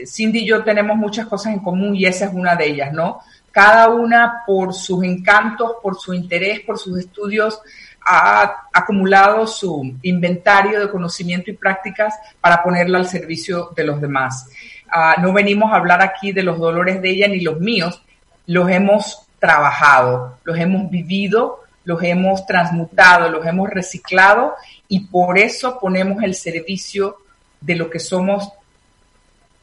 Cindy 0.05 0.39
y 0.39 0.47
yo 0.47 0.63
tenemos 0.63 0.97
muchas 0.97 1.27
cosas 1.27 1.53
en 1.53 1.59
común 1.59 1.95
y 1.95 2.05
esa 2.05 2.25
es 2.25 2.33
una 2.33 2.55
de 2.55 2.67
ellas, 2.67 2.91
¿no? 2.91 3.19
Cada 3.51 3.89
una 3.89 4.43
por 4.47 4.73
sus 4.73 5.03
encantos, 5.03 5.73
por 5.81 5.95
su 5.95 6.13
interés, 6.13 6.61
por 6.61 6.79
sus 6.79 6.97
estudios 6.97 7.61
ha 8.05 8.67
acumulado 8.73 9.47
su 9.47 9.95
inventario 10.01 10.79
de 10.79 10.89
conocimiento 10.89 11.49
y 11.49 11.53
prácticas 11.53 12.13
para 12.41 12.61
ponerla 12.61 12.97
al 12.97 13.07
servicio 13.07 13.71
de 13.75 13.83
los 13.83 14.01
demás. 14.01 14.47
Ah, 14.89 15.15
no 15.19 15.33
venimos 15.33 15.71
a 15.71 15.77
hablar 15.77 16.01
aquí 16.01 16.31
de 16.31 16.43
los 16.43 16.59
dolores 16.59 17.01
de 17.01 17.09
ella 17.09 17.27
ni 17.27 17.39
los 17.39 17.59
míos, 17.59 18.03
los 18.45 18.69
hemos 18.69 19.27
trabajado, 19.39 20.37
los 20.43 20.57
hemos 20.57 20.89
vivido, 20.89 21.61
los 21.85 22.01
hemos 22.03 22.45
transmutado, 22.45 23.29
los 23.29 23.45
hemos 23.45 23.69
reciclado 23.69 24.53
y 24.87 25.07
por 25.07 25.37
eso 25.37 25.79
ponemos 25.79 26.23
el 26.23 26.35
servicio 26.35 27.17
de 27.59 27.75
lo 27.75 27.89
que 27.89 27.99
somos 27.99 28.51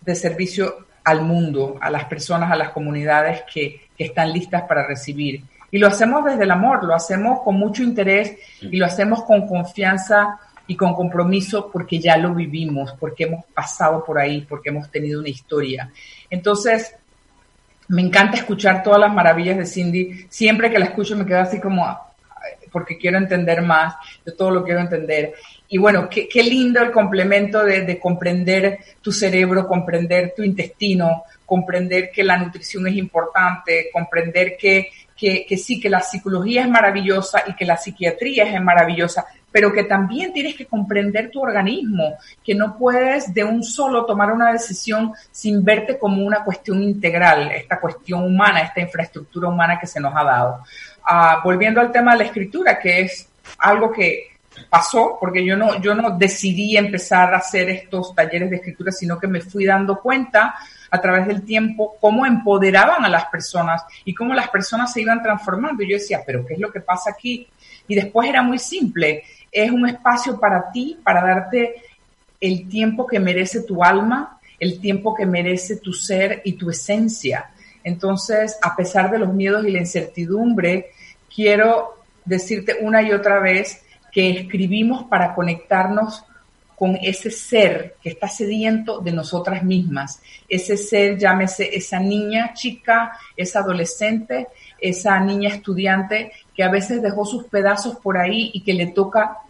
de 0.00 0.14
servicio 0.14 0.86
al 1.04 1.22
mundo, 1.22 1.78
a 1.80 1.90
las 1.90 2.04
personas, 2.04 2.50
a 2.50 2.56
las 2.56 2.70
comunidades 2.70 3.42
que, 3.52 3.88
que 3.96 4.04
están 4.04 4.32
listas 4.32 4.62
para 4.62 4.86
recibir. 4.86 5.42
Y 5.70 5.78
lo 5.78 5.86
hacemos 5.86 6.24
desde 6.24 6.44
el 6.44 6.50
amor, 6.50 6.84
lo 6.84 6.94
hacemos 6.94 7.40
con 7.42 7.56
mucho 7.56 7.82
interés 7.82 8.36
y 8.60 8.76
lo 8.76 8.86
hacemos 8.86 9.24
con 9.24 9.46
confianza 9.46 10.38
y 10.66 10.76
con 10.76 10.94
compromiso 10.94 11.70
porque 11.70 11.98
ya 11.98 12.16
lo 12.16 12.34
vivimos, 12.34 12.94
porque 12.98 13.24
hemos 13.24 13.44
pasado 13.46 14.04
por 14.04 14.18
ahí, 14.18 14.46
porque 14.48 14.70
hemos 14.70 14.90
tenido 14.90 15.20
una 15.20 15.28
historia. 15.28 15.90
Entonces, 16.28 16.94
me 17.88 18.02
encanta 18.02 18.36
escuchar 18.36 18.82
todas 18.82 19.00
las 19.00 19.12
maravillas 19.12 19.58
de 19.58 19.66
Cindy. 19.66 20.26
Siempre 20.28 20.70
que 20.70 20.78
la 20.78 20.86
escucho 20.86 21.16
me 21.16 21.26
quedo 21.26 21.40
así 21.40 21.60
como 21.60 21.84
porque 22.70 22.96
quiero 22.96 23.18
entender 23.18 23.62
más, 23.62 23.94
yo 24.24 24.34
todo 24.34 24.50
lo 24.50 24.64
quiero 24.64 24.80
entender. 24.80 25.34
Y 25.68 25.78
bueno, 25.78 26.08
qué, 26.08 26.28
qué 26.28 26.42
lindo 26.42 26.80
el 26.80 26.90
complemento 26.90 27.64
de, 27.64 27.82
de, 27.82 27.98
comprender 27.98 28.78
tu 29.00 29.12
cerebro, 29.12 29.66
comprender 29.66 30.34
tu 30.36 30.42
intestino, 30.42 31.24
comprender 31.44 32.10
que 32.10 32.24
la 32.24 32.38
nutrición 32.38 32.86
es 32.86 32.94
importante, 32.94 33.90
comprender 33.92 34.56
que, 34.56 34.90
que, 35.20 35.56
sí, 35.58 35.78
que 35.78 35.90
la 35.90 36.00
psicología 36.00 36.62
es 36.62 36.68
maravillosa 36.68 37.42
y 37.46 37.54
que 37.54 37.66
la 37.66 37.76
psiquiatría 37.76 38.44
es 38.44 38.62
maravillosa, 38.62 39.26
pero 39.52 39.70
que 39.70 39.84
también 39.84 40.32
tienes 40.32 40.54
que 40.54 40.64
comprender 40.64 41.30
tu 41.30 41.42
organismo, 41.42 42.14
que 42.42 42.54
no 42.54 42.78
puedes 42.78 43.34
de 43.34 43.44
un 43.44 43.62
solo 43.62 44.06
tomar 44.06 44.32
una 44.32 44.50
decisión 44.50 45.12
sin 45.30 45.62
verte 45.62 45.98
como 45.98 46.24
una 46.24 46.42
cuestión 46.42 46.82
integral, 46.82 47.50
esta 47.50 47.78
cuestión 47.78 48.24
humana, 48.24 48.60
esta 48.60 48.80
infraestructura 48.80 49.48
humana 49.48 49.78
que 49.78 49.86
se 49.86 50.00
nos 50.00 50.14
ha 50.16 50.24
dado. 50.24 50.64
Uh, 51.02 51.44
volviendo 51.44 51.82
al 51.82 51.92
tema 51.92 52.12
de 52.12 52.18
la 52.18 52.24
escritura, 52.24 52.78
que 52.78 53.00
es 53.02 53.28
algo 53.58 53.92
que 53.92 54.38
pasó, 54.68 55.16
porque 55.20 55.44
yo 55.44 55.56
no, 55.56 55.80
yo 55.80 55.94
no 55.94 56.16
decidí 56.16 56.76
empezar 56.76 57.32
a 57.34 57.38
hacer 57.38 57.68
estos 57.70 58.14
talleres 58.14 58.50
de 58.50 58.56
escritura, 58.56 58.92
sino 58.92 59.18
que 59.18 59.26
me 59.26 59.40
fui 59.40 59.64
dando 59.64 60.00
cuenta 60.00 60.54
a 60.90 61.00
través 61.00 61.26
del 61.26 61.42
tiempo 61.42 61.96
cómo 62.00 62.26
empoderaban 62.26 63.04
a 63.04 63.08
las 63.08 63.26
personas 63.26 63.82
y 64.04 64.14
cómo 64.14 64.34
las 64.34 64.48
personas 64.48 64.92
se 64.92 65.02
iban 65.02 65.22
transformando. 65.22 65.82
Y 65.82 65.90
yo 65.90 65.96
decía, 65.96 66.22
pero 66.26 66.44
¿qué 66.44 66.54
es 66.54 66.60
lo 66.60 66.72
que 66.72 66.80
pasa 66.80 67.10
aquí? 67.10 67.46
Y 67.86 67.94
después 67.94 68.28
era 68.28 68.42
muy 68.42 68.58
simple, 68.58 69.22
es 69.50 69.70
un 69.70 69.88
espacio 69.88 70.38
para 70.38 70.70
ti, 70.70 70.98
para 71.02 71.22
darte 71.22 71.82
el 72.40 72.68
tiempo 72.68 73.06
que 73.06 73.20
merece 73.20 73.62
tu 73.62 73.84
alma, 73.84 74.38
el 74.58 74.80
tiempo 74.80 75.14
que 75.14 75.26
merece 75.26 75.76
tu 75.76 75.92
ser 75.92 76.42
y 76.44 76.54
tu 76.54 76.70
esencia. 76.70 77.50
Entonces, 77.82 78.58
a 78.62 78.76
pesar 78.76 79.10
de 79.10 79.18
los 79.18 79.32
miedos 79.32 79.64
y 79.64 79.70
la 79.70 79.78
incertidumbre, 79.78 80.90
quiero 81.34 82.00
decirte 82.24 82.76
una 82.80 83.02
y 83.02 83.12
otra 83.12 83.38
vez 83.40 83.82
que 84.12 84.30
escribimos 84.30 85.04
para 85.04 85.34
conectarnos 85.34 86.24
con 86.80 86.96
ese 86.96 87.30
ser 87.30 87.96
que 88.02 88.08
está 88.08 88.26
sediento 88.26 89.00
de 89.00 89.12
nosotras 89.12 89.62
mismas. 89.62 90.22
Ese 90.48 90.78
ser, 90.78 91.18
llámese 91.18 91.76
esa 91.76 92.00
niña 92.00 92.54
chica, 92.54 93.18
esa 93.36 93.60
adolescente, 93.60 94.48
esa 94.78 95.20
niña 95.20 95.50
estudiante 95.50 96.32
que 96.56 96.64
a 96.64 96.70
veces 96.70 97.02
dejó 97.02 97.26
sus 97.26 97.44
pedazos 97.44 97.96
por 97.96 98.16
ahí 98.16 98.50
y 98.54 98.62
que 98.62 98.72
le 98.72 98.86
toca 98.86 99.40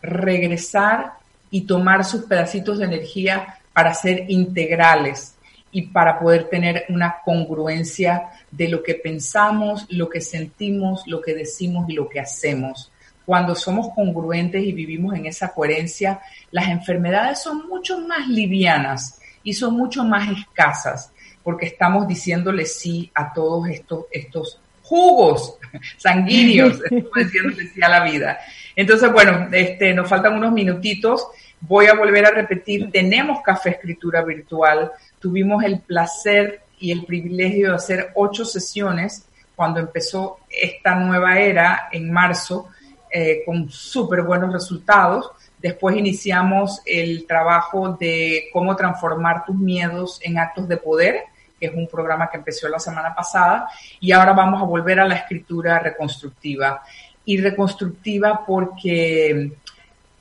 regresar 0.00 1.14
y 1.50 1.62
tomar 1.62 2.04
sus 2.04 2.26
pedacitos 2.26 2.78
de 2.78 2.84
energía 2.84 3.58
para 3.72 3.92
ser 3.92 4.30
integrales 4.30 5.34
y 5.72 5.82
para 5.88 6.18
poder 6.18 6.48
tener 6.48 6.84
una 6.88 7.16
congruencia 7.24 8.30
de 8.52 8.68
lo 8.68 8.84
que 8.84 8.94
pensamos, 8.94 9.84
lo 9.88 10.08
que 10.08 10.20
sentimos, 10.20 11.02
lo 11.06 11.20
que 11.20 11.34
decimos 11.34 11.88
y 11.88 11.94
lo 11.94 12.08
que 12.08 12.20
hacemos. 12.20 12.92
Cuando 13.26 13.54
somos 13.54 13.92
congruentes 13.94 14.62
y 14.62 14.72
vivimos 14.72 15.14
en 15.14 15.26
esa 15.26 15.52
coherencia, 15.52 16.20
las 16.52 16.68
enfermedades 16.68 17.42
son 17.42 17.68
mucho 17.68 18.00
más 18.00 18.26
livianas 18.28 19.20
y 19.42 19.52
son 19.52 19.76
mucho 19.76 20.04
más 20.04 20.30
escasas 20.30 21.12
porque 21.46 21.66
estamos 21.66 22.08
diciéndole 22.08 22.64
sí 22.66 23.08
a 23.14 23.32
todos 23.32 23.68
estos, 23.68 24.06
estos 24.10 24.58
jugos 24.82 25.56
sanguíneos, 25.96 26.80
estamos 26.90 27.12
diciéndole 27.14 27.68
sí 27.68 27.80
a 27.80 27.88
la 27.88 28.02
vida. 28.02 28.40
Entonces, 28.74 29.12
bueno, 29.12 29.46
este, 29.52 29.94
nos 29.94 30.08
faltan 30.08 30.34
unos 30.34 30.50
minutitos. 30.50 31.24
Voy 31.60 31.86
a 31.86 31.94
volver 31.94 32.26
a 32.26 32.32
repetir, 32.32 32.90
tenemos 32.90 33.42
café 33.42 33.70
escritura 33.70 34.24
virtual. 34.24 34.90
Tuvimos 35.20 35.62
el 35.62 35.78
placer 35.78 36.62
y 36.80 36.90
el 36.90 37.04
privilegio 37.04 37.70
de 37.70 37.76
hacer 37.76 38.10
ocho 38.16 38.44
sesiones 38.44 39.28
cuando 39.54 39.78
empezó 39.78 40.40
esta 40.50 40.96
nueva 40.96 41.38
era 41.38 41.88
en 41.92 42.10
marzo, 42.10 42.70
eh, 43.10 43.42
con 43.44 43.70
súper 43.70 44.22
buenos 44.22 44.52
resultados. 44.52 45.30
Después 45.58 45.96
iniciamos 45.96 46.80
el 46.84 47.26
trabajo 47.26 47.96
de 47.98 48.48
cómo 48.52 48.76
transformar 48.76 49.44
tus 49.44 49.56
miedos 49.56 50.20
en 50.22 50.38
actos 50.38 50.68
de 50.68 50.76
poder, 50.76 51.24
que 51.58 51.66
es 51.66 51.74
un 51.74 51.88
programa 51.88 52.30
que 52.30 52.36
empezó 52.36 52.68
la 52.68 52.78
semana 52.78 53.14
pasada, 53.14 53.68
y 54.00 54.12
ahora 54.12 54.32
vamos 54.32 54.60
a 54.60 54.66
volver 54.66 55.00
a 55.00 55.06
la 55.06 55.14
escritura 55.14 55.78
reconstructiva 55.78 56.82
y 57.24 57.40
reconstructiva 57.40 58.44
porque 58.46 59.52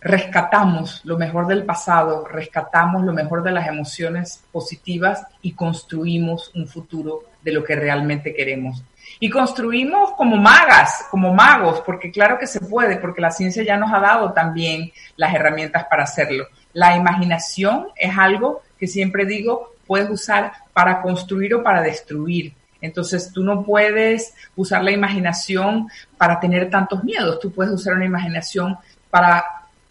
rescatamos 0.06 1.02
lo 1.04 1.18
mejor 1.18 1.48
del 1.48 1.64
pasado, 1.64 2.26
rescatamos 2.28 3.04
lo 3.04 3.12
mejor 3.12 3.42
de 3.42 3.52
las 3.52 3.68
emociones 3.68 4.44
positivas 4.52 5.26
y 5.42 5.54
construimos 5.54 6.52
un 6.54 6.68
futuro 6.68 7.24
de 7.42 7.52
lo 7.52 7.64
que 7.64 7.76
realmente 7.76 8.34
queremos. 8.34 8.84
Y 9.20 9.30
construimos 9.30 10.12
como 10.14 10.36
magas, 10.38 11.06
como 11.10 11.34
magos, 11.34 11.82
porque 11.86 12.12
claro 12.12 12.38
que 12.38 12.48
se 12.48 12.60
puede, 12.60 12.98
porque 12.98 13.22
la 13.22 13.32
ciencia 13.32 13.64
ya 13.64 13.78
nos 13.78 13.94
ha 13.94 14.00
dado 14.00 14.34
también 14.34 14.92
las 15.16 15.34
herramientas 15.34 15.86
para 15.90 16.04
hacerlo. 16.04 16.48
La 16.74 16.96
imaginación 16.96 17.88
es 17.96 18.18
algo 18.18 18.62
que 18.78 18.88
siempre 18.88 19.26
digo, 19.26 19.76
puedes 19.88 20.10
usar 20.10 20.52
para 20.74 21.02
construir 21.02 21.56
o 21.56 21.64
para 21.64 21.82
destruir. 21.82 22.54
Entonces 22.82 23.32
tú 23.32 23.44
no 23.44 23.64
puedes 23.64 24.34
usar 24.56 24.84
la 24.84 24.92
imaginación 24.92 25.88
para 26.18 26.40
tener 26.40 26.70
tantos 26.70 27.04
miedos, 27.04 27.40
tú 27.40 27.52
puedes 27.52 27.74
usar 27.74 27.94
una 27.96 28.06
imaginación 28.06 28.78
para 29.10 29.44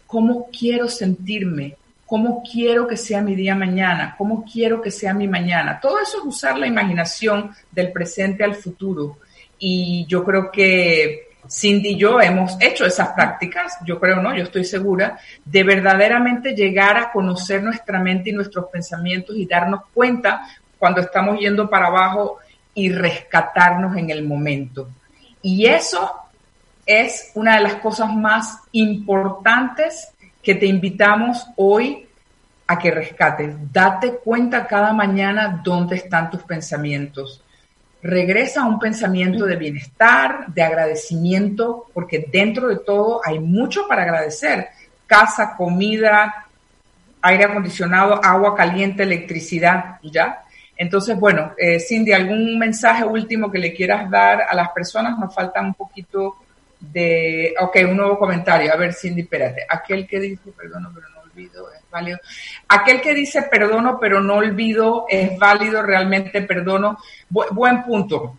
cómo 0.05 0.47
quiero 0.57 0.87
sentirme, 0.87 1.75
cómo 2.05 2.43
quiero 2.43 2.87
que 2.87 2.97
sea 2.97 3.21
mi 3.21 3.35
día 3.35 3.55
mañana, 3.55 4.15
cómo 4.17 4.45
quiero 4.45 4.81
que 4.81 4.91
sea 4.91 5.13
mi 5.13 5.27
mañana. 5.27 5.79
Todo 5.81 5.99
eso 5.99 6.19
es 6.19 6.25
usar 6.25 6.57
la 6.57 6.67
imaginación 6.67 7.51
del 7.71 7.91
presente 7.91 8.43
al 8.43 8.55
futuro. 8.55 9.17
Y 9.57 10.05
yo 10.07 10.23
creo 10.23 10.51
que 10.51 11.29
Cindy 11.49 11.89
y 11.89 11.97
yo 11.97 12.19
hemos 12.21 12.57
hecho 12.59 12.85
esas 12.85 13.09
prácticas, 13.09 13.77
yo 13.85 13.99
creo, 13.99 14.21
¿no? 14.21 14.35
Yo 14.35 14.43
estoy 14.43 14.65
segura, 14.65 15.17
de 15.43 15.63
verdaderamente 15.63 16.55
llegar 16.55 16.97
a 16.97 17.11
conocer 17.11 17.63
nuestra 17.63 17.99
mente 17.99 18.29
y 18.29 18.33
nuestros 18.33 18.65
pensamientos 18.65 19.35
y 19.35 19.45
darnos 19.45 19.81
cuenta 19.93 20.47
cuando 20.77 21.01
estamos 21.01 21.39
yendo 21.39 21.69
para 21.69 21.87
abajo 21.87 22.39
y 22.73 22.91
rescatarnos 22.91 23.95
en 23.97 24.09
el 24.09 24.23
momento. 24.23 24.89
Y 25.41 25.65
eso 25.65 26.11
es 26.85 27.31
una 27.35 27.55
de 27.55 27.63
las 27.63 27.75
cosas 27.75 28.13
más 28.13 28.59
importantes 28.71 30.09
que 30.45 30.55
te 30.55 30.67
invitamos 30.67 31.47
hoy 31.55 32.07
a 32.67 32.77
que 32.77 32.91
rescates. 32.91 33.55
Date 33.73 34.19
cuenta 34.23 34.67
cada 34.67 34.93
mañana 34.93 35.59
dónde 35.63 35.95
están 35.95 36.29
tus 36.29 36.43
pensamientos. 36.43 37.43
Regresa 38.03 38.61
a 38.61 38.67
un 38.67 38.77
pensamiento 38.77 39.45
de 39.45 39.55
bienestar, 39.55 40.45
de 40.47 40.61
agradecimiento, 40.61 41.87
porque 41.91 42.27
dentro 42.31 42.67
de 42.67 42.77
todo 42.77 43.21
hay 43.25 43.39
mucho 43.39 43.87
para 43.87 44.03
agradecer. 44.03 44.67
Casa, 45.07 45.55
comida, 45.57 46.45
aire 47.23 47.45
acondicionado, 47.45 48.23
agua 48.23 48.55
caliente, 48.55 49.01
electricidad, 49.01 49.99
¿ya? 50.03 50.43
Entonces, 50.77 51.19
bueno, 51.19 51.53
eh, 51.57 51.79
Cindy, 51.79 52.13
¿algún 52.13 52.59
mensaje 52.59 53.03
último 53.03 53.49
que 53.49 53.57
le 53.57 53.73
quieras 53.73 54.11
dar 54.11 54.43
a 54.47 54.53
las 54.53 54.69
personas? 54.69 55.17
Nos 55.17 55.33
falta 55.33 55.59
un 55.61 55.73
poquito 55.73 56.35
de... 56.91 57.53
Ok, 57.59 57.77
un 57.83 57.97
nuevo 57.97 58.17
comentario. 58.17 58.71
A 58.71 58.75
ver, 58.75 58.93
Cindy, 58.93 59.21
espérate. 59.21 59.65
Aquel 59.67 60.07
que 60.07 60.19
dice, 60.19 60.51
perdono, 60.51 60.91
pero 60.93 61.07
no 61.09 61.21
olvido, 61.21 61.71
es 61.71 61.81
válido. 61.89 62.19
Aquel 62.67 63.01
que 63.01 63.13
dice, 63.13 63.43
perdono, 63.43 63.99
pero 63.99 64.21
no 64.21 64.35
olvido, 64.35 65.05
es 65.09 65.37
válido, 65.37 65.81
realmente 65.81 66.41
perdono. 66.41 66.97
buen 67.29 67.83
punto. 67.83 68.37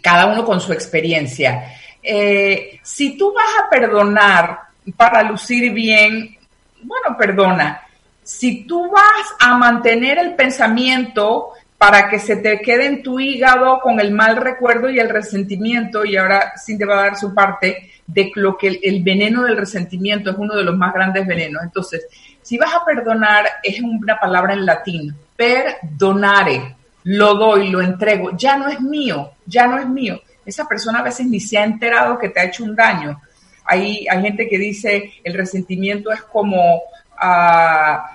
Cada 0.00 0.26
uno 0.26 0.44
con 0.44 0.60
su 0.60 0.72
experiencia. 0.72 1.74
Eh, 2.02 2.80
si 2.82 3.16
tú 3.16 3.32
vas 3.32 3.64
a 3.64 3.70
perdonar 3.70 4.58
para 4.96 5.22
lucir 5.22 5.72
bien, 5.72 6.36
bueno, 6.82 7.16
perdona 7.16 7.84
si 8.24 8.64
tú 8.64 8.90
vas 8.90 9.34
a 9.38 9.56
mantener 9.56 10.18
el 10.18 10.34
pensamiento 10.34 11.52
para 11.78 12.08
que 12.08 12.18
se 12.18 12.36
te 12.36 12.60
quede 12.60 12.86
en 12.86 13.02
tu 13.02 13.20
hígado 13.20 13.80
con 13.80 14.00
el 14.00 14.12
mal 14.12 14.36
recuerdo 14.36 14.88
y 14.88 14.98
el 14.98 15.08
resentimiento, 15.08 16.04
y 16.04 16.16
ahora 16.16 16.54
Cindy 16.56 16.84
va 16.84 16.94
a 16.94 17.02
dar 17.02 17.16
su 17.16 17.34
parte, 17.34 17.90
de 18.06 18.30
lo 18.34 18.56
que 18.56 18.80
el, 18.82 19.02
veneno 19.02 19.42
del 19.42 19.56
resentimiento 19.56 20.30
es 20.30 20.36
uno 20.36 20.54
de 20.54 20.64
los 20.64 20.76
más 20.76 20.92
grandes 20.92 21.26
venenos. 21.26 21.62
Entonces, 21.62 22.06
si 22.42 22.58
vas 22.58 22.74
a 22.74 22.84
perdonar, 22.84 23.46
es 23.62 23.80
una 23.80 24.18
palabra 24.18 24.52
en 24.52 24.66
latín, 24.66 25.14
perdonare, 25.36 26.76
lo 27.04 27.34
doy, 27.34 27.70
lo 27.70 27.80
entrego, 27.80 28.36
ya 28.36 28.56
no 28.56 28.68
es 28.68 28.80
mío, 28.80 29.32
ya 29.46 29.66
no 29.66 29.78
es 29.78 29.88
mío. 29.88 30.20
Esa 30.44 30.66
persona 30.66 30.98
a 30.98 31.04
veces 31.04 31.26
ni 31.26 31.40
se 31.40 31.56
ha 31.58 31.64
enterado 31.64 32.18
que 32.18 32.28
te 32.28 32.40
ha 32.40 32.44
hecho 32.44 32.64
un 32.64 32.76
daño. 32.76 33.20
Hay, 33.64 34.06
hay 34.08 34.22
gente 34.22 34.48
que 34.48 34.58
dice 34.58 35.14
el 35.24 35.34
resentimiento 35.34 36.12
es 36.12 36.22
como 36.22 36.82
a 37.16 38.13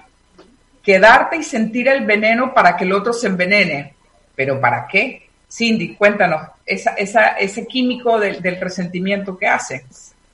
quedarte 0.83 1.37
y 1.37 1.43
sentir 1.43 1.87
el 1.87 2.05
veneno 2.05 2.53
para 2.53 2.75
que 2.75 2.85
el 2.85 2.93
otro 2.93 3.13
se 3.13 3.27
envenene. 3.27 3.93
¿Pero 4.35 4.59
para 4.59 4.87
qué? 4.87 5.29
Cindy, 5.51 5.95
cuéntanos, 5.95 6.41
esa, 6.65 6.91
esa, 6.91 7.29
ese 7.29 7.65
químico 7.65 8.19
del, 8.19 8.41
resentimiento 8.59 9.37
que 9.37 9.47
hace. 9.47 9.85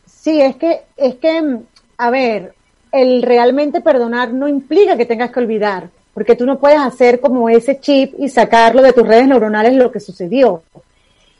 Sí, 0.06 0.42
es 0.42 0.58
que, 0.58 0.82
es 0.98 1.16
que, 1.16 1.60
a 1.98 2.10
ver, 2.10 2.54
el 2.92 3.22
realmente 3.22 3.82
perdonar 3.82 4.34
no 4.34 4.48
implica 4.48 4.98
que 4.98 5.06
tengas 5.06 5.32
que 5.32 5.40
olvidar, 5.40 5.90
porque 6.14 6.36
tú 6.36 6.46
no 6.46 6.60
puedes 6.60 6.80
hacer 6.80 7.22
como 7.22 7.50
ese 7.50 7.80
chip 7.80 8.14
y 8.20 8.28
sacarlo 8.28 8.82
de 8.82 8.94
tus 8.94 9.08
redes 9.08 9.28
neuronales 9.28 9.74
lo 9.74 9.92
que 9.92 10.00
sucedió. 10.00 10.64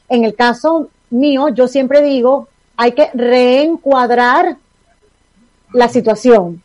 En 0.08 0.24
el 0.24 0.34
caso 0.34 0.88
mío, 1.10 1.48
yo 1.50 1.68
siempre 1.68 2.00
digo, 2.00 2.48
hay 2.76 2.92
que 2.92 3.10
reencuadrar 3.12 4.56
la 5.72 5.88
situación. 5.88 6.62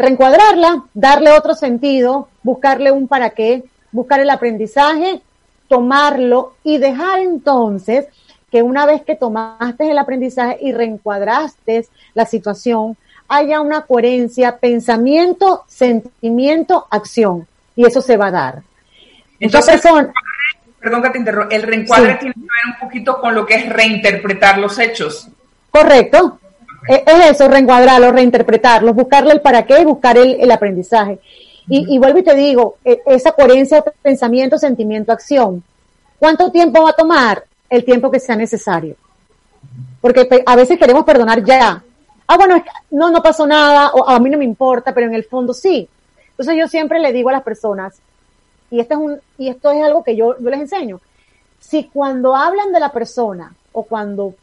Reencuadrarla, 0.00 0.84
darle 0.94 1.30
otro 1.32 1.52
sentido, 1.54 2.28
buscarle 2.42 2.90
un 2.90 3.06
para 3.06 3.30
qué, 3.30 3.64
buscar 3.92 4.18
el 4.20 4.30
aprendizaje, 4.30 5.20
tomarlo 5.68 6.54
y 6.64 6.78
dejar 6.78 7.18
entonces 7.18 8.06
que 8.50 8.62
una 8.62 8.86
vez 8.86 9.02
que 9.02 9.14
tomaste 9.14 9.90
el 9.90 9.98
aprendizaje 9.98 10.56
y 10.62 10.72
reencuadraste 10.72 11.86
la 12.14 12.24
situación, 12.24 12.96
haya 13.28 13.60
una 13.60 13.82
coherencia, 13.82 14.56
pensamiento, 14.56 15.64
sentimiento, 15.68 16.86
acción. 16.90 17.46
Y 17.76 17.84
eso 17.84 18.00
se 18.00 18.16
va 18.16 18.28
a 18.28 18.30
dar. 18.30 18.62
Entonces, 19.38 19.82
perdón 20.80 21.02
que 21.02 21.10
te 21.10 21.18
interrumpa, 21.18 21.54
el 21.54 21.62
reencuadre 21.62 22.14
tiene 22.14 22.32
que 22.32 22.40
ver 22.40 22.74
un 22.74 22.88
poquito 22.88 23.20
con 23.20 23.34
lo 23.34 23.44
que 23.44 23.56
es 23.56 23.68
reinterpretar 23.68 24.56
los 24.56 24.78
hechos. 24.78 25.28
Correcto. 25.70 26.38
E, 26.88 27.04
es 27.06 27.30
eso, 27.30 27.48
reencuadrarlos, 27.48 28.12
reinterpretarlos, 28.12 28.94
buscarle 28.94 29.32
el 29.32 29.40
para 29.40 29.64
qué 29.64 29.80
y 29.80 29.84
buscar 29.84 30.16
el, 30.18 30.50
aprendizaje. 30.50 31.18
Y, 31.68 31.94
y, 31.94 31.98
vuelvo 31.98 32.18
y 32.18 32.22
te 32.22 32.34
digo, 32.34 32.76
e, 32.84 33.00
esa 33.06 33.32
coherencia 33.32 33.80
de 33.80 33.92
pensamiento, 34.02 34.58
sentimiento, 34.58 35.12
acción. 35.12 35.62
¿Cuánto 36.18 36.50
tiempo 36.50 36.82
va 36.82 36.90
a 36.90 36.94
tomar? 36.94 37.44
El 37.68 37.84
tiempo 37.84 38.10
que 38.10 38.20
sea 38.20 38.36
necesario. 38.36 38.96
Porque 40.00 40.28
a 40.44 40.56
veces 40.56 40.78
queremos 40.78 41.04
perdonar 41.04 41.44
ya. 41.44 41.82
Ah, 42.26 42.36
bueno, 42.36 42.62
no, 42.90 43.10
no 43.10 43.22
pasó 43.22 43.46
nada, 43.46 43.90
o 43.92 44.08
a 44.08 44.18
mí 44.20 44.30
no 44.30 44.38
me 44.38 44.44
importa, 44.44 44.94
pero 44.94 45.06
en 45.06 45.14
el 45.14 45.24
fondo 45.24 45.52
sí. 45.52 45.88
Entonces 46.30 46.56
yo 46.56 46.68
siempre 46.68 47.00
le 47.00 47.12
digo 47.12 47.28
a 47.28 47.32
las 47.32 47.42
personas, 47.42 48.00
y 48.70 48.80
esto 48.80 48.94
es, 48.94 49.00
un, 49.00 49.20
y 49.36 49.48
esto 49.48 49.70
es 49.70 49.82
algo 49.82 50.02
que 50.02 50.16
yo, 50.16 50.38
yo 50.38 50.48
les 50.48 50.60
enseño, 50.60 51.00
si 51.58 51.84
cuando 51.84 52.34
hablan 52.34 52.72
de 52.72 52.80
la 52.80 52.92
persona 52.92 53.52
o 53.72 53.82
cuando 53.82 54.34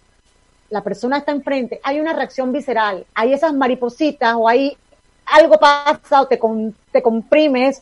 la 0.69 0.81
persona 0.81 1.17
está 1.17 1.31
enfrente, 1.31 1.79
hay 1.83 1.99
una 1.99 2.13
reacción 2.13 2.51
visceral, 2.51 3.05
hay 3.13 3.33
esas 3.33 3.53
maripositas 3.53 4.35
o 4.35 4.47
hay 4.47 4.77
algo 5.25 5.57
pasa 5.57 6.21
o 6.21 6.27
te, 6.27 6.39
te 6.91 7.01
comprimes, 7.01 7.81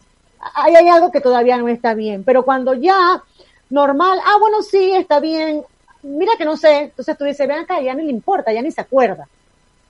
hay, 0.53 0.75
hay 0.75 0.87
algo 0.87 1.11
que 1.11 1.21
todavía 1.21 1.57
no 1.57 1.67
está 1.67 1.93
bien. 1.93 2.23
Pero 2.23 2.43
cuando 2.43 2.73
ya 2.73 3.23
normal, 3.69 4.19
ah, 4.23 4.37
bueno, 4.39 4.61
sí, 4.61 4.91
está 4.91 5.19
bien, 5.19 5.63
mira 6.03 6.33
que 6.37 6.45
no 6.45 6.57
sé, 6.57 6.83
entonces 6.83 7.17
tú 7.17 7.23
dices, 7.23 7.47
ven 7.47 7.59
acá, 7.59 7.81
ya 7.81 7.93
ni 7.93 8.03
le 8.03 8.11
importa, 8.11 8.53
ya 8.53 8.61
ni 8.61 8.71
se 8.71 8.81
acuerda. 8.81 9.27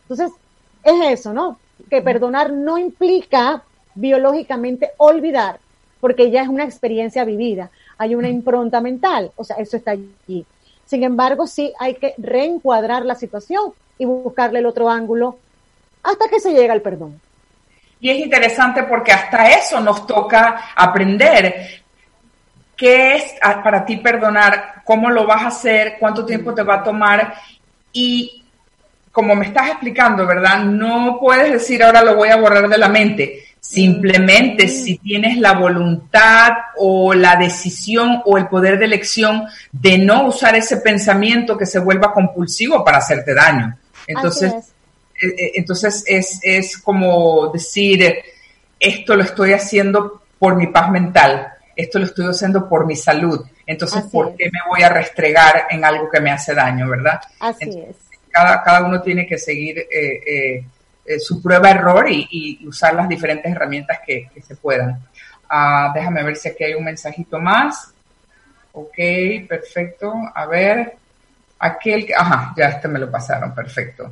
Entonces, 0.03 0.31
es 0.83 1.19
eso, 1.19 1.33
¿no? 1.33 1.59
Que 1.89 2.01
perdonar 2.01 2.51
no 2.53 2.77
implica 2.77 3.63
biológicamente 3.95 4.91
olvidar, 4.97 5.59
porque 5.99 6.31
ya 6.31 6.41
es 6.41 6.47
una 6.47 6.63
experiencia 6.63 7.23
vivida, 7.23 7.71
hay 7.97 8.15
una 8.15 8.29
impronta 8.29 8.81
mental, 8.81 9.31
o 9.35 9.43
sea, 9.43 9.57
eso 9.57 9.77
está 9.77 9.91
allí. 9.91 10.45
Sin 10.85 11.03
embargo, 11.03 11.47
sí 11.47 11.73
hay 11.79 11.95
que 11.95 12.13
reencuadrar 12.17 13.05
la 13.05 13.15
situación 13.15 13.73
y 13.97 14.05
buscarle 14.05 14.59
el 14.59 14.65
otro 14.65 14.89
ángulo 14.89 15.37
hasta 16.03 16.27
que 16.29 16.39
se 16.39 16.53
llega 16.53 16.73
al 16.73 16.81
perdón. 16.81 17.19
Y 17.99 18.09
es 18.09 18.19
interesante 18.19 18.83
porque 18.83 19.11
hasta 19.11 19.49
eso 19.49 19.79
nos 19.79 20.05
toca 20.05 20.69
aprender. 20.75 21.83
¿Qué 22.75 23.15
es 23.15 23.35
para 23.63 23.85
ti 23.85 23.97
perdonar? 23.97 24.83
¿Cómo 24.83 25.09
lo 25.09 25.25
vas 25.25 25.43
a 25.43 25.47
hacer? 25.47 25.95
¿Cuánto 25.99 26.25
tiempo 26.25 26.53
te 26.53 26.61
va 26.61 26.75
a 26.75 26.83
tomar? 26.83 27.33
Y 27.93 28.43
como 29.11 29.33
me 29.33 29.45
estás 29.45 29.69
explicando, 29.69 30.27
¿verdad? 30.27 30.59
No 30.59 31.17
puedes 31.19 31.53
decir 31.53 31.81
ahora 31.81 32.03
lo 32.03 32.15
voy 32.15 32.29
a 32.29 32.35
borrar 32.35 32.67
de 32.67 32.77
la 32.77 32.89
mente. 32.89 33.44
Simplemente 33.67 34.67
si 34.67 34.99
tienes 34.99 35.39
la 35.39 35.53
voluntad 35.53 36.51
o 36.77 37.15
la 37.15 37.35
decisión 37.35 38.21
o 38.23 38.37
el 38.37 38.47
poder 38.47 38.77
de 38.77 38.85
elección 38.85 39.47
de 39.71 39.97
no 39.97 40.27
usar 40.27 40.55
ese 40.55 40.77
pensamiento 40.77 41.57
que 41.57 41.65
se 41.65 41.79
vuelva 41.79 42.13
compulsivo 42.13 42.85
para 42.85 42.99
hacerte 42.99 43.33
daño. 43.33 43.75
Entonces, 44.05 44.53
eh, 45.19 45.27
eh, 45.27 45.51
entonces 45.55 46.03
es, 46.05 46.39
es 46.43 46.77
como 46.77 47.47
decir, 47.51 48.15
esto 48.79 49.15
lo 49.15 49.23
estoy 49.23 49.53
haciendo 49.53 50.21
por 50.37 50.55
mi 50.55 50.67
paz 50.67 50.91
mental, 50.91 51.47
esto 51.75 51.97
lo 51.97 52.05
estoy 52.05 52.27
haciendo 52.27 52.69
por 52.69 52.85
mi 52.85 52.95
salud. 52.95 53.47
Entonces, 53.65 54.03
¿por 54.11 54.35
qué 54.35 54.45
me 54.45 54.59
voy 54.69 54.83
a 54.83 54.89
restregar 54.89 55.65
en 55.71 55.83
algo 55.83 56.07
que 56.07 56.19
me 56.19 56.29
hace 56.29 56.53
daño, 56.53 56.87
verdad? 56.87 57.19
Así 57.39 57.67
es. 57.79 57.95
Cada, 58.29 58.61
cada 58.61 58.85
uno 58.85 59.01
tiene 59.01 59.25
que 59.25 59.39
seguir 59.39 59.79
eh, 59.79 59.87
eh, 60.27 60.65
su 61.19 61.41
prueba-error 61.41 62.07
y, 62.09 62.65
usar 62.67 62.95
las 62.95 63.07
diferentes 63.07 63.51
herramientas 63.51 63.99
que, 64.05 64.29
se 64.45 64.55
puedan. 64.55 64.99
Ah, 65.49 65.91
déjame 65.93 66.23
ver 66.23 66.35
si 66.35 66.49
aquí 66.49 66.63
hay 66.63 66.73
un 66.73 66.85
mensajito 66.85 67.39
más. 67.39 67.93
Ok, 68.73 68.97
perfecto. 69.47 70.13
A 70.33 70.45
ver, 70.45 70.95
aquel 71.59 72.05
que, 72.05 72.15
ajá, 72.15 72.53
ya 72.57 72.69
este 72.69 72.87
me 72.87 72.99
lo 72.99 73.09
pasaron, 73.09 73.53
perfecto. 73.53 74.11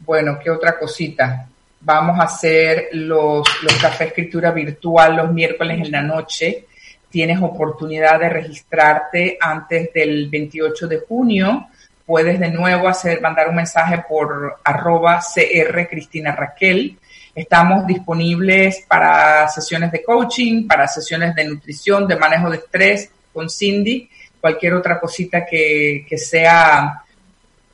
Bueno, 0.00 0.38
¿qué 0.42 0.50
otra 0.50 0.78
cosita? 0.78 1.46
Vamos 1.80 2.18
a 2.18 2.24
hacer 2.24 2.88
los, 2.92 3.46
los 3.62 3.74
café 3.80 4.04
escritura 4.06 4.50
virtual 4.50 5.16
los 5.16 5.32
miércoles 5.32 5.78
en 5.84 5.92
la 5.92 6.02
noche. 6.02 6.66
Tienes 7.08 7.40
oportunidad 7.40 8.18
de 8.18 8.28
registrarte 8.28 9.38
antes 9.40 9.92
del 9.92 10.28
28 10.28 10.88
de 10.88 10.98
junio 10.98 11.68
puedes 12.06 12.38
de 12.40 12.50
nuevo 12.50 12.88
hacer, 12.88 13.20
mandar 13.20 13.48
un 13.48 13.56
mensaje 13.56 14.04
por 14.08 14.58
arroba 14.64 15.20
CR 15.20 15.88
Cristina 15.88 16.32
Raquel. 16.32 16.98
Estamos 17.34 17.86
disponibles 17.86 18.84
para 18.86 19.48
sesiones 19.48 19.90
de 19.92 20.02
coaching, 20.02 20.66
para 20.66 20.86
sesiones 20.86 21.34
de 21.34 21.44
nutrición, 21.44 22.06
de 22.06 22.16
manejo 22.16 22.50
de 22.50 22.58
estrés 22.58 23.10
con 23.32 23.48
Cindy, 23.48 24.08
cualquier 24.40 24.74
otra 24.74 25.00
cosita 25.00 25.46
que, 25.46 26.06
sea 26.16 27.02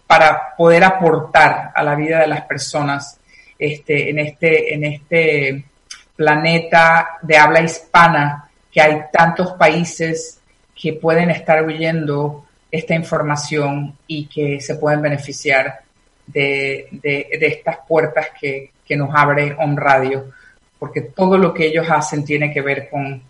para 0.06 0.54
poder 0.56 0.84
aportar 0.84 1.72
a 1.74 1.82
la 1.82 1.94
vida 1.94 2.20
de 2.20 2.28
las 2.28 2.42
personas 2.42 3.18
este, 3.58 4.10
en, 4.10 4.18
este, 4.20 4.74
en 4.74 4.84
este 4.84 5.64
planeta 6.14 7.18
de 7.22 7.36
habla 7.36 7.60
hispana, 7.60 8.48
que 8.70 8.80
hay 8.80 9.02
tantos 9.12 9.52
países 9.52 10.40
que 10.74 10.92
pueden 10.94 11.30
estar 11.30 11.64
huyendo 11.64 12.47
esta 12.70 12.94
información 12.94 13.96
y 14.06 14.26
que 14.26 14.60
se 14.60 14.76
pueden 14.76 15.02
beneficiar 15.02 15.80
de, 16.26 16.88
estas 17.02 17.78
puertas 17.86 18.28
que, 18.38 18.72
nos 18.96 19.14
abre 19.14 19.54
On 19.58 19.76
Radio, 19.76 20.30
porque 20.78 21.02
todo 21.02 21.36
lo 21.36 21.52
que 21.52 21.66
ellos 21.66 21.86
hacen 21.90 22.24
tiene 22.24 22.50
que 22.50 22.62
ver 22.62 22.88
con 22.88 23.22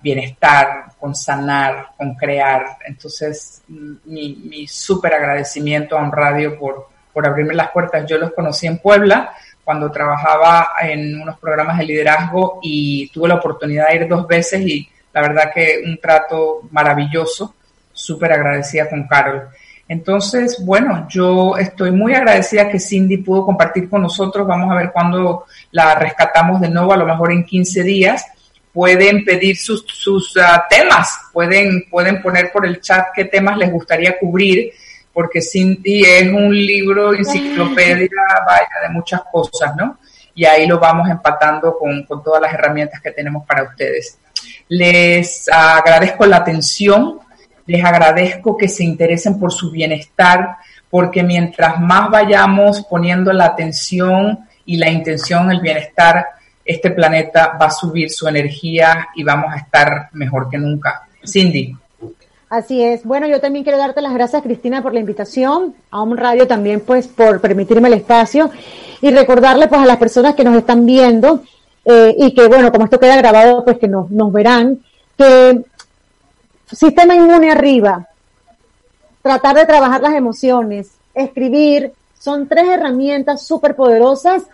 bienestar, 0.00 0.86
con 0.98 1.14
sanar, 1.14 1.88
con 1.98 2.14
crear. 2.14 2.78
Entonces, 2.86 3.62
mi, 3.68 4.34
mi 4.36 4.66
súper 4.66 5.12
agradecimiento 5.12 5.98
a 5.98 6.02
On 6.02 6.10
Radio 6.10 6.58
por, 6.58 6.88
por 7.12 7.26
abrirme 7.26 7.54
las 7.54 7.70
puertas. 7.70 8.06
Yo 8.06 8.16
los 8.16 8.32
conocí 8.32 8.66
en 8.66 8.78
Puebla 8.78 9.34
cuando 9.62 9.90
trabajaba 9.90 10.72
en 10.80 11.20
unos 11.20 11.38
programas 11.38 11.78
de 11.78 11.84
liderazgo 11.84 12.58
y 12.62 13.08
tuve 13.10 13.28
la 13.28 13.36
oportunidad 13.36 13.88
de 13.88 13.96
ir 13.96 14.08
dos 14.08 14.26
veces 14.26 14.60
y 14.62 14.88
la 15.12 15.20
verdad 15.20 15.52
que 15.54 15.82
un 15.84 15.98
trato 15.98 16.62
maravilloso 16.70 17.54
súper 18.02 18.32
agradecida 18.32 18.88
con 18.88 19.06
Carol. 19.06 19.48
Entonces, 19.88 20.64
bueno, 20.64 21.06
yo 21.08 21.56
estoy 21.56 21.90
muy 21.90 22.14
agradecida 22.14 22.68
que 22.68 22.80
Cindy 22.80 23.18
pudo 23.18 23.44
compartir 23.44 23.88
con 23.88 24.02
nosotros. 24.02 24.46
Vamos 24.46 24.70
a 24.70 24.76
ver 24.76 24.90
cuándo 24.92 25.44
la 25.70 25.94
rescatamos 25.94 26.60
de 26.60 26.70
nuevo, 26.70 26.92
a 26.92 26.96
lo 26.96 27.06
mejor 27.06 27.32
en 27.32 27.44
15 27.44 27.82
días. 27.82 28.24
Pueden 28.72 29.24
pedir 29.24 29.56
sus, 29.56 29.84
sus 29.86 30.34
ah, 30.38 30.64
temas, 30.68 31.14
pueden, 31.32 31.84
pueden 31.90 32.22
poner 32.22 32.50
por 32.50 32.64
el 32.64 32.80
chat 32.80 33.08
qué 33.14 33.26
temas 33.26 33.58
les 33.58 33.70
gustaría 33.70 34.18
cubrir, 34.18 34.72
porque 35.12 35.42
Cindy 35.42 36.04
es 36.04 36.32
un 36.32 36.54
libro, 36.54 37.12
enciclopedia, 37.12 38.08
vaya, 38.46 38.68
de 38.82 38.88
muchas 38.88 39.20
cosas, 39.30 39.76
¿no? 39.76 39.98
Y 40.34 40.46
ahí 40.46 40.66
lo 40.66 40.78
vamos 40.78 41.10
empatando 41.10 41.76
con, 41.78 42.04
con 42.04 42.22
todas 42.22 42.40
las 42.40 42.54
herramientas 42.54 43.02
que 43.02 43.10
tenemos 43.10 43.44
para 43.46 43.64
ustedes. 43.64 44.18
Les 44.68 45.50
agradezco 45.50 46.24
la 46.24 46.38
atención 46.38 47.20
les 47.66 47.84
agradezco 47.84 48.56
que 48.56 48.68
se 48.68 48.84
interesen 48.84 49.38
por 49.38 49.52
su 49.52 49.70
bienestar, 49.70 50.56
porque 50.90 51.22
mientras 51.22 51.80
más 51.80 52.10
vayamos 52.10 52.82
poniendo 52.82 53.32
la 53.32 53.46
atención 53.46 54.40
y 54.64 54.76
la 54.76 54.90
intención 54.90 55.44
en 55.44 55.52
el 55.52 55.60
bienestar, 55.60 56.26
este 56.64 56.90
planeta 56.90 57.56
va 57.60 57.66
a 57.66 57.70
subir 57.70 58.10
su 58.10 58.28
energía 58.28 59.08
y 59.14 59.24
vamos 59.24 59.52
a 59.52 59.56
estar 59.56 60.08
mejor 60.12 60.48
que 60.48 60.58
nunca. 60.58 61.02
Cindy. 61.26 61.76
Así 62.52 62.82
es. 62.82 63.04
Bueno, 63.04 63.26
yo 63.26 63.40
también 63.40 63.64
quiero 63.64 63.78
darte 63.78 64.02
las 64.02 64.12
gracias, 64.12 64.42
Cristina, 64.42 64.82
por 64.82 64.92
la 64.92 65.00
invitación, 65.00 65.74
a 65.90 66.02
un 66.02 66.18
radio 66.18 66.46
también, 66.46 66.80
pues, 66.80 67.08
por 67.08 67.40
permitirme 67.40 67.88
el 67.88 67.94
espacio 67.94 68.50
y 69.00 69.10
recordarle, 69.10 69.68
pues, 69.68 69.80
a 69.80 69.86
las 69.86 69.96
personas 69.96 70.34
que 70.34 70.44
nos 70.44 70.58
están 70.58 70.84
viendo 70.84 71.42
eh, 71.86 72.14
y 72.18 72.34
que, 72.34 72.46
bueno, 72.48 72.70
como 72.70 72.84
esto 72.84 73.00
queda 73.00 73.16
grabado, 73.16 73.64
pues, 73.64 73.78
que 73.78 73.88
nos, 73.88 74.10
nos 74.10 74.30
verán, 74.30 74.80
que 75.16 75.62
sistema 76.72 77.14
inmune 77.14 77.50
arriba, 77.50 78.08
tratar 79.22 79.56
de 79.56 79.66
trabajar 79.66 80.00
las 80.00 80.14
emociones, 80.14 80.92
escribir, 81.14 81.92
son 82.18 82.48
tres 82.48 82.68
herramientas 82.68 83.46
súper 83.46 83.74
poderosas 83.74 84.44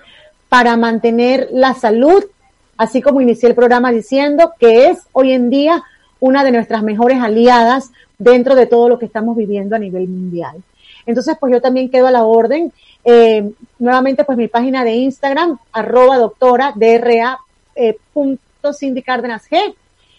para 0.48 0.76
mantener 0.76 1.48
la 1.52 1.74
salud, 1.74 2.24
así 2.76 3.02
como 3.02 3.20
inicié 3.20 3.48
el 3.50 3.54
programa 3.54 3.92
diciendo 3.92 4.52
que 4.58 4.86
es 4.88 5.00
hoy 5.12 5.32
en 5.32 5.50
día 5.50 5.82
una 6.20 6.44
de 6.44 6.52
nuestras 6.52 6.82
mejores 6.82 7.20
aliadas 7.20 7.90
dentro 8.18 8.54
de 8.54 8.66
todo 8.66 8.88
lo 8.88 8.98
que 8.98 9.06
estamos 9.06 9.36
viviendo 9.36 9.76
a 9.76 9.78
nivel 9.78 10.08
mundial. 10.08 10.62
Entonces, 11.06 11.36
pues 11.38 11.52
yo 11.52 11.60
también 11.60 11.90
quedo 11.90 12.06
a 12.06 12.10
la 12.10 12.24
orden. 12.24 12.72
Eh, 13.04 13.50
nuevamente, 13.78 14.24
pues 14.24 14.36
mi 14.36 14.48
página 14.48 14.84
de 14.84 14.92
Instagram, 14.92 15.58
arroba 15.72 16.18
doctora, 16.18 16.72
DRA, 16.74 17.38
eh, 17.74 17.96
punto 18.12 18.72
Cindy 18.74 19.02
Cárdenas 19.02 19.48
G. 19.48 19.74